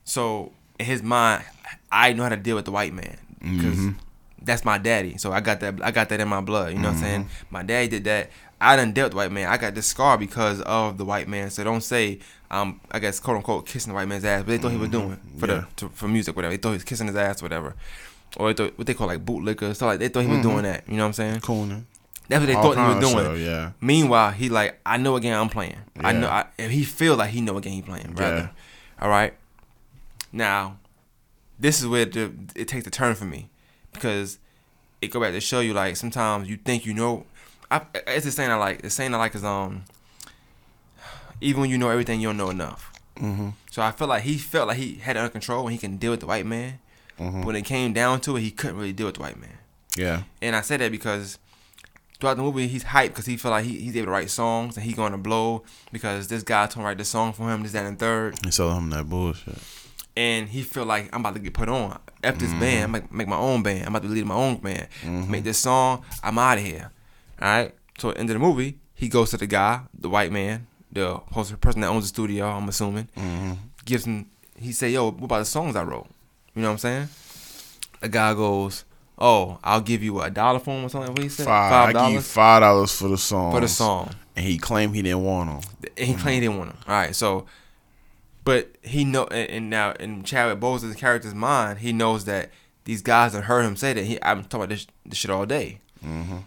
So 0.04 0.52
in 0.78 0.86
his 0.86 1.02
mind, 1.02 1.44
I 1.92 2.12
know 2.12 2.24
how 2.24 2.28
to 2.30 2.36
deal 2.36 2.56
with 2.56 2.64
the 2.64 2.72
white 2.72 2.92
man 2.92 3.18
because 3.40 3.76
Mhm. 3.78 3.94
That's 4.42 4.64
my 4.64 4.78
daddy. 4.78 5.16
So 5.18 5.32
I 5.32 5.40
got 5.40 5.60
that. 5.60 5.80
I 5.82 5.90
got 5.90 6.08
that 6.10 6.20
in 6.20 6.28
my 6.28 6.40
blood. 6.40 6.72
You 6.72 6.78
know 6.78 6.88
what 6.88 6.96
I'm 6.96 7.02
saying? 7.02 7.24
Mm-hmm. 7.24 7.46
My 7.54 7.62
daddy 7.62 7.88
did 7.88 8.04
that. 8.04 8.30
I 8.60 8.76
done 8.76 8.92
dealt 8.92 9.14
with 9.14 9.16
white 9.16 9.32
man. 9.32 9.48
I 9.48 9.56
got 9.56 9.74
this 9.74 9.86
scar 9.86 10.18
because 10.18 10.60
of 10.62 10.98
the 10.98 11.04
white 11.04 11.28
man. 11.28 11.50
So 11.50 11.64
don't 11.64 11.80
say 11.82 12.18
um 12.50 12.80
I 12.90 12.98
guess 12.98 13.18
quote 13.20 13.36
unquote 13.38 13.66
kissing 13.66 13.90
the 13.92 13.94
white 13.94 14.08
man's 14.08 14.24
ass, 14.24 14.40
but 14.42 14.48
they 14.48 14.58
thought 14.58 14.72
he 14.72 14.76
was 14.78 14.90
doing 14.90 15.16
for 15.38 15.46
Mm-hmm. 15.46 15.50
Yeah. 15.50 15.60
the 15.60 15.66
to, 15.76 15.88
for 15.90 16.08
music 16.08 16.36
whatever. 16.36 16.52
They 16.52 16.58
thought 16.58 16.70
he 16.70 16.74
was 16.76 16.84
kissing 16.84 17.06
his 17.06 17.16
ass 17.16 17.42
whatever. 17.42 17.74
Or 18.36 18.52
they 18.52 18.54
thought, 18.64 18.76
what 18.78 18.86
they 18.86 18.94
call 18.94 19.06
like 19.08 19.24
bootlicker, 19.24 19.74
so 19.74 19.86
like 19.86 19.98
they 19.98 20.08
thought 20.08 20.20
he 20.22 20.28
was 20.28 20.38
Mhm. 20.38 20.42
doing 20.42 20.62
that. 20.64 20.84
You 20.88 20.96
know 20.96 21.04
what 21.04 21.06
I'm 21.08 21.12
saying? 21.14 21.40
Cooning. 21.40 21.84
That's 22.28 22.40
what 22.40 22.46
they 22.46 22.54
All 22.54 22.62
thought 22.62 22.76
he 22.76 22.94
was 22.94 23.10
doing. 23.12 23.24
stuff, 23.24 23.38
yeah. 23.38 23.72
Meanwhile, 23.80 24.30
he 24.32 24.48
like, 24.50 24.78
I 24.86 24.98
know 24.98 25.18
game 25.18 25.34
I'm 25.34 25.48
playing. 25.48 25.78
I 25.98 26.12
know, 26.12 26.28
I, 26.28 26.44
and 26.58 26.70
he 26.70 26.84
feel 26.84 27.16
like 27.16 27.30
he 27.30 27.40
know 27.40 27.58
game 27.58 27.72
he 27.72 27.82
playing. 27.82 28.14
Rather, 28.14 28.36
Yeah. 28.36 28.48
all 29.04 29.08
right. 29.10 29.34
Now, 30.32 30.76
this 31.58 31.80
is 31.80 31.86
where 31.88 32.04
the, 32.04 32.30
it 32.54 32.68
takes 32.68 32.86
a 32.86 32.90
turn 32.90 33.14
for 33.16 33.24
me 33.24 33.48
because 33.92 34.38
it 35.00 35.08
go 35.08 35.20
back 35.20 35.32
to 35.32 35.40
show 35.40 35.60
you 35.60 35.72
like 35.72 35.96
sometimes 35.96 36.48
you 36.48 36.56
think 36.56 36.86
you 36.86 36.94
know. 36.94 37.26
I, 37.70 37.82
it's 38.08 38.24
the 38.24 38.32
saying 38.32 38.50
I 38.50 38.56
like. 38.56 38.82
The 38.82 38.90
saying 38.90 39.14
I 39.14 39.18
like 39.18 39.34
is 39.34 39.44
um. 39.44 39.84
Even 41.40 41.62
when 41.62 41.70
you 41.70 41.78
know 41.78 41.88
everything, 41.88 42.20
you 42.20 42.28
don't 42.28 42.36
know 42.36 42.50
enough. 42.50 42.92
Mm-hmm. 43.16 43.50
So 43.70 43.82
I 43.82 43.92
feel 43.92 44.08
like 44.08 44.22
he 44.24 44.36
felt 44.36 44.68
like 44.68 44.76
he 44.76 44.96
had 44.96 45.16
it 45.16 45.20
under 45.20 45.30
control 45.30 45.62
and 45.62 45.72
he 45.72 45.78
can 45.78 45.96
deal 45.96 46.10
with 46.10 46.20
the 46.20 46.26
white 46.26 46.44
man. 46.46 46.80
Mhm. 47.18 47.44
When 47.44 47.56
it 47.56 47.62
came 47.62 47.92
down 47.92 48.20
to 48.22 48.36
it, 48.36 48.40
he 48.40 48.50
couldn't 48.50 48.76
really 48.76 48.92
deal 48.92 49.06
with 49.06 49.16
the 49.16 49.20
white 49.22 49.38
man. 49.38 49.58
Yeah. 49.96 50.22
And 50.42 50.56
I 50.56 50.62
said 50.62 50.80
that 50.80 50.90
because 50.90 51.38
throughout 52.18 52.36
the 52.36 52.42
movie, 52.42 52.66
he's 52.66 52.84
hyped 52.84 53.08
because 53.08 53.26
he 53.26 53.36
feel 53.36 53.50
like 53.50 53.64
he, 53.64 53.78
he's 53.78 53.96
able 53.96 54.06
to 54.06 54.12
write 54.12 54.30
songs 54.30 54.76
and 54.76 54.84
he 54.84 54.92
going 54.92 55.12
to 55.12 55.18
blow 55.18 55.62
because 55.92 56.28
this 56.28 56.42
guy 56.42 56.66
told 56.66 56.76
him 56.76 56.82
to 56.82 56.86
write 56.86 56.98
this 56.98 57.08
song 57.08 57.32
for 57.32 57.50
him, 57.50 57.62
this, 57.62 57.72
that, 57.72 57.84
and 57.84 57.98
third. 57.98 58.38
And 58.42 58.52
sell 58.52 58.74
him 58.74 58.90
that 58.90 59.08
bullshit. 59.08 59.58
And 60.16 60.48
he 60.48 60.62
feel 60.62 60.84
like 60.84 61.08
I'm 61.14 61.20
about 61.20 61.34
to 61.34 61.40
get 61.40 61.54
put 61.54 61.68
on. 61.68 61.98
F 62.22 62.38
this 62.38 62.52
band, 62.54 62.84
I'm 62.84 62.90
make, 62.92 63.12
make 63.12 63.28
my 63.28 63.36
own 63.36 63.62
band. 63.62 63.82
I'm 63.86 63.94
about 63.94 64.02
to 64.02 64.08
lead 64.08 64.26
my 64.26 64.34
own 64.34 64.56
band. 64.56 64.88
Make 65.28 65.44
this 65.44 65.58
song, 65.58 66.04
I'm 66.22 66.38
out 66.38 66.58
of 66.58 66.64
here. 66.64 66.90
All 67.40 67.48
right. 67.48 67.74
So 67.98 68.08
at 68.10 68.14
the 68.16 68.20
end 68.20 68.30
of 68.30 68.34
the 68.34 68.40
movie, 68.40 68.78
he 68.94 69.08
goes 69.08 69.30
to 69.30 69.36
the 69.36 69.46
guy, 69.46 69.80
the 69.98 70.08
white 70.08 70.30
man, 70.32 70.66
the 70.92 71.18
person 71.60 71.80
that 71.82 71.88
owns 71.88 72.04
the 72.04 72.08
studio. 72.08 72.46
I'm 72.46 72.68
assuming, 72.68 73.08
Mm-hmm. 73.16 73.52
gives 73.84 74.04
him. 74.06 74.26
He 74.58 74.72
say, 74.72 74.90
"Yo, 74.90 75.10
what 75.10 75.24
about 75.24 75.38
the 75.38 75.44
songs 75.46 75.74
I 75.76 75.82
wrote?" 75.82 76.06
You 76.54 76.62
know 76.62 76.68
what 76.68 76.72
I'm 76.72 76.78
saying? 76.78 77.08
The 78.00 78.08
guy 78.08 78.34
goes, 78.34 78.84
"Oh, 79.18 79.58
I'll 79.64 79.80
give 79.80 80.02
you 80.02 80.20
a 80.20 80.28
dollar 80.30 80.58
for 80.58 80.70
him 80.76 80.84
or 80.84 80.88
something." 80.90 81.12
What 81.14 81.22
he 81.22 81.28
said? 81.30 81.46
Five. 81.46 81.94
You 82.12 82.20
five 82.20 82.60
dollars 82.60 82.92
for 82.98 83.08
the 83.08 83.16
song. 83.18 83.52
for 83.52 83.60
the 83.60 83.68
song. 83.68 84.10
And 84.36 84.44
he 84.46 84.58
claimed 84.58 84.94
he 84.94 85.02
didn't 85.02 85.24
want 85.24 85.48
them. 85.62 85.70
And 85.96 86.06
he 86.06 86.14
claimed 86.14 86.42
he 86.42 86.48
didn't 86.48 86.58
want 86.58 86.70
them. 86.70 86.78
All 86.86 86.94
right, 86.94 87.14
so, 87.14 87.46
but 88.44 88.70
he 88.82 89.04
know, 89.04 89.24
and, 89.24 89.50
and 89.50 89.70
now 89.70 89.92
in 89.92 90.22
Chadwick 90.22 90.60
Boseman's 90.60 90.96
character's 90.96 91.34
mind, 91.34 91.80
he 91.80 91.92
knows 91.92 92.24
that 92.24 92.50
these 92.84 93.02
guys 93.02 93.34
have 93.34 93.44
heard 93.44 93.64
him 93.64 93.76
say 93.76 93.92
that. 93.92 94.04
He, 94.04 94.18
I'm 94.22 94.42
talking 94.44 94.60
about 94.60 94.68
this, 94.70 94.86
this 95.04 95.18
shit 95.18 95.30
all 95.30 95.46
day. 95.46 95.80
Mm-hmm. 96.04 96.38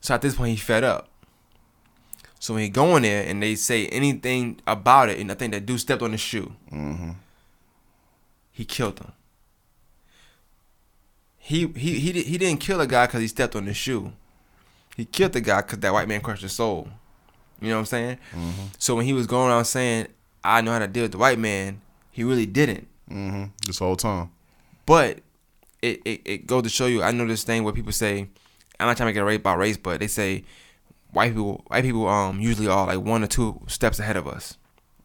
So 0.00 0.14
at 0.14 0.22
this 0.22 0.34
point, 0.34 0.50
he 0.50 0.56
fed 0.56 0.84
up. 0.84 1.08
So 2.40 2.52
when 2.54 2.62
he 2.64 2.68
go 2.68 2.96
in 2.96 3.02
there 3.04 3.26
and 3.26 3.42
they 3.42 3.54
say 3.54 3.86
anything 3.86 4.60
about 4.66 5.08
it, 5.08 5.18
and 5.18 5.30
I 5.30 5.34
think 5.34 5.52
that 5.54 5.64
dude 5.64 5.80
stepped 5.80 6.02
on 6.02 6.12
his 6.12 6.20
shoe, 6.20 6.52
Mm-hmm. 6.72 7.12
he 8.52 8.64
killed 8.64 8.98
him. 8.98 9.12
He 11.38 11.66
he 11.76 11.98
he 11.98 12.12
he 12.22 12.38
didn't 12.38 12.60
kill 12.60 12.80
a 12.80 12.86
guy 12.86 13.06
because 13.06 13.20
he 13.20 13.28
stepped 13.28 13.54
on 13.54 13.66
his 13.66 13.76
shoe. 13.76 14.12
He 14.96 15.04
killed 15.04 15.32
the 15.32 15.40
guy 15.40 15.60
because 15.60 15.78
that 15.80 15.92
white 15.92 16.08
man 16.08 16.20
crushed 16.20 16.42
his 16.42 16.52
soul. 16.52 16.88
You 17.60 17.68
know 17.68 17.76
what 17.76 17.80
I'm 17.80 17.86
saying? 17.86 18.18
Mm-hmm. 18.32 18.66
So 18.78 18.94
when 18.94 19.04
he 19.04 19.12
was 19.12 19.26
going 19.26 19.50
around 19.50 19.64
saying, 19.66 20.08
"I 20.44 20.60
know 20.60 20.72
how 20.72 20.78
to 20.80 20.86
deal 20.86 21.04
with 21.04 21.12
the 21.12 21.18
white 21.18 21.38
man," 21.38 21.80
he 22.10 22.22
really 22.24 22.46
didn't. 22.46 22.86
Mm-hmm. 23.10 23.44
This 23.66 23.78
whole 23.78 23.96
time. 23.96 24.30
But 24.86 25.20
it, 25.82 26.00
it, 26.04 26.20
it 26.24 26.46
goes 26.46 26.62
to 26.64 26.68
show 26.68 26.86
you. 26.86 27.02
I 27.02 27.10
know 27.12 27.26
this 27.26 27.44
thing 27.44 27.64
where 27.64 27.72
people 27.72 27.92
say, 27.92 28.28
I'm 28.80 28.86
not 28.86 28.96
trying 28.96 29.08
to 29.08 29.12
get 29.12 29.20
race 29.24 29.36
about 29.38 29.58
race, 29.58 29.76
but 29.76 30.00
they 30.00 30.06
say 30.08 30.44
white 31.12 31.30
people 31.32 31.62
white 31.68 31.84
people 31.84 32.08
um 32.08 32.40
usually 32.40 32.66
are 32.68 32.86
like 32.88 32.98
one 33.00 33.22
or 33.22 33.28
two 33.28 33.60
steps 33.68 33.98
ahead 34.00 34.16
of 34.16 34.26
us 34.26 34.56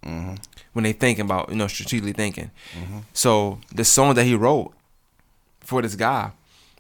Mm-hmm. 0.04 0.36
when 0.74 0.84
they 0.84 0.94
thinking 0.94 1.26
about 1.26 1.50
you 1.50 1.56
know 1.56 1.68
strategically 1.68 2.14
thinking. 2.14 2.52
Mhm. 2.74 3.04
So 3.14 3.60
the 3.76 3.84
song 3.86 4.16
that 4.16 4.24
he 4.24 4.34
wrote 4.34 4.74
for 5.60 5.82
this 5.82 5.96
guy, 5.96 6.32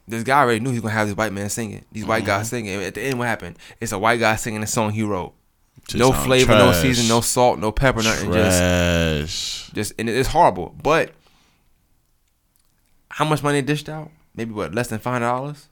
this 0.07 0.23
guy 0.23 0.39
already 0.41 0.61
knew 0.61 0.69
he 0.69 0.75
was 0.75 0.83
gonna 0.83 0.93
have 0.93 1.07
this 1.07 1.17
white 1.17 1.33
man 1.33 1.49
singing, 1.49 1.83
these 1.91 2.05
white 2.05 2.23
guys 2.25 2.49
singing. 2.49 2.81
At 2.81 2.93
the 2.95 3.01
end, 3.01 3.19
what 3.19 3.27
happened? 3.27 3.57
It's 3.81 3.91
a 3.91 3.99
white 3.99 4.19
guy 4.21 4.35
singing 4.37 4.61
the 4.61 4.67
song 4.67 4.91
he 4.93 5.03
wrote. 5.03 5.33
No 5.95 6.11
sound 6.11 6.25
flavor, 6.25 6.53
no 6.53 6.71
season, 6.73 7.07
no 7.07 7.21
salt, 7.21 7.59
no 7.59 7.71
pepper, 7.71 8.01
nothing. 8.03 8.31
Just 8.33 8.57
Trash. 8.59 9.71
just 9.73 9.93
and 9.99 10.09
it's 10.09 10.29
horrible. 10.29 10.75
But 10.81 11.11
how 13.09 13.25
much 13.25 13.43
money 13.43 13.61
dished 13.61 13.89
out? 13.89 14.11
Maybe 14.35 14.51
what 14.53 14.73
less 14.73 14.87
than 14.87 14.99
five 14.99 15.13
hundred 15.13 15.25
dollars 15.27 15.67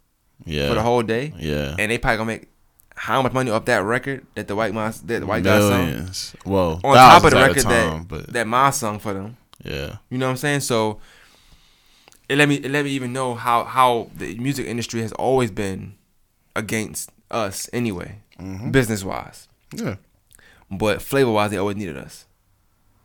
Yeah. 0.46 0.70
for 0.70 0.76
the 0.76 0.82
whole 0.82 1.04
day, 1.04 1.34
yeah. 1.38 1.76
and 1.80 1.92
they 1.92 1.98
probably 1.98 2.18
gonna 2.18 2.28
make 2.28 2.48
how 2.96 3.22
much 3.22 3.32
money 3.34 3.52
off 3.52 3.66
that 3.66 3.84
record 3.84 4.26
that 4.36 4.48
the 4.48 4.56
white 4.56 4.74
man 4.74 4.94
that 5.06 5.20
the 5.20 5.26
white 5.26 5.44
guy 5.44 5.60
sung 5.60 5.86
Millions. 5.86 6.36
Well, 6.46 6.82
on 6.84 6.96
top 6.96 7.24
of 7.24 7.32
the 7.32 7.38
record 7.38 7.64
time, 7.64 8.00
that 8.00 8.08
but 8.08 8.34
that 8.34 8.48
Ma 8.48 8.70
sung 8.72 9.00
for 9.00 9.14
them. 9.14 9.38
yeah. 9.64 9.98
You 10.10 10.18
know 10.18 10.26
what 10.26 10.32
I'm 10.32 10.38
saying? 10.38 10.62
So 10.62 11.00
it 12.28 12.38
let 12.38 12.50
me 12.50 12.56
it 12.56 12.72
let 12.72 12.86
me 12.86 12.92
even 12.92 13.14
know 13.14 13.36
how 13.36 13.64
how 13.64 14.10
the 14.16 14.36
music 14.38 14.66
industry 14.68 15.02
has 15.02 15.12
always 15.14 15.52
been 15.52 15.94
against 16.56 17.12
us 17.30 17.70
anyway, 17.72 18.20
Mhm. 18.40 18.72
business 18.72 19.04
wise. 19.04 19.47
Yeah. 19.74 19.96
But 20.70 21.02
flavor 21.02 21.32
wise, 21.32 21.52
they 21.52 21.58
always 21.58 21.78
needed 21.78 21.98
us. 21.98 22.26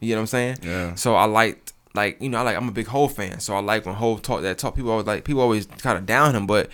You 0.01 0.09
get 0.09 0.17
what 0.17 0.21
I'm 0.23 0.27
saying? 0.27 0.57
Yeah. 0.63 0.95
So 0.97 1.15
I 1.15 1.25
liked 1.27 1.73
like 1.95 2.21
you 2.21 2.29
know 2.29 2.39
I 2.39 2.43
like 2.43 2.57
I'm 2.57 2.69
a 2.69 2.73
big 2.73 2.87
Hove 2.89 3.13
fan, 3.15 3.41
so 3.41 3.55
I 3.55 3.61
like 3.61 3.87
when 3.87 3.95
Hove 3.95 4.23
talk 4.23 4.43
that 4.43 4.59
talk. 4.59 4.75
People 4.75 4.91
always 4.91 5.07
like 5.07 5.25
people 5.25 5.43
always 5.43 5.67
kind 5.67 5.97
of 5.99 6.07
down 6.07 6.35
him, 6.35 6.47
but 6.47 6.71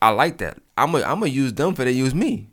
I 0.00 0.10
like 0.10 0.38
that. 0.38 0.58
I'm 0.78 0.92
gonna 0.92 1.04
I'm 1.04 1.20
gonna 1.20 1.26
use 1.30 1.52
them 1.52 1.74
for 1.74 1.84
they 1.84 1.92
use 1.92 2.14
me, 2.14 2.48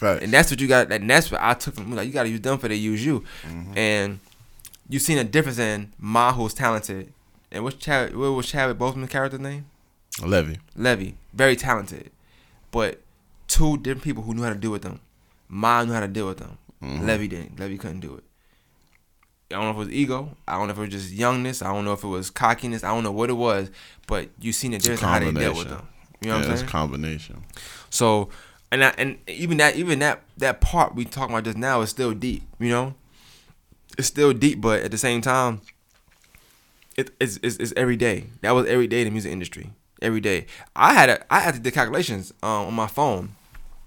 Right. 0.00 0.22
and 0.22 0.32
that's 0.32 0.50
what 0.50 0.60
you 0.60 0.68
got. 0.68 0.90
And 0.90 1.08
that's 1.08 1.30
what 1.30 1.42
I 1.42 1.54
took 1.54 1.74
from 1.74 1.94
like 1.94 2.06
you 2.06 2.12
got 2.12 2.22
to 2.24 2.28
use 2.28 2.40
them 2.40 2.58
for 2.58 2.68
they 2.68 2.76
use 2.76 3.04
you, 3.04 3.24
mm-hmm. 3.42 3.76
and 3.76 4.20
you've 4.88 5.02
seen 5.02 5.18
a 5.18 5.24
difference 5.24 5.58
in 5.58 5.92
Ma 5.98 6.32
who's 6.32 6.54
talented, 6.54 7.12
and 7.52 7.62
what's 7.62 7.76
Chad 7.76 8.16
what 8.16 8.30
was 8.32 8.46
Chadwick 8.46 8.78
Boseman's 8.78 9.10
character 9.10 9.38
name? 9.38 9.66
Levee. 10.24 10.58
Levee, 10.76 11.14
very 11.32 11.56
talented, 11.56 12.10
but 12.70 13.00
two 13.46 13.76
different 13.76 14.02
people 14.02 14.22
who 14.22 14.34
knew 14.34 14.42
how 14.42 14.48
to 14.48 14.54
deal 14.54 14.70
with 14.70 14.82
them. 14.82 15.00
Ma 15.48 15.82
knew 15.84 15.92
how 15.92 16.00
to 16.00 16.08
deal 16.08 16.26
with 16.28 16.38
them. 16.38 16.58
Mhm. 16.82 17.06
Levee 17.06 17.28
didn't. 17.28 17.58
Levee 17.58 17.78
couldn't 17.78 18.00
do 18.00 18.14
it. 18.16 18.24
I 19.50 19.54
don't 19.54 19.64
know 19.64 19.70
if 19.70 19.76
it 19.76 19.78
was 19.78 19.90
ego. 19.90 20.36
I 20.46 20.52
don't 20.58 20.66
know 20.66 20.72
if 20.72 20.78
it 20.78 20.80
was 20.82 20.90
just 20.90 21.10
youngness. 21.12 21.62
I 21.62 21.72
don't 21.72 21.84
know 21.86 21.94
if 21.94 22.04
it 22.04 22.08
was 22.08 22.28
cockiness. 22.30 22.84
I 22.84 22.88
don't 22.88 23.02
know 23.02 23.10
what 23.12 23.30
it 23.30 23.34
was, 23.34 23.70
but 24.06 24.28
you 24.40 24.52
seen 24.52 24.72
the 24.72 24.76
It's 24.76 24.84
difference 24.84 25.00
how 25.10 25.18
they 25.18 25.32
dealt 25.32 25.56
with 25.56 25.68
them. 25.68 25.88
You 26.20 26.28
know 26.28 26.34
yeah, 26.34 26.40
what 26.40 26.46
I'm 26.46 26.52
it's 26.52 26.60
saying? 26.60 26.68
a 26.68 26.72
combination. 26.72 27.44
So, 27.90 28.28
and 28.70 28.84
I, 28.84 28.88
and 28.98 29.18
even 29.26 29.56
that 29.58 29.76
even 29.76 30.00
that 30.00 30.22
that 30.36 30.60
part 30.60 30.94
we 30.94 31.04
talking 31.06 31.34
about 31.34 31.44
just 31.44 31.56
now 31.56 31.80
is 31.80 31.88
still 31.90 32.12
deep. 32.12 32.42
You 32.58 32.68
know, 32.68 32.94
it's 33.96 34.08
still 34.08 34.32
deep, 34.34 34.60
but 34.60 34.82
at 34.82 34.90
the 34.90 34.98
same 34.98 35.22
time, 35.22 35.62
it, 36.96 37.10
it's, 37.20 37.38
it's 37.42 37.56
it's 37.56 37.72
every 37.76 37.96
day. 37.96 38.24
That 38.42 38.50
was 38.50 38.66
every 38.66 38.86
day 38.86 39.00
in 39.00 39.04
the 39.06 39.10
music 39.12 39.32
industry. 39.32 39.70
Every 40.02 40.20
day, 40.20 40.46
I 40.76 40.92
had 40.92 41.08
a 41.08 41.32
I 41.32 41.40
had 41.40 41.54
to 41.54 41.60
do 41.60 41.70
calculations 41.70 42.32
um, 42.42 42.66
on 42.68 42.74
my 42.74 42.86
phone. 42.86 43.30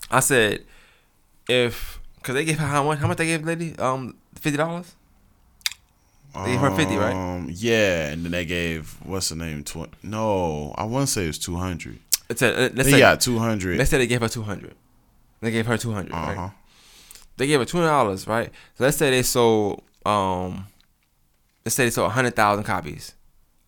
I 0.10 0.19
said, 0.21 0.63
if 1.52 2.00
because 2.18 2.36
they 2.36 2.46
gave 2.46 2.60
her 2.60 2.68
how 2.68 2.84
much 2.84 3.00
how 3.00 3.08
much 3.08 3.18
they 3.18 3.26
gave 3.26 3.42
the 3.42 3.48
lady 3.48 3.76
um 3.80 4.16
fifty 4.36 4.58
dollars. 4.58 4.96
They 6.34 6.52
gave 6.52 6.62
her 6.62 6.72
50, 6.74 6.96
right? 6.96 7.14
Um, 7.14 7.50
yeah, 7.52 8.08
and 8.08 8.24
then 8.24 8.32
they 8.32 8.46
gave 8.46 8.96
what's 9.04 9.28
the 9.30 9.36
name? 9.36 9.66
Tw- 9.66 9.92
no, 10.02 10.74
I 10.78 10.86
want 10.86 11.08
to 11.08 11.12
say 11.14 11.26
it 11.26 11.28
was 11.28 11.38
two 11.38 11.58
hundred. 11.58 12.00
It's 12.30 12.42
a, 12.42 12.52
let's 12.54 12.74
They 12.76 12.84
say 12.92 13.00
got 13.00 13.20
two 13.20 13.38
hundred. 13.38 13.78
let's 13.78 13.90
say 13.90 13.98
they 13.98 14.08
gave 14.08 14.22
her 14.22 14.30
two 14.30 14.44
hundred. 14.44 14.76
They 15.42 15.52
gave 15.52 15.66
her 15.66 15.78
two 15.78 15.92
hundred. 15.92 16.14
Uh 16.14 16.18
Right? 16.18 16.38
huh. 16.38 16.50
they 17.36 17.48
gave 17.48 17.60
her 17.60 17.66
two 17.66 17.78
hundred 17.78 17.90
dollars, 17.90 18.28
right? 18.28 18.50
So 18.76 18.86
let's 18.86 18.96
say 18.96 19.10
they 19.12 19.24
sold 19.24 19.84
um 20.06 20.68
let's 21.66 21.76
say 21.76 21.84
they 21.84 21.90
sold 21.90 22.14
hundred 22.14 22.34
thousand 22.38 22.64
copies 22.64 23.14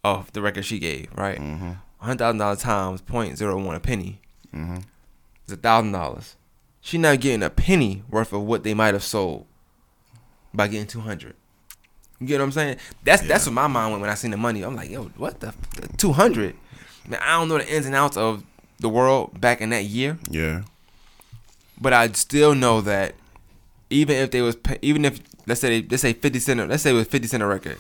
of 0.06 0.32
the 0.32 0.42
record 0.42 0.64
she 0.64 0.80
gave, 0.80 1.10
right? 1.18 1.40
Mm-hmm. 1.40 1.72
hundred 1.98 2.20
thousand 2.20 2.38
dollars 2.38 2.60
times 2.60 3.02
point 3.02 3.38
zero 3.38 3.62
one 3.62 3.76
a 3.76 3.80
penny 3.82 4.22
Mm-hmm. 4.56 4.78
is 5.48 5.54
a 5.54 5.58
thousand 5.58 5.92
dollars. 5.92 6.36
She 6.86 6.98
not 6.98 7.22
getting 7.22 7.42
a 7.42 7.50
penny 7.50 8.04
worth 8.10 8.34
of 8.34 8.42
what 8.42 8.64
they 8.64 8.74
might 8.74 8.94
have 8.94 9.06
sold 9.06 9.46
by 10.54 10.68
getting 10.68 10.86
two 10.86 11.00
hundred. 11.00 11.34
You 12.20 12.28
get 12.28 12.40
what 12.40 12.44
I'm 12.44 12.52
saying? 12.52 12.78
That's 13.06 13.22
that's 13.26 13.46
what 13.46 13.54
my 13.54 13.68
mind 13.68 13.92
went 13.92 14.02
when 14.02 14.10
I 14.10 14.16
seen 14.16 14.32
the 14.32 14.38
money. 14.38 14.64
I'm 14.64 14.76
like, 14.76 14.90
yo, 14.90 15.06
what 15.16 15.40
the 15.40 15.54
two 15.96 16.12
hundred? 16.12 16.56
Man, 17.08 17.22
I 17.24 17.40
don't 17.40 17.48
know 17.48 17.58
the 17.58 17.74
ins 17.74 17.86
and 17.86 17.96
outs 17.96 18.18
of 18.18 18.44
the 18.80 18.90
world 18.90 19.40
back 19.40 19.62
in 19.62 19.70
that 19.70 19.86
year. 19.86 20.20
Yeah. 20.30 20.64
But 21.80 21.94
I 21.94 22.10
still 22.10 22.54
know 22.54 22.82
that 22.82 23.16
even 23.90 24.18
if 24.18 24.32
they 24.32 24.42
was 24.42 24.58
even 24.82 25.06
if 25.06 25.22
let's 25.48 25.62
say 25.62 25.80
they, 25.80 25.88
let's 25.88 26.02
say 26.02 26.12
fifty 26.12 26.40
cent 26.40 26.68
let's 26.68 26.84
say 26.84 26.90
it 26.90 26.94
was 26.94 27.08
fifty 27.08 27.30
cent 27.30 27.42
a 27.42 27.48
record, 27.48 27.78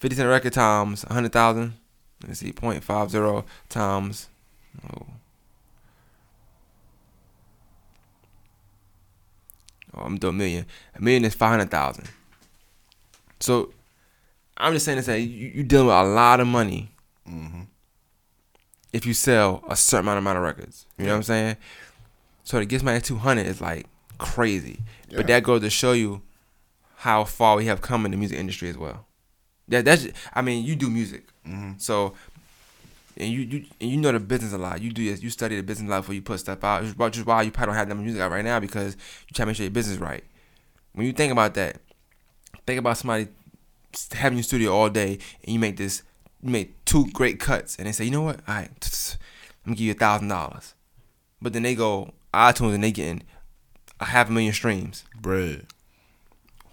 fifty 0.00 0.16
cent 0.16 0.28
a 0.28 0.30
record 0.30 0.52
times 0.52 1.02
a 1.08 1.14
hundred 1.14 1.32
thousand. 1.32 1.72
Let's 2.26 2.40
see, 2.40 2.52
point 2.52 2.84
five 2.84 3.10
zero 3.10 3.46
times. 3.70 4.28
Oh. 4.92 5.06
Oh, 9.96 10.02
I'm 10.02 10.18
doing 10.18 10.34
a 10.34 10.38
million. 10.38 10.66
A 10.94 11.00
million 11.02 11.24
is 11.24 11.34
five 11.34 11.50
hundred 11.50 11.70
thousand. 11.70 12.08
So 13.40 13.72
I'm 14.56 14.72
just 14.72 14.84
saying 14.84 14.96
this 14.96 15.06
that 15.06 15.20
you're 15.20 15.64
dealing 15.64 15.88
with 15.88 15.96
a 15.96 16.02
lot 16.04 16.40
of 16.40 16.46
money 16.46 16.90
Mm-hmm. 17.28 17.62
if 18.92 19.06
you 19.06 19.14
sell 19.14 19.64
a 19.66 19.74
certain 19.74 20.04
amount, 20.04 20.18
amount 20.18 20.36
of 20.36 20.44
records. 20.44 20.84
You 20.98 21.06
know 21.06 21.12
what 21.12 21.16
I'm 21.16 21.22
saying? 21.22 21.56
So 22.42 22.58
to 22.58 22.66
get 22.66 22.80
somebody 22.80 22.98
at 22.98 23.04
200 23.04 23.46
is 23.46 23.62
like 23.62 23.86
crazy. 24.18 24.80
Yeah. 25.08 25.16
But 25.16 25.26
that 25.28 25.42
goes 25.42 25.62
to 25.62 25.70
show 25.70 25.92
you 25.92 26.20
how 26.96 27.24
far 27.24 27.56
we 27.56 27.64
have 27.64 27.80
come 27.80 28.04
in 28.04 28.10
the 28.10 28.18
music 28.18 28.38
industry 28.38 28.68
as 28.68 28.76
well. 28.76 29.06
That 29.68 29.86
that's 29.86 30.06
I 30.34 30.42
mean, 30.42 30.64
you 30.66 30.76
do 30.76 30.90
music. 30.90 31.28
Mm-hmm. 31.46 31.78
So 31.78 32.12
and 33.16 33.28
you, 33.32 33.40
you 33.40 33.66
and 33.80 33.90
you 33.90 33.96
know 33.96 34.12
the 34.12 34.20
business 34.20 34.52
a 34.52 34.58
lot. 34.58 34.80
You 34.82 34.92
do 34.92 35.04
this, 35.04 35.22
you 35.22 35.30
study 35.30 35.56
the 35.56 35.62
business 35.62 35.88
a 35.88 35.90
lot 35.90 36.00
before 36.00 36.14
you 36.14 36.22
put 36.22 36.40
stuff 36.40 36.62
out. 36.64 36.82
Which 36.82 36.90
is 36.90 36.96
why- 36.96 37.06
which 37.06 37.18
is 37.18 37.26
why 37.26 37.42
you 37.42 37.50
probably 37.50 37.72
don't 37.72 37.76
have 37.78 37.88
that 37.88 37.94
much 37.94 38.04
music 38.04 38.20
out 38.22 38.30
right 38.32 38.44
now 38.44 38.60
because 38.60 38.94
you 39.28 39.34
try 39.34 39.44
to 39.44 39.46
make 39.46 39.56
sure 39.56 39.64
your 39.64 39.70
business 39.70 39.96
is 39.96 40.00
right. 40.00 40.24
When 40.92 41.06
you 41.06 41.12
think 41.12 41.32
about 41.32 41.54
that, 41.54 41.78
think 42.66 42.78
about 42.78 42.96
somebody 42.98 43.28
having 44.12 44.38
your 44.38 44.42
studio 44.44 44.72
all 44.72 44.90
day 44.90 45.18
and 45.44 45.54
you 45.54 45.58
make 45.58 45.76
this 45.76 46.02
you 46.42 46.50
make 46.50 46.84
two 46.84 47.06
great 47.12 47.40
cuts 47.40 47.76
and 47.76 47.86
they 47.86 47.92
say, 47.92 48.04
you 48.04 48.10
know 48.10 48.22
what? 48.22 48.40
All 48.46 48.54
right, 48.54 48.70
let 49.66 49.70
me 49.70 49.76
give 49.76 49.86
you 49.86 49.92
a 49.92 49.94
thousand 49.94 50.28
dollars. 50.28 50.74
But 51.40 51.52
then 51.52 51.62
they 51.62 51.74
go 51.74 52.12
iTunes 52.32 52.74
and 52.74 52.82
they 52.84 52.92
getting 52.92 53.22
a 54.00 54.06
half 54.06 54.28
a 54.28 54.32
million 54.32 54.52
streams. 54.52 55.04
Bread. 55.20 55.66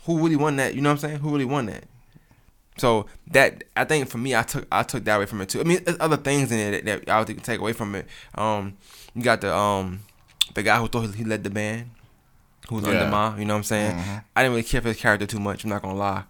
Who 0.06 0.18
really 0.18 0.36
won 0.36 0.56
that? 0.56 0.74
You 0.74 0.82
know 0.82 0.90
what 0.90 1.04
I'm 1.04 1.10
saying? 1.10 1.18
Who 1.20 1.30
really 1.32 1.46
won 1.46 1.68
that? 1.68 1.84
So 2.78 3.06
that 3.32 3.64
I 3.76 3.84
think 3.84 4.08
for 4.10 4.18
me, 4.18 4.36
I 4.36 4.44
took 4.44 4.66
I 4.72 4.84
took 4.84 5.04
that 5.04 5.18
away 5.18 5.26
from 5.26 5.42
it 5.42 5.50
too. 5.50 5.60
I 5.60 5.64
mean, 5.64 5.84
there's 5.84 5.98
other 6.00 6.18
things 6.18 6.52
in 6.52 6.60
it 6.60 6.86
that, 6.86 7.06
that 7.06 7.14
I 7.14 7.20
would 7.20 7.28
think 7.28 7.44
take 7.44 7.60
away 7.60 7.74
from 7.74 7.96
it. 7.96 8.08
Um, 8.36 8.78
you 9.14 9.22
got 9.24 9.42
the 9.42 9.54
um 9.56 10.00
the 10.54 10.64
guy 10.64 10.78
who 10.80 10.88
thought 10.88 11.14
he 11.16 11.24
led 11.24 11.44
the 11.44 11.50
band, 11.50 11.90
who 12.70 12.76
was 12.76 12.86
Yeah. 12.86 12.92
under 12.92 13.08
Ma. 13.12 13.36
You 13.38 13.46
know 13.46 13.54
what 13.54 13.60
I'm 13.60 13.64
saying? 13.66 13.96
Mhm. 13.98 14.24
I 14.36 14.42
didn't 14.44 14.54
really 14.56 14.64
care 14.68 14.82
for 14.82 14.88
his 14.88 14.98
character 14.98 15.26
too 15.26 15.40
much. 15.40 15.64
I'm 15.64 15.70
not 15.70 15.82
gonna 15.82 15.96
lie. 15.98 16.24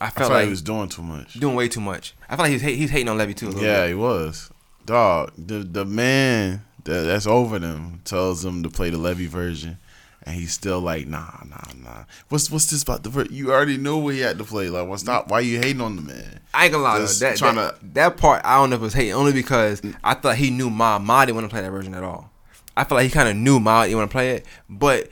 I 0.00 0.06
I 0.06 0.10
felt 0.10 0.14
felt 0.14 0.30
like 0.30 0.36
like 0.38 0.44
he 0.46 0.50
was 0.50 0.62
doing 0.62 0.88
too 0.88 1.02
much. 1.02 1.34
doing 1.34 1.54
way 1.54 1.68
too 1.68 1.80
much. 1.80 2.14
I 2.28 2.30
felt 2.36 2.40
like 2.40 2.48
he 2.50 2.54
was 2.56 2.62
hate, 2.62 2.76
he's 2.76 2.90
hating 2.90 3.08
on 3.08 3.16
Levee 3.16 3.34
too. 3.34 3.50
Yeah, 3.56 3.82
bit. 3.82 3.88
he 3.90 3.94
was. 3.94 4.50
Dog, 4.84 5.32
the 5.38 5.60
the 5.60 5.84
man 5.84 6.64
that, 6.82 7.04
that's 7.04 7.26
over 7.26 7.58
them 7.60 8.00
tells 8.04 8.42
them 8.42 8.62
to 8.64 8.68
play 8.68 8.90
the 8.90 8.98
Levee 8.98 9.26
version, 9.28 9.78
and 10.26 10.34
he's 10.34 10.52
still 10.52 10.80
like, 10.80 11.06
nah, 11.06 11.30
nah, 11.46 11.72
nah. 11.82 12.04
What's 12.28 12.50
what's 12.50 12.66
this 12.66 12.82
about 12.82 13.02
the 13.02 13.28
You 13.30 13.52
already 13.52 13.76
knew 13.76 13.98
where 13.98 14.14
he 14.14 14.20
had 14.20 14.38
to 14.38 14.44
play. 14.44 14.68
Like, 14.68 14.88
what's 14.88 15.04
not? 15.04 15.28
Why 15.28 15.40
you 15.40 15.58
hating 15.58 15.80
on 15.80 15.96
the 15.96 16.02
man? 16.02 16.40
I 16.52 16.64
ain't 16.64 16.72
gonna 16.72 16.84
lie. 16.84 16.98
Just 17.00 17.20
that, 17.20 17.36
trying 17.36 17.56
that, 17.56 17.76
that 17.94 18.16
part 18.16 18.42
I 18.44 18.56
don't 18.56 18.70
know 18.70 18.76
if 18.76 18.82
it 18.82 18.84
was 18.84 18.94
hate 18.94 19.12
only 19.12 19.32
because 19.32 19.82
I 20.02 20.14
thought 20.14 20.36
he 20.36 20.50
knew 20.50 20.70
Ma. 20.70 20.98
Ma 20.98 21.24
didn't 21.24 21.36
want 21.36 21.44
to 21.46 21.50
play 21.52 21.62
that 21.62 21.70
version 21.70 21.94
at 21.94 22.02
all. 22.02 22.30
I 22.76 22.84
feel 22.84 22.96
like 22.96 23.04
he 23.04 23.10
kind 23.10 23.28
of 23.28 23.36
knew 23.36 23.60
Ma 23.60 23.84
didn't 23.84 23.98
want 23.98 24.10
to 24.10 24.14
play 24.14 24.30
it, 24.30 24.46
but 24.68 25.10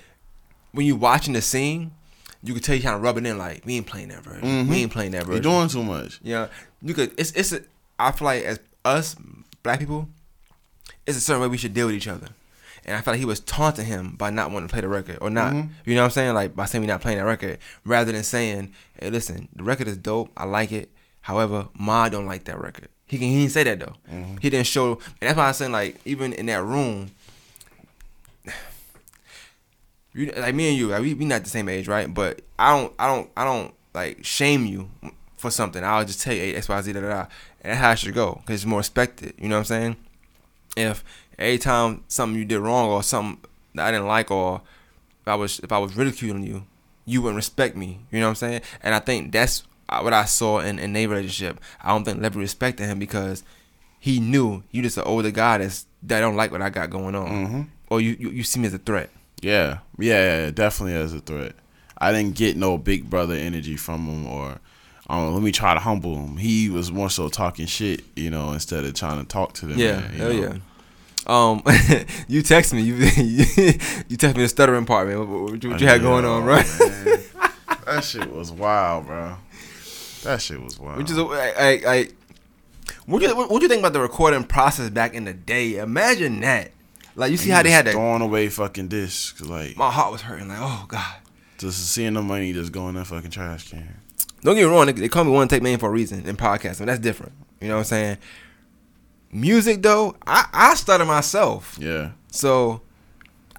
when 0.73 0.87
you 0.87 0.97
watching 0.97 1.35
the 1.35 1.43
scene, 1.43 1.93
you 2.43 2.55
could 2.55 2.65
tell 2.65 2.75
you 2.75 2.83
kind 2.83 2.97
of 2.97 3.03
rubbing 3.03 3.27
in 3.27 3.39
like 3.39 3.65
we 3.65 3.77
ain't 3.77 3.87
playing 3.87 4.09
that 4.09 4.25
version. 4.25 4.43
Mhm. 4.43 4.69
We 4.69 4.77
ain't 4.83 4.93
playing 4.93 5.13
that 5.13 5.27
version. 5.27 5.43
You 5.45 5.51
version. 5.51 5.69
doing 5.75 5.87
too 5.87 5.93
much. 5.93 6.21
Yeah, 6.23 6.49
you 6.81 6.95
could. 6.95 7.13
It's 7.19 7.33
it's. 7.33 7.53
A, 7.53 7.61
I 7.99 8.11
feel 8.13 8.27
like 8.27 8.43
as 8.45 8.59
us 8.85 9.15
black 9.63 9.79
people, 9.79 10.09
it's 11.07 11.17
a 11.17 11.21
certain 11.21 11.43
way 11.43 11.49
we 11.49 11.59
should 11.59 11.75
deal 11.75 11.87
with 11.87 11.95
each 11.95 12.09
other. 12.09 12.29
And 12.85 12.97
I 12.97 13.01
felt 13.01 13.15
like 13.15 13.21
he 13.21 13.25
was 13.25 13.41
taunting 13.41 13.87
him 13.87 14.17
by 14.17 14.31
not 14.31 14.51
wanting 14.51 14.69
to 14.69 14.73
play 14.73 14.81
the 14.81 14.89
record 14.89 15.19
or 15.21 15.31
not. 15.31 15.53
Mhm. 15.53 15.69
You 15.85 15.95
know 15.95 16.01
what 16.03 16.07
I'm 16.07 16.11
saying? 16.11 16.35
Like 16.35 16.57
by 16.57 16.65
saying 16.65 16.83
we're 16.83 16.89
not 16.93 17.01
playing 17.01 17.19
that 17.19 17.25
record, 17.25 17.59
rather 17.85 18.11
than 18.13 18.25
saying, 18.25 18.73
"Hey, 19.01 19.11
listen, 19.11 19.49
the 19.55 19.63
record 19.63 19.87
is 19.89 19.97
dope. 19.97 20.31
I 20.37 20.45
like 20.45 20.73
it. 20.73 20.91
However, 21.23 21.69
Ma 21.79 22.09
don't 22.09 22.27
like 22.27 22.45
that 22.45 22.61
record." 22.61 22.89
He 23.07 23.19
can. 23.19 23.29
He 23.29 23.41
didn't 23.41 23.53
say 23.53 23.63
that 23.65 23.79
though. 23.81 23.95
Mhm. 24.13 24.41
He 24.43 24.51
didn't 24.51 24.67
show. 24.67 24.93
And 25.21 25.29
that's 25.29 25.37
why 25.37 25.47
I'm 25.49 25.55
saying 25.55 25.73
like 25.73 26.01
even 26.05 26.33
in 26.33 26.47
that 26.47 26.63
room. 26.65 27.11
You, 30.15 30.31
like 30.37 30.55
me 30.55 30.69
and 30.69 30.77
you, 30.77 30.89
like 30.89 31.01
we 31.01 31.15
we 31.15 31.25
not 31.25 31.43
the 31.43 31.49
same 31.49 31.71
age, 31.71 31.89
right? 31.89 32.13
But 32.13 32.43
I 32.59 32.77
don't, 32.79 32.93
I 32.99 33.07
don't, 33.07 33.31
I 33.35 33.45
don't 33.45 33.73
like 33.95 34.23
shame 34.25 34.67
you 34.67 34.91
for 35.39 35.51
something. 35.51 35.83
I'll 35.83 36.05
just 36.05 36.21
tell 36.21 36.35
you 36.35 36.41
hey, 36.41 36.55
X, 36.55 36.69
Y, 36.69 36.83
Z, 36.83 36.93
da, 36.93 37.01
da, 37.01 37.09
da. 37.09 37.21
And 37.63 37.73
that's 37.73 37.81
how 37.81 37.91
it 37.93 37.99
should 37.99 38.13
go 38.15 38.35
because 38.43 38.57
it's 38.57 38.67
more 38.67 38.81
respected. 38.81 39.33
You 39.39 39.49
know 39.49 39.55
what 39.57 39.61
I'm 39.61 39.65
saying? 39.65 39.97
If 40.77 41.03
every 41.43 41.59
time 41.59 42.05
something 42.09 42.39
you 42.39 42.45
did 42.45 42.59
wrong 42.61 42.89
or 42.91 43.03
something 43.03 43.39
that 43.75 43.87
I 43.87 43.91
didn't 43.91 44.07
like 44.07 44.31
or 44.31 44.63
if 45.23 45.29
I 45.29 45.35
was 45.35 45.59
if 45.61 45.73
I 45.73 45.79
was 45.79 45.97
ridiculing 45.97 46.45
you, 46.45 46.65
you 47.05 47.23
wouldn't 47.23 47.37
respect 47.37 47.77
me. 47.77 48.01
You 48.11 48.21
know 48.21 48.27
what 48.27 48.31
I'm 48.31 48.35
saying? 48.37 48.61
And 48.83 48.95
I 48.95 48.99
think 48.99 49.33
that's 49.33 49.63
what 49.89 50.13
I 50.13 50.25
saw 50.25 50.61
in 50.61 50.79
in 50.79 50.93
their 50.93 51.09
relationship. 51.09 51.61
I 51.83 51.89
don't 51.89 52.05
think 52.05 52.21
Levee 52.21 52.39
respected 52.41 52.87
him 52.87 52.99
because 52.99 53.43
he 53.99 54.19
knew 54.21 54.63
you 54.71 54.83
just 54.83 54.97
an 54.99 55.05
older 55.05 55.31
guy 55.31 55.59
that's 55.59 55.87
that 56.05 56.21
don't 56.21 56.35
like 56.37 56.51
what 56.51 56.63
I 56.63 56.71
got 56.71 56.91
going 56.91 57.15
on, 57.15 57.29
Mm-hmm. 57.31 57.63
or 57.91 58.01
you, 58.01 58.17
you 58.19 58.31
you 58.31 58.43
see 58.43 58.59
me 58.61 58.67
as 58.67 58.75
a 58.75 58.79
threat. 58.79 59.11
Yeah, 59.41 59.79
yeah, 59.99 60.51
definitely 60.51 60.95
as 60.95 61.13
a 61.13 61.21
threat. 61.21 61.55
I 61.99 62.11
didn't 62.13 62.35
get 62.37 62.57
no 62.57 62.79
big 62.79 63.09
brother 63.11 63.35
energy 63.35 63.77
from 63.77 64.07
him, 64.07 64.27
or 64.27 64.59
um, 65.09 65.35
let 65.35 65.43
me 65.43 65.53
try 65.53 65.75
to 65.75 65.81
humble 65.81 66.17
him. 66.17 66.37
He 66.37 66.69
was 66.69 66.91
more 66.91 67.11
so 67.11 67.29
talking 67.29 67.67
shit, 67.67 68.03
you 68.17 68.31
know, 68.31 68.53
instead 68.53 68.85
of 68.85 68.95
trying 68.95 69.21
to 69.21 69.25
talk 69.27 69.53
to 69.55 69.67
them. 69.67 69.79
Yeah, 69.79 70.01
man, 70.01 70.11
hell 70.15 70.33
know? 70.33 70.41
yeah. 70.41 70.55
Um, 71.27 71.63
you 72.29 72.43
text 72.43 72.73
me. 72.75 72.83
You 72.83 72.95
you 74.09 74.17
text 74.17 74.37
me 74.37 74.43
the 74.43 74.49
stuttering 74.49 74.85
part, 74.87 75.09
man. 75.09 75.19
What, 75.21 75.29
what, 75.29 75.53
what 75.65 75.81
you 75.81 75.87
had 75.87 76.03
going 76.03 76.25
on, 76.25 76.43
Yo, 76.43 76.47
right? 76.49 76.67
that 77.87 78.03
shit 78.05 78.31
was 78.33 78.51
wild, 78.51 79.07
bro. 79.07 79.37
That 80.25 80.41
shit 80.41 80.61
was 80.61 80.79
wild. 80.79 80.99
Which 80.99 81.11
is, 81.11 81.19
a- 81.19 81.23
I, 81.23 81.53
I, 81.59 81.95
I, 81.95 82.09
What 83.07 83.23
you 83.23 83.35
what 83.37 83.63
you 83.63 83.69
think 83.69 83.81
about 83.81 83.93
the 83.93 84.01
recording 84.01 84.45
process 84.45 84.91
back 84.91 85.15
in 85.15 85.25
the 85.25 85.35
day? 85.35 85.79
Imagine 85.79 86.41
that. 86.41 86.71
Like 87.15 87.31
you 87.31 87.37
see 87.37 87.51
how 87.51 87.63
they 87.63 87.71
had 87.71 87.87
that. 87.87 87.93
throwing 87.93 88.23
away 88.23 88.49
fucking 88.49 88.89
discs. 88.89 89.41
Like 89.41 89.77
My 89.77 89.91
heart 89.91 90.13
was 90.13 90.23
hurting. 90.23 90.49
Like 90.49 90.59
oh 90.61 90.87
god. 90.89 91.17
just 91.59 91.91
seeing 91.93 92.15
the 92.15 92.23
money 92.23 92.53
just 92.53 92.73
go 92.73 92.89
in 92.89 92.95
that 92.95 93.07
fucking 93.07 93.31
trash 93.31 93.69
can. 93.71 93.97
Don't 94.43 94.55
get 94.57 94.63
me 94.67 94.71
wrong. 94.73 94.87
They, 94.87 94.93
they 94.93 95.09
call 95.09 95.25
me 95.25 95.31
one 95.31 95.47
take 95.47 95.63
man 95.63 95.79
for 95.79 95.89
a 95.89 95.93
reason 95.93 96.27
in 96.27 96.37
podcasting. 96.37 96.87
That's 96.87 96.99
different. 97.01 97.33
You 97.61 97.69
know 97.69 97.75
what 97.75 97.81
I'm 97.81 97.85
saying? 97.85 98.17
Music 99.33 99.83
though, 99.83 100.15
I 100.27 100.47
I 100.53 100.75
started 100.75 101.07
myself, 101.07 101.77
Yeah. 101.81 102.11
so 102.31 102.83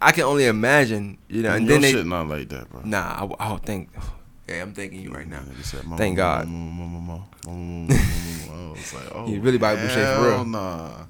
I 0.02 0.12
can 0.12 0.24
only 0.26 0.46
imagine. 0.46 1.18
You 1.28 1.42
know, 1.44 1.54
and 1.54 1.66
Your 1.66 1.74
then 1.76 1.82
they 1.82 1.92
shit 1.94 2.06
not 2.06 2.28
like 2.28 2.50
that, 2.50 2.70
bro. 2.70 2.82
nah. 2.84 3.00
I, 3.40 3.46
I 3.46 3.50
don't 3.50 3.66
think. 3.66 3.90
Yeah, 4.46 4.62
I'm 4.62 4.74
thanking 4.74 5.00
you 5.00 5.10
right 5.10 5.26
now. 5.26 5.40
Nigga 5.40 5.64
said, 5.64 5.84
"Mama, 5.86 5.98
Thank 5.98 6.18
God. 6.18 6.50
mama, 6.50 6.70
mama, 6.70 7.00
mama, 7.00 7.26
mama, 7.46 7.58
mama, 7.58 7.88
mama." 7.88 7.94
I 8.68 8.72
was 8.72 8.94
like, 8.94 9.16
oh, 9.16 9.26
You 9.30 9.40
really 9.40 9.58
Bobby 9.58 9.80
Boucher 9.82 10.16
for 10.18 10.28
real. 10.28 10.44
Nah. 10.44 11.06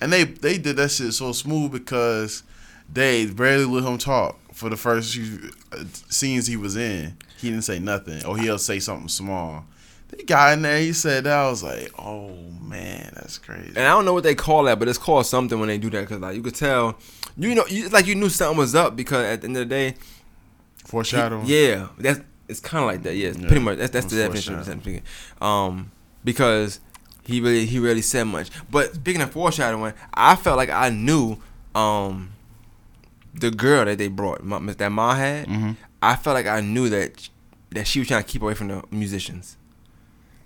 And 0.00 0.10
they 0.10 0.24
they 0.24 0.56
did 0.56 0.76
that 0.76 0.90
shit 0.90 1.12
so 1.12 1.32
smooth 1.32 1.72
because 1.72 2.42
they 2.90 3.26
barely 3.26 3.66
let 3.66 3.84
him 3.84 3.98
talk 3.98 4.38
for 4.54 4.70
the 4.70 4.78
first 4.78 5.12
few 5.14 5.50
uh, 5.72 5.84
scenes 6.08 6.46
he 6.46 6.56
was 6.56 6.74
in. 6.74 7.18
He 7.36 7.50
didn't 7.50 7.64
say 7.64 7.78
nothing, 7.80 8.24
or 8.24 8.38
he'll 8.38 8.58
say 8.58 8.78
something 8.80 9.08
small. 9.08 9.66
They 10.10 10.22
got 10.24 10.54
in 10.54 10.62
there. 10.62 10.78
He 10.80 10.92
said 10.92 11.24
that. 11.24 11.36
I 11.36 11.50
was 11.50 11.62
like, 11.62 11.92
oh 11.98 12.34
man, 12.62 13.10
that's 13.14 13.38
crazy. 13.38 13.68
And 13.68 13.78
I 13.80 13.90
don't 13.90 14.04
know 14.04 14.14
what 14.14 14.22
they 14.24 14.34
call 14.34 14.64
that, 14.64 14.78
but 14.78 14.88
it's 14.88 14.98
called 14.98 15.26
something 15.26 15.58
when 15.60 15.68
they 15.68 15.78
do 15.78 15.90
that 15.90 16.00
because 16.00 16.20
like 16.20 16.34
you 16.36 16.42
could 16.42 16.54
tell, 16.54 16.98
you 17.36 17.54
know, 17.54 17.66
you, 17.68 17.88
like 17.90 18.06
you 18.06 18.14
knew 18.14 18.28
something 18.30 18.56
was 18.56 18.74
up 18.74 18.96
because 18.96 19.24
at 19.24 19.42
the 19.42 19.48
end 19.48 19.56
of 19.56 19.68
the 19.68 19.74
day, 19.74 19.94
Foreshadowing. 20.86 21.44
yeah, 21.46 21.88
that's 21.98 22.20
it's 22.48 22.60
kind 22.60 22.82
of 22.82 22.86
like 22.88 23.02
that. 23.02 23.14
Yeah, 23.14 23.32
Yeah, 23.36 23.46
pretty 23.46 23.60
much. 23.62 23.76
That's 23.78 23.90
that's 23.92 24.06
the 24.06 24.16
definition 24.16 24.54
of 24.58 24.64
something. 24.64 25.02
Um, 25.42 25.90
because 26.24 26.80
he 27.24 27.42
really 27.42 27.66
he 27.66 27.78
really 27.78 28.00
said 28.00 28.24
much. 28.24 28.48
But 28.70 28.94
speaking 28.94 29.20
of 29.20 29.30
foreshadowing, 29.32 29.92
I 30.14 30.34
felt 30.36 30.56
like 30.56 30.70
I 30.70 30.88
knew 30.88 31.36
um 31.74 32.30
the 33.34 33.50
girl 33.50 33.84
that 33.84 33.98
they 33.98 34.08
brought, 34.08 34.40
that 34.78 34.90
Ma 34.90 35.14
had. 35.14 35.46
Mhm. 35.46 35.76
I 36.00 36.16
felt 36.16 36.34
like 36.34 36.46
I 36.46 36.60
knew 36.62 36.88
that 36.88 37.28
that 37.72 37.86
she 37.86 37.98
was 37.98 38.08
trying 38.08 38.22
to 38.22 38.28
keep 38.28 38.40
away 38.40 38.54
from 38.54 38.68
the 38.68 38.82
musicians. 38.90 39.57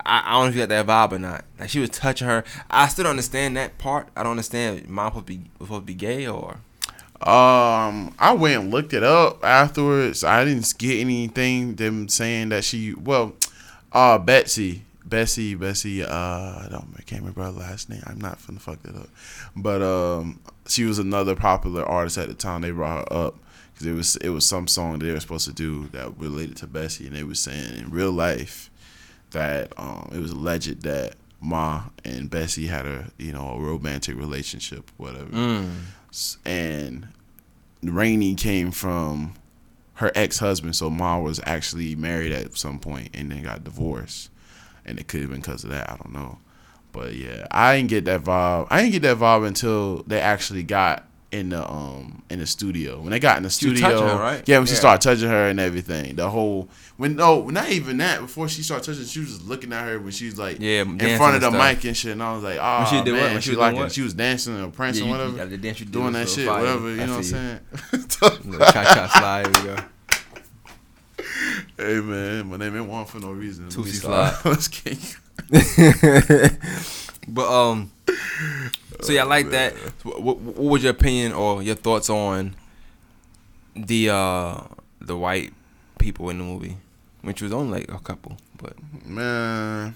I, 0.04 0.22
I 0.24 0.32
don't 0.32 0.42
know 0.42 0.48
if 0.48 0.54
you 0.54 0.66
got 0.66 0.68
that 0.68 0.86
vibe 0.86 1.16
or 1.16 1.18
not. 1.18 1.44
Like 1.58 1.70
she 1.70 1.78
was 1.80 1.90
touching 1.90 2.28
her. 2.28 2.44
I 2.70 2.88
still 2.88 3.04
don't 3.04 3.10
understand 3.10 3.56
that 3.56 3.78
part. 3.78 4.08
I 4.16 4.22
don't 4.22 4.32
understand. 4.32 4.88
Mom 4.88 5.10
supposed 5.10 5.26
to 5.26 5.32
be 5.32 5.50
supposed 5.58 5.82
to 5.82 5.86
be 5.86 5.94
gay 5.94 6.26
or 6.26 6.58
Um, 7.20 8.14
I 8.18 8.34
went 8.36 8.62
and 8.62 8.70
looked 8.72 8.92
it 8.92 9.02
up 9.02 9.44
afterwards. 9.44 10.24
I 10.24 10.44
didn't 10.44 10.72
get 10.78 11.00
anything 11.00 11.76
them 11.76 12.08
saying 12.08 12.48
that 12.50 12.64
she 12.64 12.94
well, 12.94 13.34
uh, 13.92 14.18
Betsy, 14.18 14.84
Bessie, 15.04 15.54
Bessie. 15.54 16.02
Uh, 16.02 16.08
I 16.08 16.66
don't 16.70 16.94
I 16.98 17.02
can't 17.02 17.22
remember 17.22 17.42
her 17.44 17.50
last 17.50 17.88
name. 17.88 18.02
I'm 18.06 18.20
not 18.20 18.38
finna 18.40 18.60
fuck 18.60 18.82
that 18.82 18.96
up, 18.96 19.08
but 19.54 19.82
um, 19.82 20.40
she 20.66 20.84
was 20.84 20.98
another 20.98 21.36
popular 21.36 21.84
artist 21.84 22.18
at 22.18 22.28
the 22.28 22.34
time. 22.34 22.62
They 22.62 22.70
brought 22.70 23.08
her 23.08 23.16
up 23.26 23.36
because 23.72 23.86
it 23.86 23.92
was 23.92 24.16
it 24.16 24.28
was 24.30 24.46
some 24.46 24.66
song 24.66 24.98
they 24.98 25.12
were 25.12 25.20
supposed 25.20 25.46
to 25.46 25.52
do 25.52 25.86
that 25.88 26.18
related 26.18 26.56
to 26.58 26.66
Bessie, 26.66 27.06
and 27.06 27.14
they 27.14 27.22
were 27.24 27.34
saying 27.34 27.76
in 27.76 27.90
real 27.90 28.12
life 28.12 28.70
that 29.32 29.72
um, 29.76 30.10
it 30.12 30.18
was 30.18 30.30
alleged 30.30 30.82
that 30.82 31.14
Ma 31.40 31.84
and 32.04 32.30
Bessie 32.30 32.68
had 32.68 32.86
a 32.86 33.10
you 33.18 33.32
know 33.32 33.48
a 33.48 33.60
romantic 33.60 34.16
relationship, 34.16 34.90
whatever 34.96 35.26
mm. 35.26 35.70
And 36.44 37.08
Rainey 37.82 38.34
came 38.34 38.70
from 38.70 39.34
her 39.94 40.12
ex 40.14 40.38
husband. 40.38 40.76
So 40.76 40.90
Ma 40.90 41.18
was 41.18 41.40
actually 41.44 41.96
married 41.96 42.32
at 42.32 42.56
some 42.56 42.78
point 42.78 43.10
and 43.14 43.30
then 43.30 43.42
got 43.42 43.64
divorced, 43.64 44.30
and 44.84 44.98
it 44.98 45.08
could 45.08 45.22
have 45.22 45.30
been 45.30 45.40
because 45.40 45.64
of 45.64 45.70
that. 45.70 45.90
I 45.90 45.96
don't 45.96 46.12
know, 46.12 46.38
but 46.92 47.14
yeah, 47.14 47.46
I 47.50 47.76
didn't 47.76 47.90
get 47.90 48.04
that 48.04 48.22
vibe. 48.22 48.68
I 48.70 48.82
didn't 48.82 48.92
get 48.92 49.02
that 49.02 49.18
vibe 49.18 49.46
until 49.46 50.04
they 50.04 50.20
actually 50.20 50.62
got 50.62 51.08
in 51.32 51.48
the 51.48 51.68
um 51.68 52.22
in 52.30 52.38
the 52.38 52.46
studio. 52.46 53.00
When 53.00 53.10
they 53.10 53.18
got 53.18 53.36
in 53.38 53.42
the 53.42 53.50
studio, 53.50 53.88
her, 54.06 54.16
right? 54.22 54.42
yeah, 54.46 54.58
when 54.58 54.66
she 54.66 54.74
Yeah. 54.74 54.78
started 54.80 55.02
touching 55.02 55.28
her 55.28 55.48
and 55.48 55.58
everything, 55.58 56.14
the 56.16 56.28
whole 56.30 56.68
when 56.98 57.16
no, 57.16 57.48
not 57.48 57.70
even 57.70 57.96
that. 57.96 58.20
Before 58.20 58.48
she 58.48 58.62
started 58.62 58.84
touching, 58.84 59.04
she 59.06 59.20
was 59.20 59.28
just 59.30 59.48
looking 59.48 59.72
at 59.72 59.84
her 59.86 59.98
when 59.98 60.12
she 60.12 60.26
was 60.26 60.38
like 60.38 60.58
Yeah, 60.60 60.82
in 60.82 60.98
front 61.16 61.34
of 61.36 61.40
the 61.40 61.50
stuff. 61.50 61.74
mic 61.76 61.84
and 61.84 61.96
shit. 61.96 62.12
And 62.12 62.22
I 62.22 62.32
was 62.34 62.42
like, 62.44 62.58
oh 62.60 62.86
she 62.90 63.02
did 63.02 63.12
what? 63.14 63.20
man, 63.22 63.32
When 63.32 63.40
she, 63.40 63.50
she 63.50 63.56
was 63.56 63.58
like 63.58 63.90
she 63.90 64.02
was 64.02 64.14
dancing 64.14 64.60
or 64.62 64.68
prancing, 64.68 65.04
Yeah, 65.08 65.10
you- 65.26 65.32
whatever 65.32 65.50
you- 65.50 65.56
dance 65.56 65.80
doing 65.80 66.12
that 66.12 66.28
shit, 66.28 66.46
fire. 66.46 66.60
whatever. 66.60 66.94
You 66.94 67.02
I 67.02 67.06
know 67.06 67.12
what 67.12 67.18
I'm 67.18 67.22
saying? 67.24 67.60
Little 68.50 68.66
cha-cha 68.66 69.08
slide. 69.18 69.56
Here 69.56 69.74
we 69.74 69.74
go. 69.74 69.82
hey 71.78 72.00
man, 72.00 72.46
my 72.50 72.56
name 72.58 72.76
ain't 72.76 72.86
one 72.86 73.04
for 73.06 73.18
no 73.20 73.30
reason. 73.32 73.68
Tootsie 73.70 73.92
stop. 73.96 74.44
Let's 74.44 74.68
kick. 74.68 74.98
but 77.28 77.48
um, 77.48 77.92
so 79.00 79.12
yeah, 79.12 79.22
I 79.22 79.24
like 79.24 79.50
that. 79.50 79.74
What, 80.04 80.38
what 80.38 80.56
was 80.56 80.82
your 80.82 80.92
opinion 80.92 81.32
or 81.32 81.62
your 81.62 81.74
thoughts 81.74 82.10
on 82.10 82.56
the 83.74 84.10
uh 84.10 84.60
the 85.00 85.16
white 85.16 85.52
people 85.98 86.30
in 86.30 86.38
the 86.38 86.44
movie, 86.44 86.76
which 87.22 87.42
was 87.42 87.52
only 87.52 87.80
like 87.80 87.92
a 87.92 87.98
couple, 87.98 88.36
but 88.56 88.74
Man, 89.04 89.94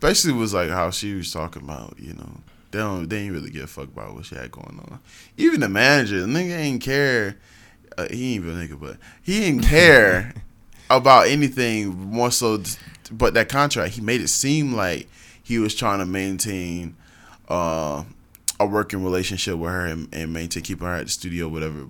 basically 0.00 0.38
was 0.38 0.54
like 0.54 0.70
how 0.70 0.90
she 0.90 1.14
was 1.14 1.32
talking 1.32 1.62
about. 1.62 1.94
You 1.98 2.14
know, 2.14 2.40
they 2.70 2.78
don't 2.78 3.08
they 3.08 3.18
ain't 3.18 3.32
really 3.32 3.50
give 3.50 3.64
a 3.64 3.66
fuck 3.66 3.88
about 3.88 4.14
what 4.14 4.26
she 4.26 4.34
had 4.34 4.50
going 4.50 4.80
on. 4.90 5.00
Even 5.36 5.60
the 5.60 5.68
manager, 5.68 6.20
the 6.20 6.26
nigga 6.26 6.56
ain't 6.56 6.82
care. 6.82 7.36
Uh, 7.96 8.06
he 8.10 8.34
ain't 8.34 8.44
even 8.44 8.60
a 8.60 8.64
nigga, 8.64 8.78
but 8.78 8.96
he 9.22 9.40
didn't 9.40 9.62
care 9.62 10.34
about 10.90 11.28
anything 11.28 11.88
more 11.88 12.30
so. 12.30 12.62
But 13.10 13.34
that 13.34 13.48
contract, 13.48 13.94
he 13.94 14.00
made 14.00 14.20
it 14.20 14.28
seem 14.28 14.74
like 14.74 15.08
he 15.46 15.60
was 15.60 15.76
trying 15.76 16.00
to 16.00 16.06
maintain 16.06 16.96
uh, 17.48 18.02
a 18.58 18.66
working 18.66 19.04
relationship 19.04 19.56
with 19.56 19.70
her 19.70 19.86
and, 19.86 20.08
and 20.12 20.32
maintain 20.32 20.64
keeping 20.64 20.84
her 20.84 20.94
at 20.94 21.04
the 21.04 21.10
studio, 21.12 21.46
whatever, 21.46 21.86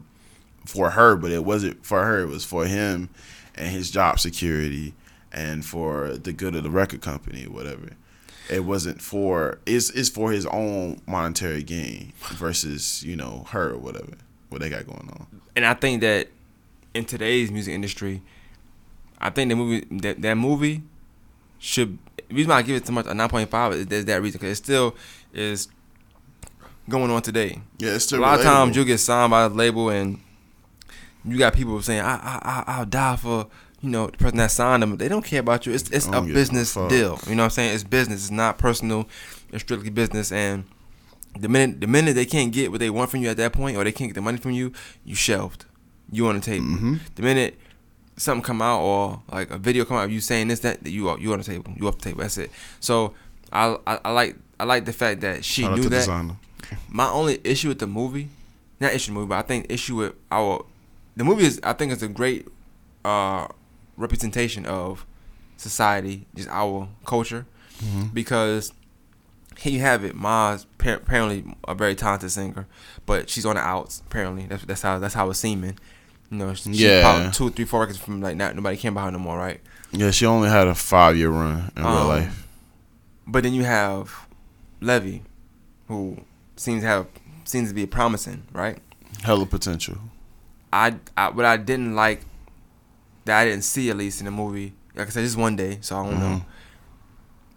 for 0.66 0.90
her. 0.90 1.16
But 1.16 1.30
it 1.30 1.42
wasn't 1.42 1.84
for 1.84 2.04
her; 2.04 2.20
it 2.20 2.26
was 2.26 2.44
for 2.44 2.66
him 2.66 3.08
and 3.54 3.70
his 3.70 3.90
job 3.90 4.20
security 4.20 4.92
and 5.32 5.64
for 5.64 6.18
the 6.18 6.34
good 6.34 6.54
of 6.54 6.64
the 6.64 6.70
record 6.70 7.00
company, 7.00 7.44
whatever. 7.44 7.92
It 8.50 8.66
wasn't 8.66 9.00
for 9.00 9.58
it's 9.64 9.88
it's 9.90 10.10
for 10.10 10.32
his 10.32 10.44
own 10.44 11.00
monetary 11.06 11.62
gain 11.62 12.12
versus 12.34 13.02
you 13.02 13.16
know 13.16 13.46
her 13.48 13.70
or 13.70 13.78
whatever 13.78 14.12
what 14.50 14.60
they 14.60 14.68
got 14.68 14.86
going 14.86 15.08
on. 15.12 15.26
and 15.56 15.64
I 15.64 15.72
think 15.72 16.02
that 16.02 16.28
in 16.92 17.06
today's 17.06 17.50
music 17.50 17.72
industry, 17.72 18.22
I 19.18 19.30
think 19.30 19.48
the 19.48 19.56
movie 19.56 19.86
that 19.90 20.20
that 20.20 20.34
movie 20.34 20.82
should. 21.58 21.98
The 22.28 22.34
reason 22.34 22.50
why 22.50 22.56
I 22.58 22.62
give 22.62 22.76
it 22.76 22.86
so 22.86 22.92
much 22.92 23.06
a 23.06 23.14
nine 23.14 23.28
point 23.28 23.48
five 23.50 23.72
is 23.72 23.86
there's 23.86 24.04
that 24.06 24.20
reason 24.22 24.38
because 24.40 24.58
it 24.58 24.62
still 24.64 24.96
is 25.32 25.68
going 26.88 27.10
on 27.10 27.22
today. 27.22 27.60
Yeah, 27.78 27.90
it's 27.94 28.04
a 28.04 28.08
still 28.08 28.20
lot 28.20 28.38
of 28.38 28.44
times 28.44 28.76
you'll 28.76 28.84
get 28.84 28.98
signed 28.98 29.30
by 29.30 29.42
a 29.44 29.48
label 29.48 29.90
and 29.90 30.20
you 31.24 31.38
got 31.38 31.54
people 31.54 31.80
saying 31.82 32.00
I 32.00 32.14
I 32.14 32.40
I 32.44 32.64
I'll 32.78 32.86
die 32.86 33.16
for 33.16 33.46
you 33.80 33.90
know 33.90 34.06
the 34.08 34.16
person 34.16 34.38
that 34.38 34.50
signed 34.50 34.82
them. 34.82 34.96
They 34.96 35.08
don't 35.08 35.24
care 35.24 35.40
about 35.40 35.66
you. 35.66 35.72
It's 35.72 35.88
it's 35.90 36.06
a 36.06 36.12
a 36.18 36.22
business 36.22 36.74
deal. 36.74 37.18
You 37.28 37.34
know 37.34 37.42
what 37.42 37.44
I'm 37.44 37.50
saying? 37.50 37.74
It's 37.74 37.84
business. 37.84 38.22
It's 38.22 38.30
not 38.30 38.58
personal. 38.58 39.08
It's 39.52 39.62
strictly 39.62 39.90
business. 39.90 40.32
And 40.32 40.64
the 41.38 41.48
minute 41.48 41.80
the 41.80 41.86
minute 41.86 42.14
they 42.14 42.26
can't 42.26 42.52
get 42.52 42.70
what 42.70 42.80
they 42.80 42.90
want 42.90 43.10
from 43.10 43.20
you 43.20 43.28
at 43.28 43.36
that 43.36 43.52
point, 43.52 43.76
or 43.76 43.84
they 43.84 43.92
can't 43.92 44.08
get 44.10 44.14
the 44.14 44.22
money 44.22 44.38
from 44.38 44.52
you, 44.52 44.72
you 45.04 45.14
shelved. 45.14 45.64
You 46.10 46.26
on 46.28 46.36
the 46.36 46.40
table. 46.40 46.66
Mhm. 46.66 47.00
The 47.16 47.22
minute 47.22 47.58
something 48.16 48.42
come 48.42 48.62
out 48.62 48.80
or 48.80 49.22
like 49.30 49.50
a 49.50 49.58
video 49.58 49.84
come 49.84 49.96
out 49.98 50.04
of 50.04 50.12
you 50.12 50.20
saying 50.20 50.48
this 50.48 50.60
that, 50.60 50.82
that 50.84 50.90
you 50.90 51.08
are 51.08 51.18
you 51.18 51.32
on 51.32 51.38
the 51.38 51.44
table. 51.44 51.72
You 51.76 51.88
off 51.88 51.98
the 51.98 52.04
table. 52.10 52.20
That's 52.22 52.38
it. 52.38 52.50
So 52.80 53.14
I 53.52 53.76
I, 53.86 54.00
I 54.04 54.10
like 54.12 54.36
I 54.58 54.64
like 54.64 54.84
the 54.86 54.92
fact 54.92 55.20
that 55.20 55.44
she 55.44 55.62
Shout 55.62 55.76
knew 55.76 55.82
that. 55.90 56.04
My 56.88 57.08
only 57.08 57.38
issue 57.44 57.68
with 57.68 57.78
the 57.78 57.86
movie, 57.86 58.28
not 58.80 58.92
issue 58.92 59.12
with 59.12 59.14
the 59.16 59.20
movie, 59.20 59.28
but 59.28 59.38
I 59.38 59.42
think 59.42 59.66
issue 59.70 59.96
with 59.96 60.14
our 60.32 60.64
the 61.16 61.24
movie 61.24 61.44
is 61.44 61.60
I 61.62 61.72
think 61.74 61.92
it's 61.92 62.02
a 62.02 62.08
great 62.08 62.48
uh, 63.04 63.46
representation 63.96 64.66
of 64.66 65.06
society, 65.56 66.26
just 66.34 66.48
our 66.48 66.88
culture, 67.04 67.46
Mm-hmm. 67.84 68.04
because 68.14 68.72
here 69.58 69.72
you 69.74 69.80
have 69.80 70.02
it. 70.02 70.14
Ma's 70.16 70.66
apparently 70.80 71.44
a 71.68 71.74
very 71.74 71.94
talented 71.94 72.30
singer, 72.30 72.66
but 73.04 73.28
she's 73.28 73.44
on 73.44 73.56
the 73.56 73.60
outs. 73.62 74.02
Apparently, 74.06 74.46
that's 74.46 74.64
that's 74.64 74.80
how 74.82 74.98
that's 74.98 75.12
how 75.14 75.28
it's 75.28 75.38
seeming. 75.38 75.78
Know, 76.30 76.52
she 76.54 76.70
Yeah. 76.70 77.02
probably 77.02 77.30
two, 77.32 77.50
three, 77.50 77.64
four 77.64 77.80
records 77.80 77.98
from 77.98 78.20
like 78.20 78.36
not 78.36 78.54
nobody 78.56 78.76
came 78.76 78.94
behind 78.94 79.14
her 79.14 79.18
no 79.18 79.24
more, 79.24 79.38
right? 79.38 79.60
Yeah, 79.92 80.10
she 80.10 80.26
only 80.26 80.48
had 80.48 80.66
a 80.66 80.74
five 80.74 81.16
year 81.16 81.30
run 81.30 81.70
in 81.76 81.82
real 81.84 81.92
Um, 81.92 82.08
life. 82.08 82.46
But 83.26 83.42
then 83.44 83.54
you 83.54 83.64
have 83.64 84.12
Levee, 84.80 85.22
who 85.88 86.18
seems 86.56 86.82
to 86.82 86.88
have 86.88 87.06
seems 87.44 87.68
to 87.68 87.74
be 87.74 87.86
promising, 87.86 88.42
right? 88.52 88.78
Hella 89.22 89.46
potential. 89.46 89.98
I, 90.72 90.96
I 91.16 91.30
what 91.30 91.44
I 91.44 91.56
didn't 91.56 91.94
like 91.94 92.22
that 93.24 93.38
I 93.40 93.44
didn't 93.44 93.62
see 93.64 93.88
at 93.90 93.96
least 93.96 94.20
in 94.20 94.24
the 94.24 94.30
movie. 94.32 94.72
Like 94.96 95.06
I 95.06 95.10
said, 95.10 95.22
just 95.24 95.36
one 95.36 95.54
day, 95.56 95.78
so 95.80 95.96
I 95.98 96.04
don't 96.10 96.18
know. 96.20 96.26
Mhm. 96.26 96.44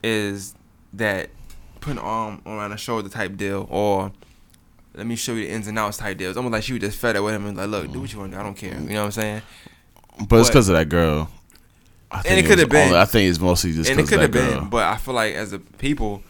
Is 0.04 0.54
that 0.94 1.30
putting 1.82 2.00
an 2.00 2.06
arm 2.06 2.42
around 2.46 2.72
a 2.72 2.78
shoulder 2.78 3.10
type 3.10 3.36
deal, 3.38 3.68
or 3.70 4.12
let 4.94 5.06
me 5.08 5.16
show 5.16 5.34
you 5.34 5.46
the 5.46 5.52
ins 5.52 5.68
and 5.68 5.78
outs 5.80 5.98
type 5.98 6.18
deal? 6.18 6.30
It's 6.30 6.38
almost 6.38 6.54
like 6.54 6.64
she 6.64 6.74
was 6.74 6.82
just 6.82 6.98
fed 7.00 7.16
up 7.16 7.24
with 7.24 7.36
him 7.36 7.46
and 7.46 7.58
like, 7.58 7.70
look, 7.70 7.92
do 7.92 8.02
what 8.02 8.12
you 8.14 8.20
want. 8.20 8.34
I 8.36 8.44
don't 8.44 8.56
care. 8.56 8.74
You 8.74 8.80
know 8.90 9.00
what 9.02 9.06
I'm 9.06 9.12
saying? 9.12 9.42
But 10.28 10.40
it's 10.40 10.50
because 10.50 10.68
of 10.70 10.76
that 10.76 10.90
girl. 10.90 11.30
I 12.12 12.22
And 12.26 12.40
it 12.40 12.46
could 12.48 12.60
have 12.60 12.70
been. 12.70 12.94
I 12.94 13.06
think 13.06 13.30
it's 13.30 13.40
mostly 13.40 13.72
just 13.74 13.90
and 13.90 14.00
it 14.00 14.08
could 14.08 14.20
have 14.20 14.32
been, 14.32 14.68
but 14.70 14.84
I 14.84 14.98
feel 14.98 15.14
like 15.14 15.36
as 15.36 15.54
a 15.54 15.60
people, 15.60 16.24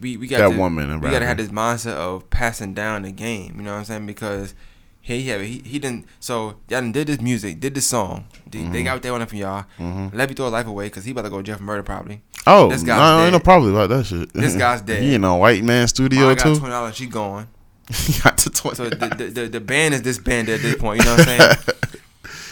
we 0.00 0.16
we 0.16 0.26
got 0.28 0.38
That 0.38 0.50
to, 0.54 0.58
woman, 0.58 1.00
We 1.00 1.10
gotta 1.10 1.26
have 1.26 1.36
this 1.38 1.48
mindset 1.48 1.94
of 1.94 2.28
passing 2.30 2.72
down 2.74 3.02
the 3.02 3.10
game. 3.12 3.54
You 3.56 3.62
know 3.62 3.72
what 3.72 3.78
I'm 3.78 3.84
saying? 3.84 4.06
Because 4.06 4.54
he 5.00 5.20
he 5.22 5.32
he, 5.44 5.58
he 5.64 5.78
didn't. 5.80 6.06
So 6.20 6.50
y'all 6.68 6.80
done 6.80 6.92
did 6.92 7.08
this 7.08 7.20
music, 7.20 7.58
did 7.60 7.74
this 7.74 7.86
song. 7.86 8.26
They, 8.48 8.60
Mm-hmm. 8.60 8.72
they 8.72 8.82
got 8.84 8.94
what 8.94 9.02
they 9.02 9.10
wanted 9.10 9.28
from 9.28 9.38
y'all. 9.38 9.64
Let 10.12 10.28
me 10.28 10.34
throw 10.36 10.46
his 10.46 10.52
life 10.52 10.66
away 10.68 10.86
because 10.86 11.04
he 11.04 11.10
about 11.10 11.22
to 11.22 11.30
go 11.30 11.38
to 11.38 11.42
jail 11.42 11.56
for 11.56 11.62
murder 11.64 11.82
probably. 11.82 12.22
Oh, 12.46 12.68
This 12.70 12.82
no, 12.82 12.86
guy's 12.86 13.22
ain't 13.24 13.32
no 13.32 13.38
dead. 13.38 13.44
problem 13.44 13.74
about 13.74 13.88
that 13.88 14.04
shit. 14.06 14.32
This 14.32 14.54
guy's 14.54 14.80
dead. 14.82 15.02
He 15.02 15.14
in 15.14 15.24
a 15.24 15.36
white 15.36 15.64
man 15.64 15.88
studio 15.88 16.28
I 16.30 16.34
got 16.36 16.44
too. 16.44 16.58
twenty 16.58 16.70
dollars. 16.72 16.94
She 16.96 17.06
gone. 17.06 17.48
he 17.94 18.20
got 18.22 18.38
to 18.38 18.50
twenty. 18.50 18.76
So 18.76 18.88
the, 18.90 19.08
the, 19.08 19.24
the, 19.26 19.48
the 19.48 19.60
band 19.60 19.94
is 19.94 20.02
disbanded 20.02 20.56
at 20.56 20.62
this 20.62 20.76
point. 20.76 21.00
You 21.00 21.06
know 21.06 21.16
what 21.16 21.28
I'm 21.28 21.38
saying? 21.38 21.56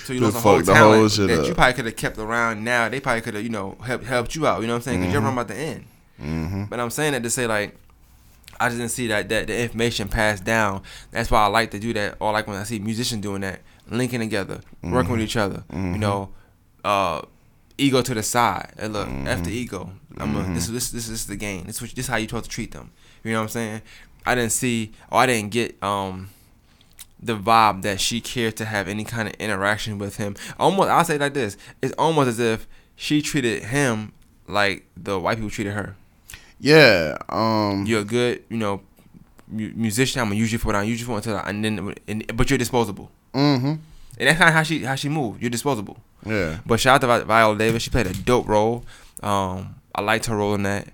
So 0.04 0.12
you 0.12 0.20
lost 0.20 0.36
a 0.36 0.40
whole 0.40 0.60
the 0.60 0.74
whole 0.74 0.92
talent 0.92 1.12
shit 1.12 1.28
that 1.28 1.38
up. 1.40 1.46
you 1.46 1.54
probably 1.54 1.72
could 1.72 1.86
have 1.86 1.96
kept 1.96 2.18
around. 2.18 2.62
Now 2.62 2.90
they 2.90 3.00
probably 3.00 3.22
could 3.22 3.32
have 3.34 3.42
you 3.42 3.48
know 3.48 3.78
helped 3.82 4.04
helped 4.04 4.34
you 4.34 4.46
out. 4.46 4.60
You 4.60 4.66
know 4.66 4.74
what 4.74 4.80
I'm 4.80 4.82
saying? 4.82 5.00
Because 5.00 5.14
you're 5.14 5.22
Mm-hmm. 5.22 5.38
about 5.38 5.48
to 5.48 5.56
end. 5.56 5.84
Mm-hmm. 6.20 6.64
But 6.66 6.78
I'm 6.78 6.90
saying 6.90 7.12
that 7.12 7.22
to 7.22 7.30
say 7.30 7.46
like. 7.46 7.76
I 8.60 8.68
just 8.68 8.78
didn't 8.78 8.92
see 8.92 9.08
that, 9.08 9.28
that 9.30 9.48
the 9.48 9.62
information 9.62 10.06
passed 10.06 10.44
down. 10.44 10.82
That's 11.10 11.28
why 11.28 11.42
I 11.42 11.46
like 11.48 11.72
to 11.72 11.80
do 11.80 11.92
that. 11.94 12.18
Or 12.20 12.30
like 12.30 12.46
when 12.46 12.56
I 12.56 12.62
see 12.62 12.78
musicians 12.78 13.20
doing 13.20 13.40
that, 13.40 13.60
linking 13.90 14.20
together, 14.20 14.60
working 14.80 15.10
with 15.10 15.18
mm-hmm. 15.18 15.20
each 15.22 15.36
other. 15.36 15.64
You 15.72 15.76
mm-hmm. 15.76 15.98
know, 15.98 16.28
uh, 16.84 17.22
ego 17.76 18.00
to 18.00 18.14
the 18.14 18.22
side. 18.22 18.72
Hey, 18.78 18.86
look, 18.86 19.08
f 19.08 19.42
the 19.42 19.50
ego. 19.50 19.90
I'm 20.18 20.36
a, 20.36 20.54
this, 20.54 20.68
this 20.68 20.90
this 20.90 21.08
this 21.08 21.20
is 21.20 21.26
the 21.26 21.36
game. 21.36 21.64
This 21.64 21.82
what- 21.82 21.94
this 21.96 22.06
how 22.06 22.16
you 22.16 22.28
supposed 22.28 22.44
to 22.44 22.50
treat 22.50 22.70
them. 22.70 22.92
You 23.24 23.32
know 23.32 23.38
what 23.38 23.44
I'm 23.44 23.48
saying? 23.48 23.82
I 24.26 24.34
didn't 24.34 24.52
see 24.52 24.92
or 25.10 25.20
I 25.20 25.26
didn't 25.26 25.50
get 25.50 25.82
um 25.82 26.30
the 27.22 27.36
vibe 27.36 27.82
that 27.82 28.00
she 28.00 28.20
cared 28.20 28.56
to 28.56 28.64
have 28.66 28.86
any 28.86 29.04
kind 29.04 29.28
of 29.28 29.34
interaction 29.34 29.98
with 29.98 30.16
him. 30.16 30.36
Almost 30.58 30.90
I'll 30.90 31.04
say 31.04 31.14
it 31.16 31.20
like 31.20 31.34
this. 31.34 31.56
It's 31.82 31.94
almost 31.98 32.28
as 32.28 32.38
if 32.38 32.66
she 32.96 33.22
treated 33.22 33.64
him 33.64 34.12
like 34.46 34.86
the 34.96 35.18
white 35.18 35.36
people 35.36 35.50
treated 35.50 35.72
her. 35.72 35.96
Yeah. 36.60 37.16
Um. 37.28 37.84
You're 37.86 38.00
a 38.00 38.04
good, 38.04 38.44
you 38.48 38.56
know, 38.56 38.80
musician. 39.48 40.20
I'm 40.20 40.28
gonna 40.28 40.36
use 40.40 40.52
you 40.52 40.58
for 40.58 40.68
what 40.68 40.76
I 40.76 40.82
use 40.82 41.00
you 41.00 41.06
for 41.06 41.16
until 41.16 41.36
I, 41.36 41.48
and 41.48 41.64
then 41.64 41.94
and, 42.06 42.36
but 42.36 42.50
you're 42.50 42.58
disposable. 42.58 43.10
Mm-hmm. 43.34 43.66
And 43.66 44.28
that's 44.28 44.38
kind 44.38 44.48
of 44.48 44.54
how 44.54 44.62
she 44.62 44.84
how 44.84 44.94
she 44.94 45.08
moved. 45.08 45.40
You're 45.42 45.50
disposable. 45.50 45.98
Yeah. 46.24 46.60
But 46.64 46.80
shout 46.80 46.96
out 46.96 47.00
to 47.02 47.06
Vi- 47.06 47.24
Viola 47.24 47.58
Davis. 47.58 47.82
She 47.82 47.90
played 47.90 48.06
a 48.06 48.14
dope 48.14 48.48
role. 48.48 48.84
Um, 49.22 49.76
I 49.94 50.02
liked 50.02 50.26
her 50.26 50.36
role 50.36 50.54
in 50.54 50.62
that. 50.62 50.88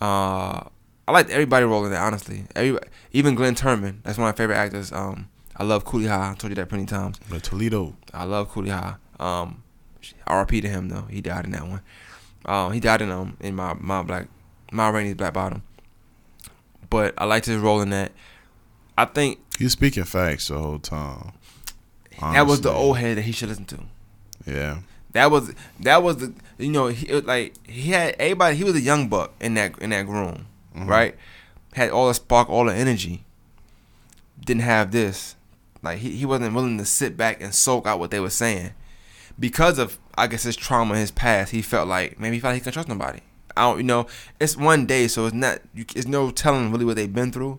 Uh, 0.00 0.64
I 1.06 1.12
liked 1.12 1.30
everybody 1.30 1.64
rolling 1.66 1.86
in 1.86 1.92
that. 1.92 2.02
Honestly, 2.02 2.44
everybody, 2.56 2.86
even 3.12 3.34
Glynn 3.34 3.54
Turman. 3.54 4.02
That's 4.02 4.18
one 4.18 4.28
of 4.28 4.34
my 4.34 4.36
favorite 4.36 4.56
actors. 4.56 4.90
Um, 4.92 5.28
I 5.56 5.64
love 5.64 5.84
Cooley 5.84 6.06
High. 6.06 6.32
I 6.32 6.34
told 6.34 6.50
you 6.50 6.54
that 6.56 6.68
plenty 6.68 6.86
times. 6.86 7.20
But 7.28 7.42
Toledo. 7.42 7.94
I 8.12 8.24
love 8.24 8.50
Cooley 8.50 8.70
High. 8.70 8.94
Um, 9.20 9.62
R.P. 10.26 10.60
to 10.62 10.68
him 10.68 10.88
though. 10.88 11.02
He 11.10 11.20
died 11.20 11.44
in 11.44 11.52
that 11.52 11.66
one. 11.66 11.80
Um, 12.46 12.72
he 12.72 12.80
died 12.80 13.02
in 13.02 13.10
um 13.10 13.36
in 13.40 13.54
my 13.54 13.74
my 13.74 14.02
black 14.02 14.28
my 14.72 14.88
Rainey's 14.88 15.14
Black 15.14 15.34
Bottom. 15.34 15.62
But 16.90 17.14
I 17.18 17.24
liked 17.24 17.46
his 17.46 17.58
role 17.58 17.80
in 17.80 17.90
that. 17.90 18.12
I 18.96 19.04
think 19.04 19.40
he's 19.58 19.72
speaking 19.72 20.04
facts 20.04 20.48
the 20.48 20.58
whole 20.58 20.78
time. 20.78 21.32
that 22.20 22.46
was 22.46 22.60
the 22.60 22.70
old 22.70 22.98
head 22.98 23.18
that 23.18 23.22
he 23.22 23.32
should 23.32 23.48
listen 23.48 23.64
to. 23.66 23.80
Yeah. 24.46 24.78
That 25.12 25.30
was 25.30 25.54
that 25.80 26.02
was 26.02 26.16
the 26.18 26.34
you 26.58 26.70
know 26.70 26.88
he 26.88 27.20
like 27.20 27.54
he 27.66 27.90
had 27.92 28.16
everybody 28.18 28.56
he 28.56 28.64
was 28.64 28.74
a 28.74 28.80
young 28.80 29.08
buck 29.08 29.32
in 29.40 29.54
that 29.54 29.78
in 29.78 29.90
that 29.90 30.08
room 30.08 30.46
right 30.74 31.16
had 31.74 31.90
all 31.90 32.08
the 32.08 32.14
spark 32.14 32.48
all 32.48 32.64
the 32.64 32.74
energy 32.74 33.24
didn't 34.44 34.62
have 34.62 34.90
this 34.90 35.36
like 35.82 35.98
he, 35.98 36.10
he 36.10 36.26
wasn't 36.26 36.54
willing 36.54 36.78
to 36.78 36.84
sit 36.84 37.16
back 37.16 37.40
and 37.40 37.54
soak 37.54 37.86
out 37.86 37.98
what 37.98 38.10
they 38.10 38.20
were 38.20 38.30
saying 38.30 38.72
because 39.38 39.78
of 39.78 39.98
I 40.16 40.26
guess 40.26 40.42
his 40.42 40.56
trauma 40.56 40.96
his 40.96 41.10
past 41.10 41.52
he 41.52 41.62
felt 41.62 41.88
like 41.88 42.18
maybe 42.18 42.36
he 42.36 42.40
felt 42.40 42.52
like 42.52 42.56
he 42.56 42.60
couldn't 42.60 42.74
trust 42.74 42.88
nobody 42.88 43.20
I 43.56 43.62
don't 43.62 43.78
you 43.78 43.84
know 43.84 44.06
it's 44.40 44.56
one 44.56 44.86
day 44.86 45.08
so 45.08 45.26
it's 45.26 45.34
not 45.34 45.60
you, 45.74 45.84
it's 45.94 46.06
no 46.06 46.30
telling 46.30 46.70
really 46.70 46.84
what 46.84 46.96
they've 46.96 47.12
been 47.12 47.32
through 47.32 47.58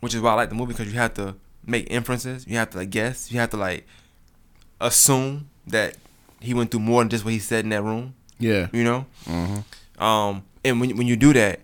which 0.00 0.14
is 0.14 0.20
why 0.20 0.32
I 0.32 0.34
like 0.34 0.48
the 0.48 0.54
movie 0.54 0.72
because 0.72 0.92
you 0.92 0.98
have 0.98 1.14
to 1.14 1.34
make 1.66 1.90
inferences 1.90 2.46
you 2.46 2.56
have 2.56 2.70
to 2.70 2.78
like 2.78 2.90
guess 2.90 3.30
you 3.30 3.38
have 3.38 3.50
to 3.50 3.56
like 3.56 3.86
assume 4.80 5.48
that 5.66 5.96
he 6.40 6.54
went 6.54 6.70
through 6.70 6.80
more 6.80 7.00
than 7.02 7.08
just 7.08 7.24
what 7.24 7.32
he 7.32 7.38
said 7.38 7.64
in 7.64 7.70
that 7.70 7.82
room. 7.82 8.14
Yeah. 8.38 8.68
You 8.72 8.84
know. 8.84 9.06
Mm-hmm. 9.24 10.02
Um, 10.02 10.44
and 10.64 10.80
when 10.80 10.96
when 10.96 11.06
you 11.06 11.16
do 11.16 11.32
that, 11.32 11.60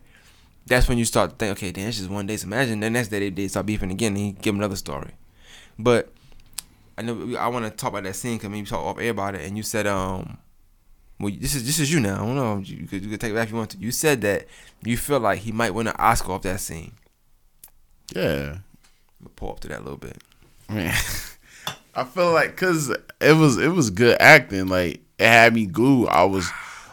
that's 0.67 0.89
when 0.89 0.99
you 0.99 1.05
start 1.05 1.31
to 1.31 1.37
think, 1.37 1.59
okay, 1.59 1.73
damn, 1.73 1.89
it's 1.89 1.99
just 1.99 2.11
one 2.11 2.27
day. 2.27 2.37
So 2.37 2.47
imagine 2.47 2.81
the 2.81 2.91
next 2.91 3.09
day 3.09 3.19
they, 3.19 3.31
they 3.31 3.49
start 3.49 3.67
beefing 3.67 3.91
again, 3.91 4.13
and 4.13 4.19
he 4.19 4.33
give 4.33 4.55
him 4.55 4.61
another 4.61 4.77
story. 4.77 5.13
But 5.79 6.13
I 6.97 7.03
know 7.03 7.37
I 7.37 7.49
want 7.49 7.65
to 7.65 7.71
talk 7.71 7.91
about 7.91 8.05
that 8.05 8.17
scene 8.17 8.37
because 8.37 8.51
maybe 8.51 8.67
talk 8.67 8.85
off 8.85 8.99
air 8.99 9.11
about 9.11 9.35
it. 9.35 9.43
And 9.43 9.57
you 9.57 9.63
said, 9.63 9.87
um, 9.87 10.39
well, 11.21 11.33
this 11.39 11.55
is 11.55 11.67
this 11.67 11.79
is 11.79 11.93
you 11.93 12.01
now. 12.01 12.15
I 12.15 12.27
don't 12.27 12.37
know. 12.37 12.59
You 12.59 12.87
could, 12.87 13.03
you 13.03 13.11
could 13.11 13.21
take 13.21 13.33
it 13.33 13.35
back 13.35 13.45
if 13.45 13.51
you 13.51 13.57
want 13.57 13.71
to. 13.71 13.79
You 13.79 13.91
said 13.91 14.21
that 14.23 14.47
you 14.83 14.97
feel 14.97 15.21
like 15.21 15.41
he 15.41 15.53
might 15.53 15.75
win 15.75 15.87
an 15.87 15.97
Oscar 15.99 16.33
off 16.33 16.43
that 16.43 16.61
scene. 16.61 16.93
Yeah. 18.15 18.59
I'm 19.21 19.29
gonna 19.29 19.35
pull 19.37 19.51
up 19.51 19.61
to 19.61 19.69
that 19.69 19.81
a 19.81 19.83
little 19.83 19.99
bit. 19.99 20.19
Man. 20.69 20.95
I 21.97 22.03
feel 22.03 22.33
like 22.33 22.57
cause 22.57 22.91
it 23.21 23.37
was 23.37 23.57
it 23.59 23.69
was 23.69 23.91
good 23.91 24.17
acting. 24.21 24.67
Like 24.67 25.01
it 25.19 25.27
had 25.27 25.55
me 25.55 25.67
glued. 25.67 26.09
I 26.09 26.25
was 26.25 26.51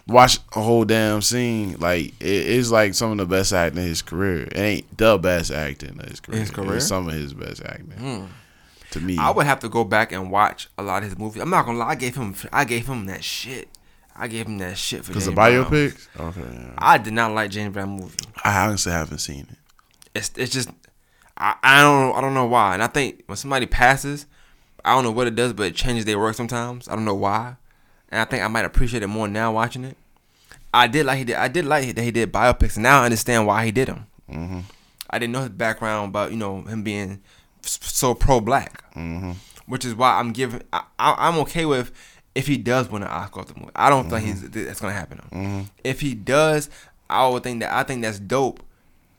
watching 0.07 0.43
a 0.55 0.61
whole 0.61 0.85
damn 0.85 1.21
scene. 1.21 1.77
Like 1.79 2.07
it, 2.19 2.25
it's 2.25 2.71
like 2.71 2.93
some 2.93 3.11
of 3.11 3.17
the 3.17 3.25
best 3.25 3.53
acting 3.53 3.81
in 3.81 3.87
his 3.87 4.01
career. 4.01 4.43
It 4.43 4.57
ain't 4.57 4.97
the 4.97 5.17
best 5.17 5.51
acting 5.51 5.99
in 5.99 6.09
his 6.09 6.19
career. 6.19 6.39
his 6.39 6.51
career? 6.51 6.77
It's 6.77 6.87
some 6.87 7.07
of 7.07 7.13
his 7.13 7.33
best 7.33 7.63
acting. 7.63 7.91
Hmm. 7.91 8.25
To 8.91 8.99
me, 8.99 9.17
I 9.17 9.31
would 9.31 9.45
have 9.45 9.59
to 9.61 9.69
go 9.69 9.85
back 9.85 10.11
and 10.11 10.29
watch 10.29 10.67
a 10.77 10.83
lot 10.83 11.03
of 11.03 11.09
his 11.09 11.17
movies. 11.17 11.41
I'm 11.41 11.49
not 11.49 11.65
gonna 11.65 11.77
lie. 11.77 11.89
I 11.89 11.95
gave 11.95 12.15
him 12.15 12.35
I 12.51 12.65
gave 12.65 12.87
him 12.87 13.05
that 13.05 13.23
shit. 13.23 13.69
I 14.15 14.27
gave 14.27 14.45
him 14.45 14.57
that 14.57 14.77
shit 14.77 15.05
for 15.05 15.11
because 15.11 15.25
the 15.25 15.31
biopics. 15.31 16.07
Okay, 16.19 16.41
yeah. 16.41 16.73
I 16.77 16.97
did 16.97 17.13
not 17.13 17.31
like 17.31 17.51
James 17.51 17.73
Brown 17.73 17.91
movie. 17.91 18.17
I 18.43 18.65
honestly 18.65 18.91
haven't 18.91 19.19
seen 19.19 19.47
it. 19.49 19.57
It's 20.13 20.31
it's 20.35 20.51
just 20.51 20.69
I, 21.37 21.55
I 21.63 21.81
don't 21.81 22.15
I 22.15 22.21
don't 22.21 22.33
know 22.33 22.45
why. 22.45 22.73
And 22.73 22.83
I 22.83 22.87
think 22.87 23.23
when 23.27 23.37
somebody 23.37 23.65
passes, 23.65 24.25
I 24.83 24.93
don't 24.93 25.03
know 25.03 25.11
what 25.11 25.27
it 25.27 25.35
does, 25.35 25.53
but 25.53 25.67
it 25.67 25.75
changes 25.75 26.03
their 26.05 26.19
work 26.19 26.35
sometimes. 26.35 26.89
I 26.89 26.95
don't 26.95 27.05
know 27.05 27.15
why. 27.15 27.55
And 28.11 28.19
I 28.21 28.25
think 28.25 28.43
I 28.43 28.47
might 28.47 28.65
appreciate 28.65 29.03
it 29.03 29.07
more 29.07 29.27
now 29.27 29.53
watching 29.53 29.83
it. 29.85 29.97
I 30.73 30.87
did 30.87 31.05
like 31.05 31.17
he 31.17 31.23
did. 31.23 31.35
I 31.35 31.47
did 31.47 31.65
like 31.65 31.95
that 31.95 32.01
he 32.03 32.11
did 32.11 32.31
biopics, 32.31 32.75
and 32.75 32.83
now 32.83 33.01
I 33.01 33.05
understand 33.05 33.45
why 33.47 33.65
he 33.65 33.71
did 33.71 33.87
them. 33.87 34.07
Mm-hmm. 34.29 34.59
I 35.09 35.19
didn't 35.19 35.33
know 35.33 35.41
his 35.41 35.49
background 35.49 36.09
about 36.09 36.31
you 36.31 36.37
know 36.37 36.61
him 36.61 36.83
being 36.83 37.21
so 37.61 38.13
pro 38.13 38.39
black, 38.39 38.83
Mm-hmm. 38.95 39.31
which 39.67 39.85
is 39.85 39.95
why 39.95 40.17
I'm 40.19 40.31
giving. 40.31 40.61
I, 40.71 40.83
I'm 40.99 41.37
okay 41.39 41.65
with 41.65 41.91
if 42.35 42.47
he 42.47 42.57
does 42.57 42.89
win 42.89 43.03
an 43.03 43.09
Oscar 43.09 43.43
the 43.43 43.53
movie. 43.59 43.71
I 43.75 43.89
don't 43.89 44.09
think 44.09 44.23
he's 44.25 44.49
that's 44.49 44.79
gonna 44.79 44.93
happen. 44.93 45.19
Mm-hmm. 45.31 45.61
If 45.83 45.99
he 46.01 46.13
does, 46.13 46.69
I 47.09 47.27
would 47.27 47.43
think 47.43 47.59
that 47.61 47.73
I 47.73 47.83
think 47.83 48.01
that's 48.01 48.19
dope 48.19 48.63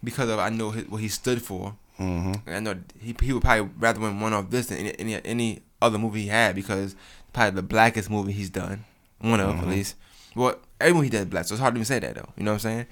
because 0.03 0.29
of 0.31 0.39
I 0.39 0.49
know 0.49 0.71
his, 0.71 0.89
what 0.89 1.03
he 1.03 1.09
stood 1.09 1.43
for. 1.43 1.75
Mm-hmm. 2.01 2.49
And 2.49 2.57
I 2.57 2.61
know 2.61 2.81
he 2.99 3.15
he 3.21 3.33
would 3.35 3.43
probably 3.43 3.71
rather 3.79 4.01
win 4.01 4.19
one 4.21 4.33
of 4.33 4.51
this 4.51 4.67
than 4.69 4.79
any, 4.79 4.99
any 4.99 5.25
any 5.27 5.63
other 5.83 5.99
movie 5.99 6.23
he 6.23 6.29
had 6.29 6.55
because 6.55 6.97
probably 7.33 7.57
the 7.57 7.63
blackest 7.63 8.11
movie 8.11 8.33
he's 8.33 8.51
done, 8.51 8.85
one 9.21 9.41
of 9.41 9.59
at 9.59 9.69
least. 9.69 9.97
Well, 10.35 10.57
everyone 10.81 11.05
he 11.05 11.11
does 11.11 11.27
black, 11.27 11.45
so 11.45 11.55
it's 11.55 11.61
hard 11.61 11.75
to 11.75 11.79
even 11.79 11.85
say 11.85 11.99
that 11.99 12.15
though. 12.15 12.29
You 12.37 12.45
know 12.45 12.53
what 12.53 12.65
I'm 12.65 12.71
saying? 12.71 12.87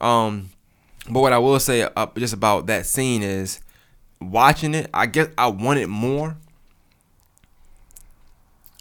Um, 0.00 0.50
but 1.08 1.20
what 1.20 1.32
I 1.32 1.38
will 1.38 1.60
say 1.60 1.82
uh, 1.82 2.06
just 2.16 2.34
about 2.34 2.66
that 2.66 2.86
scene 2.86 3.22
is 3.22 3.60
watching 4.20 4.74
it. 4.74 4.90
I 4.92 5.06
guess 5.06 5.28
I 5.38 5.48
wanted 5.48 5.88
more. 5.88 6.36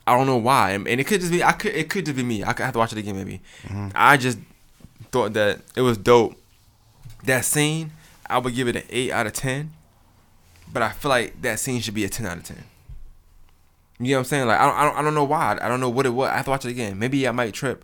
I 0.06 0.16
don't 0.18 0.26
know 0.26 0.38
why, 0.38 0.72
and 0.72 0.88
it 0.88 1.06
could 1.06 1.20
just 1.20 1.32
be 1.34 1.44
I 1.44 1.52
could 1.52 1.76
it 1.76 1.90
could 1.90 2.06
just 2.06 2.16
be 2.16 2.24
me. 2.24 2.44
I 2.44 2.54
could 2.54 2.64
have 2.64 2.74
to 2.74 2.80
watch 2.80 2.94
it 2.94 2.98
again 2.98 3.16
maybe. 3.16 3.42
I 3.94 4.16
just 4.18 4.40
thought 5.12 5.34
that 5.34 5.60
it 5.76 5.82
was 5.82 5.98
dope. 5.98 6.36
That 7.26 7.44
scene, 7.44 7.92
I 8.30 8.38
would 8.38 8.56
give 8.56 8.68
it 8.68 8.76
an 8.78 8.84
eight 8.90 9.12
out 9.12 9.28
of 9.28 9.34
ten, 9.34 9.74
but 10.72 10.82
I 10.82 10.92
feel 10.94 11.10
like 11.10 11.42
that 11.42 11.60
scene 11.60 11.82
should 11.82 11.94
be 11.94 12.06
a 12.06 12.10
ten 12.10 12.26
out 12.26 12.38
of 12.38 12.44
ten. 12.44 12.64
You 14.00 14.12
know 14.12 14.18
what 14.18 14.20
I'm 14.20 14.26
saying? 14.26 14.48
Like 14.48 14.60
I 14.60 14.66
don't, 14.66 14.76
I 14.76 14.84
don't, 14.84 14.96
I 14.98 15.02
don't 15.02 15.16
know 15.16 15.24
why. 15.24 15.58
I 15.62 15.68
don't 15.68 15.80
know 15.80 15.90
what 15.90 16.06
it 16.06 16.10
was. 16.10 16.30
I 16.30 16.38
have 16.38 16.46
to 16.46 16.52
watch 16.52 16.66
it 16.66 16.70
again. 16.72 17.00
Maybe 17.00 17.28
I 17.28 17.32
might 17.32 17.54
trip. 17.54 17.84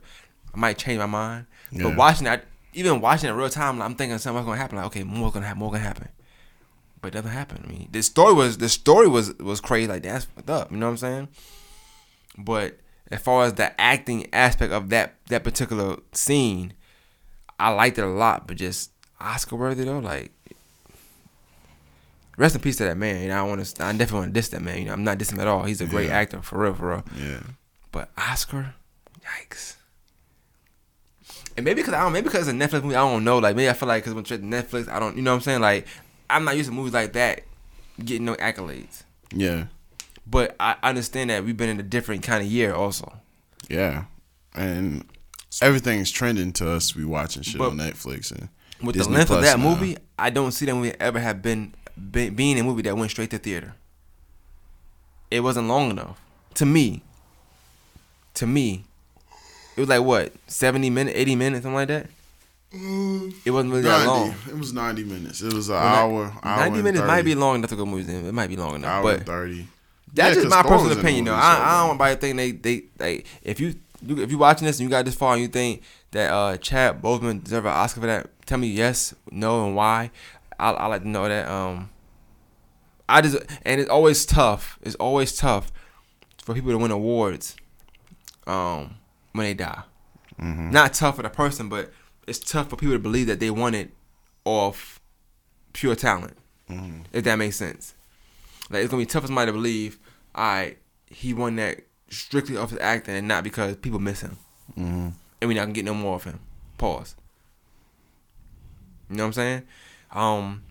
I 0.53 0.57
might 0.57 0.77
change 0.77 0.99
my 0.99 1.05
mind. 1.07 1.47
Yeah. 1.71 1.83
But 1.83 1.97
watching 1.97 2.25
that, 2.25 2.45
even 2.73 3.01
watching 3.01 3.29
it 3.29 3.33
real 3.33 3.49
time, 3.49 3.79
like, 3.79 3.89
I'm 3.89 3.95
thinking 3.95 4.17
something's 4.19 4.45
gonna 4.45 4.57
happen. 4.57 4.77
Like 4.77 4.87
okay, 4.87 5.03
more 5.03 5.31
gonna 5.31 5.45
happen. 5.45 5.59
More 5.59 5.71
gonna 5.71 5.83
happen. 5.83 6.09
But 7.01 7.09
it 7.09 7.11
doesn't 7.15 7.31
happen. 7.31 7.63
I 7.65 7.69
mean, 7.69 7.89
the 7.91 8.03
story 8.03 8.33
was 8.33 8.59
the 8.59 8.69
story 8.69 9.07
was 9.07 9.33
was 9.39 9.59
crazy. 9.59 9.87
Like 9.87 10.03
that's 10.03 10.25
fucked 10.25 10.49
up. 10.49 10.71
You 10.71 10.77
know 10.77 10.85
what 10.85 10.91
I'm 10.91 10.97
saying? 10.97 11.27
But 12.37 12.77
as 13.11 13.21
far 13.21 13.45
as 13.45 13.53
the 13.53 13.79
acting 13.81 14.27
aspect 14.33 14.71
of 14.71 14.89
that 14.89 15.15
that 15.29 15.43
particular 15.43 15.97
scene, 16.11 16.73
I 17.59 17.69
liked 17.69 17.97
it 17.97 18.03
a 18.03 18.07
lot. 18.07 18.47
But 18.47 18.57
just 18.57 18.91
Oscar 19.19 19.55
worthy 19.55 19.83
though, 19.83 19.99
like 19.99 20.31
rest 22.37 22.55
in 22.55 22.61
peace 22.61 22.77
to 22.77 22.83
that 22.85 22.97
man. 22.97 23.21
You 23.21 23.27
know, 23.29 23.39
I 23.39 23.47
want 23.47 23.63
to. 23.65 23.83
I 23.83 23.91
definitely 23.91 24.19
want 24.19 24.29
to 24.33 24.39
diss 24.39 24.49
that 24.49 24.61
man. 24.61 24.79
You 24.79 24.85
know, 24.85 24.93
I'm 24.93 25.03
not 25.03 25.17
dissing 25.17 25.33
him 25.33 25.39
at 25.41 25.47
all. 25.47 25.63
He's 25.63 25.81
a 25.81 25.85
great 25.85 26.07
Yeah. 26.09 26.17
actor 26.17 26.41
for 26.41 26.59
real, 26.59 26.73
for 26.73 26.89
real. 26.89 27.05
Yeah. 27.17 27.39
But 27.91 28.09
Oscar, 28.17 28.73
yikes. 29.21 29.75
And 31.55 31.63
maybe 31.65 31.81
because 31.81 31.93
I 31.93 32.01
don't, 32.01 32.13
maybe 32.13 32.23
because 32.25 32.47
it's 32.47 32.55
a 32.55 32.59
Netflix 32.59 32.83
movie, 32.83 32.95
I 32.95 33.01
don't 33.07 33.23
know. 33.23 33.37
Like 33.37 33.55
maybe 33.55 33.69
I 33.69 33.73
feel 33.73 33.87
like 33.87 34.03
because 34.03 34.15
when 34.15 34.23
Netflix, 34.51 34.87
I 34.89 34.99
don't, 34.99 35.15
you 35.15 35.21
know 35.21 35.31
what 35.31 35.35
I'm 35.35 35.41
saying? 35.41 35.61
Like 35.61 35.87
I'm 36.29 36.43
not 36.45 36.57
used 36.57 36.69
to 36.69 36.75
movies 36.75 36.93
like 36.93 37.13
that 37.13 37.43
getting 38.03 38.25
no 38.25 38.33
accolades. 38.35 39.03
Yeah. 39.31 39.65
But 40.25 40.55
I 40.59 40.75
understand 40.81 41.29
that 41.29 41.43
we've 41.43 41.55
been 41.57 41.69
in 41.69 41.79
a 41.79 41.83
different 41.83 42.23
kind 42.23 42.43
of 42.43 42.49
year 42.51 42.73
also. 42.73 43.13
Yeah. 43.69 44.05
And 44.55 45.05
everything's 45.61 46.09
trending 46.11 46.53
to 46.53 46.69
us 46.71 46.89
to 46.89 46.97
be 46.97 47.03
watching 47.03 47.43
shit 47.43 47.59
But- 47.59 47.69
on 47.71 47.77
Netflix 47.77 48.31
and 48.31 48.49
with 48.81 48.95
Disney 48.95 49.11
the 49.13 49.17
length 49.19 49.31
of 49.31 49.41
that 49.43 49.59
now. 49.59 49.69
movie, 49.69 49.97
I 50.17 50.29
don't 50.31 50.51
see 50.51 50.65
that 50.65 50.73
movie 50.75 50.93
ever 50.99 51.19
have 51.19 51.41
been, 51.41 51.73
been 51.97 52.33
being 52.35 52.59
a 52.59 52.63
movie 52.63 52.81
that 52.83 52.95
went 52.97 53.11
straight 53.11 53.29
to 53.31 53.37
theater. 53.37 53.73
It 55.31 55.41
wasn't 55.41 55.67
long 55.67 55.89
enough 55.91 56.19
to 56.55 56.65
me. 56.65 57.01
To 58.35 58.47
me, 58.47 58.83
it 59.75 59.79
was 59.79 59.89
like 59.89 60.01
what 60.03 60.33
seventy 60.47 60.89
minutes, 60.89 61.17
eighty 61.17 61.35
minutes, 61.35 61.63
something 61.63 61.75
like 61.75 61.87
that. 61.89 62.07
It 63.45 63.51
wasn't 63.51 63.71
really 63.71 63.83
that 63.83 64.07
long. 64.07 64.33
It 64.47 64.57
was 64.57 64.73
ninety 64.73 65.03
minutes. 65.03 65.41
It 65.41 65.53
was 65.53 65.69
an 65.69 65.75
Well, 65.75 65.83
hour. 65.85 66.33
hour 66.41 66.57
Ninety 66.57 66.81
minutes 66.81 67.01
30. 67.01 67.07
might 67.07 67.21
be 67.25 67.35
long 67.35 67.55
enough 67.57 67.69
to 67.69 67.75
go 67.75 67.85
movies 67.85 68.09
in. 68.09 68.25
It 68.25 68.31
might 68.33 68.47
be 68.47 68.55
long 68.55 68.75
enough, 68.75 68.89
hour 68.89 69.03
but 69.03 69.17
and 69.17 69.25
thirty. 69.27 69.67
That's 70.11 70.35
Yeah, 70.35 70.43
just 70.43 70.55
my 70.55 70.61
personal 70.63 70.83
was 70.85 70.91
in 70.91 70.97
the 70.97 71.01
opinion, 71.01 71.25
though. 71.25 71.35
I, 71.35 71.55
so, 71.55 71.61
I 71.61 71.77
don't 71.79 71.87
want 71.97 72.01
anybody 72.01 72.15
to 72.15 72.21
think 72.21 72.61
they 72.63 72.85
they 72.97 73.13
like 73.15 73.25
if 73.43 73.59
you 73.59 73.75
if 74.07 74.31
you 74.31 74.37
watching 74.39 74.65
this 74.65 74.79
and 74.79 74.85
you 74.85 74.89
got 74.89 75.05
this 75.05 75.13
far 75.15 75.33
and 75.33 75.41
you 75.43 75.47
think 75.47 75.83
that 76.11 76.31
uh 76.31 76.57
Chad 76.57 76.99
Boseman 77.01 77.43
deserve 77.43 77.65
an 77.65 77.71
Oscar 77.73 78.01
for 78.01 78.07
that, 78.07 78.29
tell 78.47 78.57
me 78.57 78.67
yes, 78.67 79.13
no, 79.29 79.65
and 79.67 79.75
why. 79.75 80.09
I 80.63 80.71
I 80.71 80.85
like 80.87 81.01
to 81.03 81.07
know 81.09 81.27
that. 81.27 81.47
Um, 81.49 81.89
I 83.09 83.21
just 83.21 83.37
and 83.63 83.81
it's 83.81 83.89
always 83.89 84.25
tough. 84.25 84.79
It's 84.81 84.95
always 84.95 85.35
tough 85.35 85.71
for 86.43 86.53
people 86.53 86.71
to 86.71 86.77
win 86.77 86.91
awards. 86.91 87.55
Um, 88.47 88.95
when 89.33 89.45
they 89.45 89.53
die, 89.53 89.83
Mm-hmm. 90.41 90.71
not 90.71 90.93
tough 90.93 91.15
for 91.17 91.23
the 91.23 91.29
person, 91.29 91.69
but 91.69 91.91
it's 92.27 92.39
tough 92.39 92.69
for 92.69 92.75
people 92.75 92.93
to 92.95 92.99
believe 92.99 93.27
that 93.27 93.39
they 93.39 93.49
won 93.49 93.73
it 93.73 93.91
off 94.45 94.99
pure 95.73 95.95
talent. 95.95 96.35
Mm-hmm. 96.69 97.01
If 97.13 97.23
that 97.25 97.35
makes 97.37 97.55
sense. 97.55 97.93
Like 98.69 98.81
it's 98.83 98.91
gonna 98.91 99.01
be 99.01 99.05
tough 99.05 99.23
for 99.23 99.27
somebody 99.27 99.47
to 99.49 99.53
believe, 99.53 99.99
all 100.35 100.43
right, 100.43 100.77
he 101.07 101.33
won 101.33 101.55
that 101.57 101.81
strictly 102.09 102.57
off 102.57 102.69
his 102.71 102.79
acting 102.79 103.15
and 103.15 103.27
not 103.27 103.43
because 103.43 103.75
people 103.77 103.99
miss 103.99 104.21
him. 104.21 104.37
Mm-hmm. 104.77 105.09
And 105.41 105.47
we 105.47 105.53
not 105.53 105.61
gonna 105.61 105.73
get 105.73 105.85
no 105.85 105.93
more 105.93 106.15
of 106.15 106.23
him. 106.23 106.39
Pause. 106.77 107.15
You 109.09 109.17
know 109.17 109.23
what 109.23 109.27
I'm 109.27 109.33
saying? 109.33 109.63
Um 110.13 110.63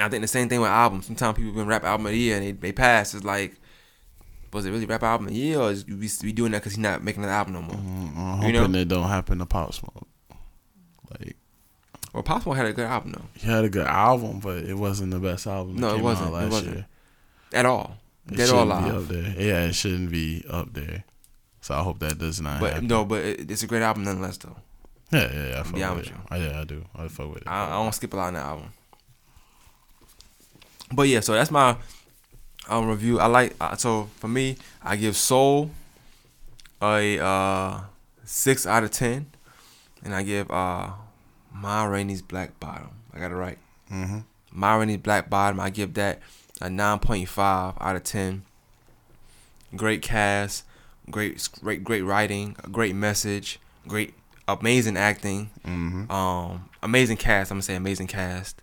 I 0.00 0.08
think 0.08 0.20
the 0.22 0.28
same 0.28 0.48
thing 0.48 0.60
with 0.60 0.70
albums. 0.70 1.06
Sometimes 1.06 1.36
people 1.36 1.52
been 1.52 1.66
rap 1.66 1.84
album 1.84 2.06
of 2.06 2.12
the 2.12 2.18
year 2.18 2.36
and 2.36 2.44
they, 2.46 2.52
they 2.52 2.72
pass. 2.72 3.14
It's 3.14 3.24
like, 3.24 3.56
was 4.52 4.64
it 4.64 4.70
really 4.70 4.86
rap 4.86 5.02
album 5.02 5.26
of 5.26 5.32
the 5.32 5.38
year 5.38 5.58
or 5.58 5.72
is 5.72 5.84
we, 5.86 6.08
we 6.22 6.32
doing 6.32 6.52
that 6.52 6.58
because 6.58 6.72
he's 6.74 6.78
not 6.78 7.02
making 7.02 7.24
an 7.24 7.30
album 7.30 7.54
no 7.54 7.62
more? 7.62 7.74
I'm 7.74 8.42
You 8.42 8.58
hoping 8.58 8.72
know? 8.72 8.78
it 8.78 8.88
don't 8.88 9.08
happen 9.08 9.38
to 9.40 9.46
Pop 9.46 9.74
Smoke. 9.74 10.06
Like 11.10 11.36
Well, 12.14 12.22
Possible 12.22 12.52
had 12.54 12.66
a 12.66 12.72
good 12.72 12.86
album 12.86 13.12
though, 13.12 13.24
he 13.34 13.46
had 13.48 13.64
a 13.64 13.68
good 13.68 13.86
album, 13.86 14.38
but 14.40 14.58
it 14.64 14.74
wasn't 14.74 15.10
the 15.10 15.18
best 15.18 15.46
album. 15.48 15.76
No, 15.76 15.96
it 15.96 16.02
wasn't. 16.02 16.28
It 16.28 16.48
wasn't. 16.50 16.76
Year. 16.76 16.86
at 17.54 17.66
all. 17.66 17.96
It 18.30 18.36
Dead 18.36 18.50
or 18.50 18.62
alive. 18.62 18.94
up 18.94 19.08
there. 19.08 19.34
Yeah, 19.36 19.64
it 19.64 19.74
shouldn't 19.74 20.10
be 20.12 20.44
up 20.50 20.72
there. 20.74 21.04
So 21.60 21.74
I 21.74 21.82
hope 21.82 21.98
that 22.00 22.18
does 22.18 22.40
not 22.40 22.60
But 22.60 22.72
happen. 22.74 22.86
no, 22.88 23.04
but 23.04 23.24
it, 23.24 23.50
it's 23.50 23.62
a 23.62 23.66
great 23.66 23.82
album 23.82 24.04
nonetheless 24.04 24.36
though. 24.36 24.56
Yeah, 25.10 25.32
yeah, 25.32 25.48
yeah. 25.48 25.60
I 25.60 25.62
fuck 25.62 25.74
Be 25.74 25.80
with 25.80 25.90
honest 25.90 26.10
with 26.12 26.20
Oh, 26.30 26.36
yeah, 26.36 26.60
I 26.60 26.64
do. 26.64 26.84
I 26.94 27.08
fuck 27.08 27.28
with 27.28 27.42
it. 27.42 27.48
I, 27.48 27.66
I 27.66 27.70
don't 27.70 27.94
skip 27.94 28.12
a 28.12 28.16
lot 28.16 28.28
on 28.28 28.34
that 28.34 28.44
album. 28.44 28.72
But 30.92 31.08
yeah, 31.08 31.20
so 31.20 31.32
that's 31.34 31.50
my 31.50 31.76
um, 32.68 32.88
review. 32.88 33.18
I 33.20 33.26
like 33.26 33.54
uh, 33.60 33.76
so 33.76 34.08
for 34.16 34.28
me, 34.28 34.56
I 34.82 34.96
give 34.96 35.16
Soul 35.16 35.70
a 36.82 37.18
uh, 37.18 37.80
six 38.24 38.66
out 38.66 38.84
of 38.84 38.90
ten, 38.90 39.26
and 40.04 40.14
I 40.14 40.22
give 40.22 40.50
uh, 40.50 40.90
Ma 41.52 41.84
Rainey's 41.84 42.22
Black 42.22 42.58
Bottom. 42.60 42.90
I 43.12 43.18
got 43.18 43.32
it 43.32 43.34
right. 43.34 43.58
mm-hmm. 43.90 44.20
Ma 44.52 44.74
Rainey's 44.76 44.98
Black 44.98 45.28
Bottom. 45.28 45.60
I 45.60 45.70
give 45.70 45.94
that 45.94 46.20
a 46.60 46.70
nine 46.70 46.98
point 46.98 47.28
five 47.28 47.74
out 47.80 47.96
of 47.96 48.04
ten. 48.04 48.42
Great 49.76 50.00
cast, 50.00 50.64
great 51.10 51.46
great 51.60 51.84
great 51.84 52.02
writing, 52.02 52.56
a 52.64 52.70
great 52.70 52.94
message, 52.94 53.60
great 53.86 54.14
amazing 54.48 54.96
acting. 54.96 55.50
Mm-hmm. 55.64 56.10
Um, 56.10 56.68
amazing 56.82 57.18
cast. 57.18 57.50
I'm 57.50 57.56
gonna 57.56 57.62
say 57.62 57.76
amazing 57.76 58.08
cast. 58.08 58.60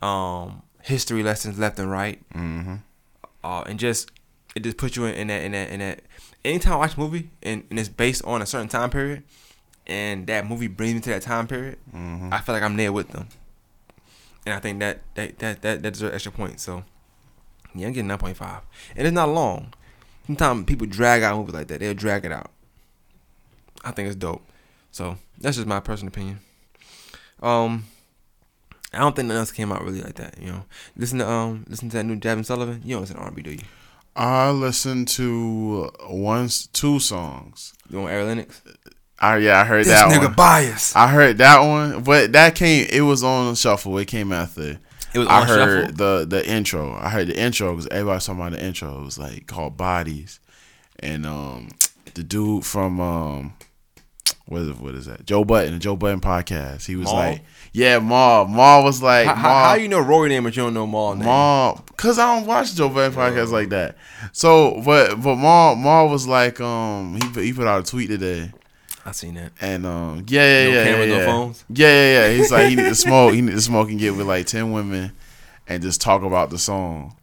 Um, 0.00 0.62
history 0.82 1.22
lessons 1.22 1.58
left 1.58 1.78
and 1.78 1.90
right. 1.90 2.22
Mm-hmm. 2.32 2.76
Uh, 3.42 3.62
and 3.62 3.78
just 3.78 4.10
it 4.54 4.62
just 4.62 4.76
puts 4.76 4.96
you 4.96 5.04
in, 5.04 5.14
in 5.14 5.26
that 5.26 5.42
in 5.42 5.52
that 5.52 5.68
in 5.70 5.80
that. 5.80 6.00
Anytime 6.44 6.74
I 6.74 6.76
watch 6.76 6.96
a 6.96 7.00
movie 7.00 7.30
and, 7.42 7.64
and 7.70 7.78
it's 7.78 7.88
based 7.88 8.22
on 8.24 8.42
a 8.42 8.46
certain 8.46 8.68
time 8.68 8.90
period, 8.90 9.22
and 9.86 10.26
that 10.26 10.46
movie 10.46 10.68
brings 10.68 10.94
me 10.94 11.00
to 11.00 11.10
that 11.10 11.22
time 11.22 11.46
period, 11.46 11.78
Mm-hmm. 11.94 12.32
I 12.32 12.40
feel 12.40 12.54
like 12.54 12.62
I'm 12.62 12.76
there 12.76 12.92
with 12.92 13.08
them. 13.08 13.28
And 14.46 14.54
I 14.54 14.60
think 14.60 14.78
that 14.80 15.00
that 15.14 15.38
that 15.38 15.62
that, 15.62 15.82
that 15.82 15.92
deserves 15.92 16.14
extra 16.14 16.32
points. 16.32 16.62
So 16.62 16.84
yeah, 17.74 17.86
I'm 17.86 17.92
getting 17.92 18.08
nine 18.08 18.18
point 18.18 18.36
five, 18.36 18.60
and 18.94 19.06
it's 19.06 19.14
not 19.14 19.28
long. 19.28 19.72
Sometimes 20.26 20.64
people 20.64 20.86
drag 20.86 21.22
out 21.22 21.36
movies 21.38 21.54
like 21.54 21.66
that. 21.68 21.80
They'll 21.80 21.92
drag 21.94 22.24
it 22.24 22.32
out. 22.32 22.50
I 23.84 23.90
think 23.90 24.06
it's 24.06 24.16
dope. 24.16 24.42
So 24.94 25.16
that's 25.40 25.56
just 25.56 25.66
my 25.66 25.80
personal 25.80 26.12
opinion. 26.12 26.38
Um, 27.42 27.86
I 28.92 28.98
don't 28.98 29.16
think 29.16 29.26
nothing 29.26 29.40
else 29.40 29.50
came 29.50 29.72
out 29.72 29.82
really 29.82 30.00
like 30.00 30.14
that. 30.14 30.40
You 30.40 30.52
know, 30.52 30.64
listen 30.96 31.18
to 31.18 31.28
um, 31.28 31.66
listen 31.68 31.90
to 31.90 31.96
that 31.96 32.04
new 32.04 32.14
Jazmine 32.14 32.46
Sullivan. 32.46 32.80
You 32.84 32.94
don't 32.94 33.00
listen 33.00 33.16
to 33.16 33.22
R&B, 33.22 33.42
do 33.42 33.50
you? 33.50 33.58
I 34.14 34.50
listened 34.50 35.08
to 35.08 35.90
one, 36.08 36.48
two 36.72 37.00
songs. 37.00 37.72
You 37.90 38.02
want 38.02 38.12
Ari 38.12 38.22
Lennox? 38.22 38.62
I 39.18 39.38
yeah, 39.38 39.60
I 39.60 39.64
heard 39.64 39.84
that 39.86 40.06
one. 40.06 40.10
This 40.10 40.18
that 40.18 40.22
nigga 40.22 40.28
one. 40.28 40.36
bias. 40.36 40.94
I 40.94 41.08
heard 41.08 41.38
that 41.38 41.58
one, 41.58 42.04
but 42.04 42.30
that 42.30 42.54
came. 42.54 42.86
It 42.88 43.00
was 43.00 43.24
on 43.24 43.56
shuffle. 43.56 43.98
It 43.98 44.06
came 44.06 44.30
after. 44.30 44.78
It 45.12 45.18
was 45.18 45.26
I 45.26 45.44
heard 45.44 45.88
shuffle. 45.88 45.96
the 45.96 46.24
the 46.24 46.48
intro. 46.48 46.94
I 46.94 47.08
heard 47.08 47.26
the 47.26 47.36
intro 47.36 47.72
because 47.72 47.88
everybody 47.88 48.14
was 48.14 48.26
talking 48.26 48.40
about 48.40 48.52
the 48.52 48.64
intro. 48.64 49.00
It 49.00 49.04
was 49.04 49.18
like 49.18 49.48
called 49.48 49.76
Bodies, 49.76 50.38
and 51.00 51.26
um 51.26 51.70
the 52.14 52.22
dude 52.22 52.64
from 52.64 53.00
um 53.00 53.54
what 54.46 54.62
is 54.62 54.72
what 54.78 54.94
is 54.94 55.06
that 55.06 55.24
Joe 55.26 55.44
Budden 55.44 55.74
the 55.74 55.78
Joe 55.78 55.96
Budden 55.96 56.20
podcast. 56.20 56.86
He 56.86 56.96
was 56.96 57.06
Mal? 57.06 57.14
like 57.14 57.44
yeah 57.72 57.98
Mal 57.98 58.46
Mal 58.46 58.84
was 58.84 59.02
like 59.02 59.26
How, 59.26 59.34
how, 59.34 59.48
Mal, 59.48 59.64
how 59.70 59.74
you 59.74 59.88
know 59.88 60.00
Rory 60.00 60.28
name 60.28 60.44
but 60.44 60.56
you 60.56 60.62
don't 60.62 60.74
know 60.74 60.86
Mal 60.86 61.14
name? 61.14 61.24
Mal 61.26 61.84
cause 61.96 62.18
I 62.18 62.34
don't 62.34 62.46
watch 62.46 62.74
Joe 62.74 62.88
Budden 62.88 63.16
podcast 63.16 63.50
like 63.50 63.70
that. 63.70 63.96
So 64.32 64.82
but 64.84 65.16
but 65.22 65.36
Mal 65.36 65.76
Mal 65.76 66.08
was 66.08 66.26
like 66.26 66.60
um 66.60 67.14
he 67.14 67.28
put, 67.30 67.44
he 67.44 67.52
put 67.52 67.66
out 67.66 67.86
a 67.86 67.90
tweet 67.90 68.08
today. 68.08 68.52
I 69.06 69.12
seen 69.12 69.34
that. 69.34 69.52
And 69.60 69.84
um, 69.84 70.24
yeah, 70.28 70.42
yeah, 70.42 70.64
No 70.64 70.70
yeah, 70.72 70.84
cameras, 70.84 71.08
yeah, 71.08 71.14
no 71.14 71.20
yeah. 71.20 71.26
phones? 71.26 71.64
Yeah, 71.68 71.88
yeah, 71.88 72.28
yeah. 72.28 72.36
He's 72.36 72.50
like 72.50 72.68
he 72.70 72.76
need 72.76 72.88
to 72.88 72.94
smoke. 72.94 73.34
He 73.34 73.42
need 73.42 73.52
to 73.52 73.60
smoke 73.60 73.90
and 73.90 73.98
get 73.98 74.16
with 74.16 74.26
like 74.26 74.46
ten 74.46 74.72
women, 74.72 75.12
and 75.68 75.82
just 75.82 76.00
talk 76.00 76.22
about 76.22 76.50
the 76.50 76.58
song. 76.58 77.14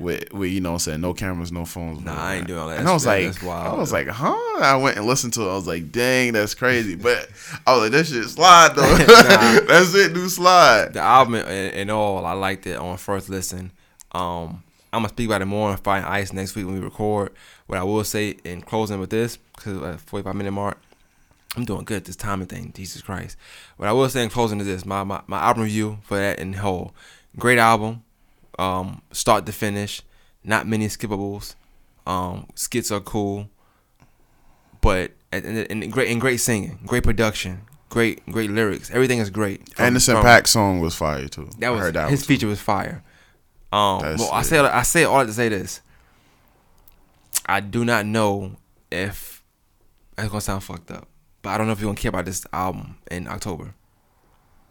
With, 0.00 0.32
with 0.32 0.50
you 0.50 0.60
know, 0.60 0.70
what 0.70 0.74
I'm 0.74 0.78
saying 0.80 1.00
no 1.02 1.12
cameras, 1.12 1.52
no 1.52 1.66
phones. 1.66 2.02
Nah, 2.02 2.16
I 2.16 2.36
ain't 2.36 2.46
doing 2.46 2.58
all 2.58 2.68
that. 2.68 2.78
And 2.78 2.88
I 2.88 2.92
was 2.92 3.04
like, 3.04 3.42
wild, 3.42 3.74
I 3.74 3.78
was 3.78 3.92
like, 3.92 4.08
huh? 4.08 4.34
I 4.60 4.76
went 4.76 4.96
and 4.96 5.06
listened 5.06 5.34
to 5.34 5.42
it. 5.42 5.52
I 5.52 5.54
was 5.54 5.66
like, 5.66 5.92
dang, 5.92 6.32
that's 6.32 6.54
crazy. 6.54 6.94
But 6.94 7.28
I 7.66 7.74
was 7.74 7.82
like, 7.82 7.92
that 7.92 8.06
shit 8.06 8.24
slide 8.24 8.74
though. 8.74 8.82
Nah. 9.20 9.60
that's 9.68 9.94
it, 9.94 10.14
do 10.14 10.28
slide. 10.28 10.94
the 10.94 11.00
album 11.00 11.34
and, 11.34 11.46
and 11.46 11.90
all, 11.90 12.24
I 12.24 12.32
liked 12.32 12.66
it 12.66 12.76
on 12.78 12.96
first 12.96 13.28
listen. 13.28 13.72
Um, 14.12 14.62
I'm 14.92 15.02
gonna 15.02 15.08
speak 15.10 15.26
about 15.28 15.42
it 15.42 15.46
more 15.46 15.70
on 15.70 15.76
Fire 15.76 16.00
and 16.00 16.06
Ice 16.06 16.32
next 16.32 16.56
week 16.56 16.66
when 16.66 16.74
we 16.74 16.80
record. 16.80 17.32
What 17.66 17.78
I 17.78 17.84
will 17.84 18.02
say 18.02 18.36
in 18.44 18.62
closing 18.62 18.98
with 18.98 19.10
this, 19.10 19.36
because 19.36 19.80
at 19.82 20.00
45 20.00 20.34
minute 20.34 20.50
mark, 20.50 20.78
I'm 21.56 21.64
doing 21.64 21.84
good 21.84 21.98
at 21.98 22.04
this 22.04 22.16
timing 22.16 22.46
thing. 22.46 22.72
Jesus 22.74 23.02
Christ. 23.02 23.36
What 23.76 23.88
I 23.88 23.92
will 23.92 24.08
say 24.08 24.22
in 24.22 24.30
closing 24.30 24.60
is 24.60 24.66
this: 24.66 24.84
my 24.84 25.04
my, 25.04 25.20
my 25.26 25.38
album 25.38 25.64
review 25.64 25.98
for 26.02 26.16
that 26.16 26.38
in 26.38 26.54
whole, 26.54 26.94
great 27.38 27.58
album, 27.58 28.02
um, 28.60 29.00
start 29.10 29.46
to 29.46 29.52
finish, 29.52 30.02
not 30.44 30.66
many 30.66 30.86
skippables. 30.86 31.54
Um, 32.06 32.46
skits 32.54 32.90
are 32.90 33.00
cool, 33.00 33.48
but 34.80 35.12
and, 35.32 35.44
and, 35.46 35.92
great 35.92 36.10
and 36.10 36.20
great 36.20 36.38
singing, 36.38 36.78
great 36.84 37.02
production, 37.04 37.62
great 37.88 38.24
great 38.26 38.50
lyrics. 38.50 38.90
Everything 38.90 39.18
is 39.18 39.30
great. 39.30 39.74
From- 39.74 39.86
Anderson 39.86 40.16
from- 40.16 40.26
Paak 40.26 40.46
song 40.46 40.80
was 40.80 40.94
fire 40.94 41.28
too. 41.28 41.48
that 41.58 41.70
was 41.70 41.92
that 41.92 42.10
his 42.10 42.20
too. 42.20 42.26
feature 42.26 42.46
was 42.46 42.60
fire. 42.60 43.02
Um, 43.72 44.00
That's 44.02 44.20
well, 44.20 44.32
I 44.32 44.42
say 44.42 44.58
I 44.58 44.82
say 44.82 45.04
all 45.04 45.24
to 45.24 45.32
say 45.32 45.48
this. 45.48 45.80
I 47.46 47.60
do 47.60 47.84
not 47.84 48.04
know 48.04 48.56
if 48.90 49.42
that's 50.16 50.28
gonna 50.28 50.40
sound 50.40 50.64
fucked 50.64 50.90
up, 50.90 51.08
but 51.42 51.50
I 51.50 51.58
don't 51.58 51.66
know 51.66 51.72
if 51.72 51.80
you're 51.80 51.88
gonna 51.88 51.96
care 51.96 52.08
about 52.10 52.24
this 52.24 52.44
album 52.52 52.96
in 53.10 53.26
October. 53.28 53.74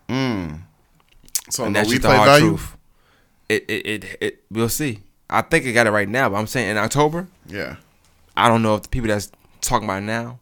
Mm. 0.10 0.62
So 1.50 1.64
and 1.64 1.74
no 1.74 1.80
that's 1.80 1.90
just 1.90 2.02
the 2.02 2.10
hard 2.10 2.26
value. 2.28 2.50
truth. 2.50 2.76
It, 3.50 3.66
it 3.68 3.86
it 3.86 4.18
it 4.22 4.44
we'll 4.50 4.70
see. 4.70 5.00
I 5.30 5.42
think 5.42 5.66
I 5.66 5.72
got 5.72 5.88
it 5.88 5.92
right 5.92 6.08
now, 6.08 6.30
but 6.30 6.38
I'm 6.38 6.48
saying 6.48 6.72
in 6.72 6.78
October, 6.78 7.28
Yeah. 7.48 7.76
I 8.38 8.48
don't 8.48 8.62
know 8.62 8.76
if 8.76 8.84
the 8.84 8.90
people 8.90 9.10
that's 9.10 9.32
talking 9.62 9.86
about 9.86 10.02
it 10.02 10.06
now 10.06 10.40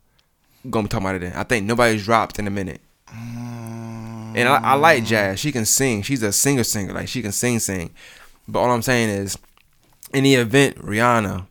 gonna 0.70 0.84
be 0.84 0.90
talking 0.90 1.06
about 1.06 1.16
it 1.16 1.22
then. 1.22 1.34
I 1.34 1.44
think 1.44 1.66
nobody's 1.66 2.04
dropped 2.04 2.40
in 2.40 2.48
a 2.48 2.52
minute. 2.52 2.82
And 3.10 4.48
I, 4.48 4.58
I 4.58 4.74
like 4.76 5.04
mm. 5.04 5.08
Jazz. 5.08 5.40
She 5.40 5.52
can 5.52 5.66
sing. 5.66 6.04
She's 6.04 6.22
a 6.22 6.32
singer 6.32 6.64
singer. 6.64 6.94
Like 6.94 7.08
she 7.08 7.22
can 7.22 7.32
sing 7.32 7.60
sing. 7.60 7.92
But 8.48 8.60
all 8.60 8.72
I'm 8.72 8.82
saying 8.82 9.10
is, 9.10 9.38
in 10.14 10.24
the 10.24 10.36
event, 10.36 10.78
Rihanna, 10.78 11.48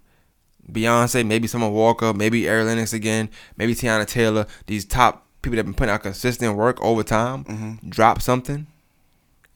Beyonce, 0.70 1.26
maybe 1.26 1.48
Summer 1.48 1.68
Walker, 1.68 2.12
maybe 2.12 2.48
Ari 2.48 2.64
Lennox 2.64 2.92
again, 2.92 3.28
maybe 3.56 3.74
Teyana 3.74 4.06
Taylor, 4.06 4.46
these 4.66 4.84
top 4.84 5.26
people 5.42 5.56
that 5.56 5.58
have 5.58 5.66
been 5.66 5.74
putting 5.74 5.92
out 5.92 6.02
consistent 6.02 6.56
work 6.56 6.80
over 6.80 7.02
time, 7.02 7.44
mm-hmm. 7.44 7.88
drop 7.88 8.22
something, 8.22 8.66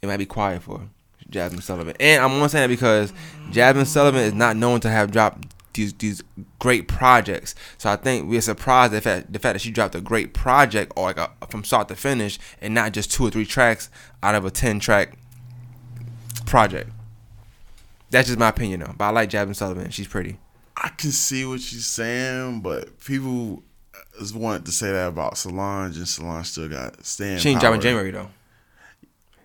it 0.03 0.07
might 0.07 0.18
be 0.18 0.26
quiet 0.26 0.62
for 0.62 0.82
Jazmine 1.31 1.62
Sullivan. 1.62 1.97
And 2.01 2.22
I'm 2.22 2.33
only 2.33 2.49
saying 2.49 2.68
that 2.68 2.74
because 2.74 3.12
Jazmine 3.51 3.87
Sullivan 3.87 4.22
is 4.22 4.35
not 4.35 4.57
known 4.57 4.81
to 4.81 4.89
have 4.89 5.11
dropped 5.11 5.55
these 5.74 5.93
these 5.95 6.22
great 6.59 6.89
projects. 6.89 7.55
So 7.78 7.91
I 7.91 7.97
think 7.97 8.28
we're 8.28 8.41
surprised 8.41 8.93
the 8.93 9.01
fact 9.01 9.33
the 9.33 9.39
fact 9.39 9.55
that 9.55 9.61
she 9.61 9.70
dropped 9.70 9.95
a 9.95 10.01
great 10.01 10.35
project 10.35 10.93
or 10.97 11.05
like 11.05 11.18
a, 11.18 11.31
from 11.49 11.64
start 11.64 11.89
to 11.89 11.97
finish 11.97 12.39
and 12.61 12.74
not 12.74 12.93
just 12.93 13.12
two 13.12 13.26
or 13.26 13.31
three 13.31 13.47
tracks 13.47 13.89
out 14.22 14.35
of 14.35 14.45
a 14.45 14.51
ten 14.51 14.81
track 14.81 15.16
project. 16.47 16.91
That's 18.11 18.26
just 18.26 18.39
my 18.39 18.49
opinion 18.49 18.81
though. 18.81 18.95
But 18.97 19.05
I 19.07 19.11
like 19.11 19.31
Jazmine 19.31 19.57
Sullivan. 19.57 19.91
She's 19.91 20.09
pretty. 20.09 20.39
I 20.76 20.89
can 20.89 21.11
see 21.11 21.45
what 21.45 21.72
you're 21.72 21.81
saying, 21.83 22.62
but 22.62 22.99
people 23.01 23.62
just 24.18 24.35
wanted 24.35 24.64
to 24.66 24.72
say 24.72 24.91
that 24.91 25.09
about 25.09 25.37
Solange, 25.37 25.97
and 25.97 26.09
Solange 26.09 26.47
still 26.47 26.68
got 26.68 27.05
staying. 27.05 27.39
She 27.39 27.51
ain't 27.51 27.61
power. 27.61 27.70
dropping 27.70 27.83
January 27.83 28.11
though. 28.11 28.31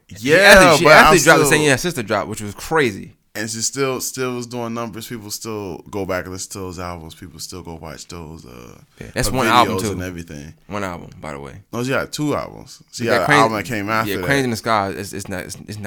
Yeah, 0.09 0.17
she 0.17 0.33
actually, 0.33 0.77
she 0.77 0.87
actually 0.87 1.19
dropped 1.19 1.39
the 1.39 1.45
same 1.45 1.61
year 1.61 1.71
her 1.71 1.77
sister 1.77 2.03
dropped, 2.03 2.29
which 2.29 2.41
was 2.41 2.53
crazy. 2.55 3.13
and 3.37 3.49
she 3.49 3.59
still 3.61 3.99
still 3.99 4.35
was 4.35 4.47
doing 4.47 4.73
numbers. 4.73 5.07
People 5.09 5.29
still 5.29 5.79
go 5.89 6.05
back 6.05 6.23
and 6.23 6.31
listen 6.33 6.51
to 6.53 6.59
those 6.59 6.79
albums. 6.79 7.15
People 7.15 7.39
still 7.39 7.61
go 7.63 7.75
watch 7.75 8.07
those. 8.07 8.45
Uh, 8.45 8.77
Yeah, 9.01 9.07
that's 9.13 9.29
one 9.29 9.47
album, 9.47 9.77
too. 9.79 9.91
and 9.91 10.01
everything. 10.01 10.53
One 10.67 10.83
album, 10.85 11.09
by 11.19 11.33
the 11.33 11.39
way. 11.39 11.61
No, 11.73 11.83
she 11.83 11.89
got 11.89 12.13
two 12.13 12.33
albums. 12.35 12.81
She 12.93 13.03
Yeah, 13.05 13.17
got 13.17 13.25
Cranes- 13.25 13.37
an 13.39 13.43
album 13.43 13.57
that 13.57 13.65
came 13.65 13.89
after 13.89 14.19
yeah. 14.19 14.25
Cranes 14.25 14.43
in 14.45 14.51
the 14.51 14.55
Sky 14.55 14.89
is 14.89 15.13
it's 15.13 15.27
not 15.27 15.43
it's, 15.43 15.55
it's 15.67 15.77
not 15.79 15.83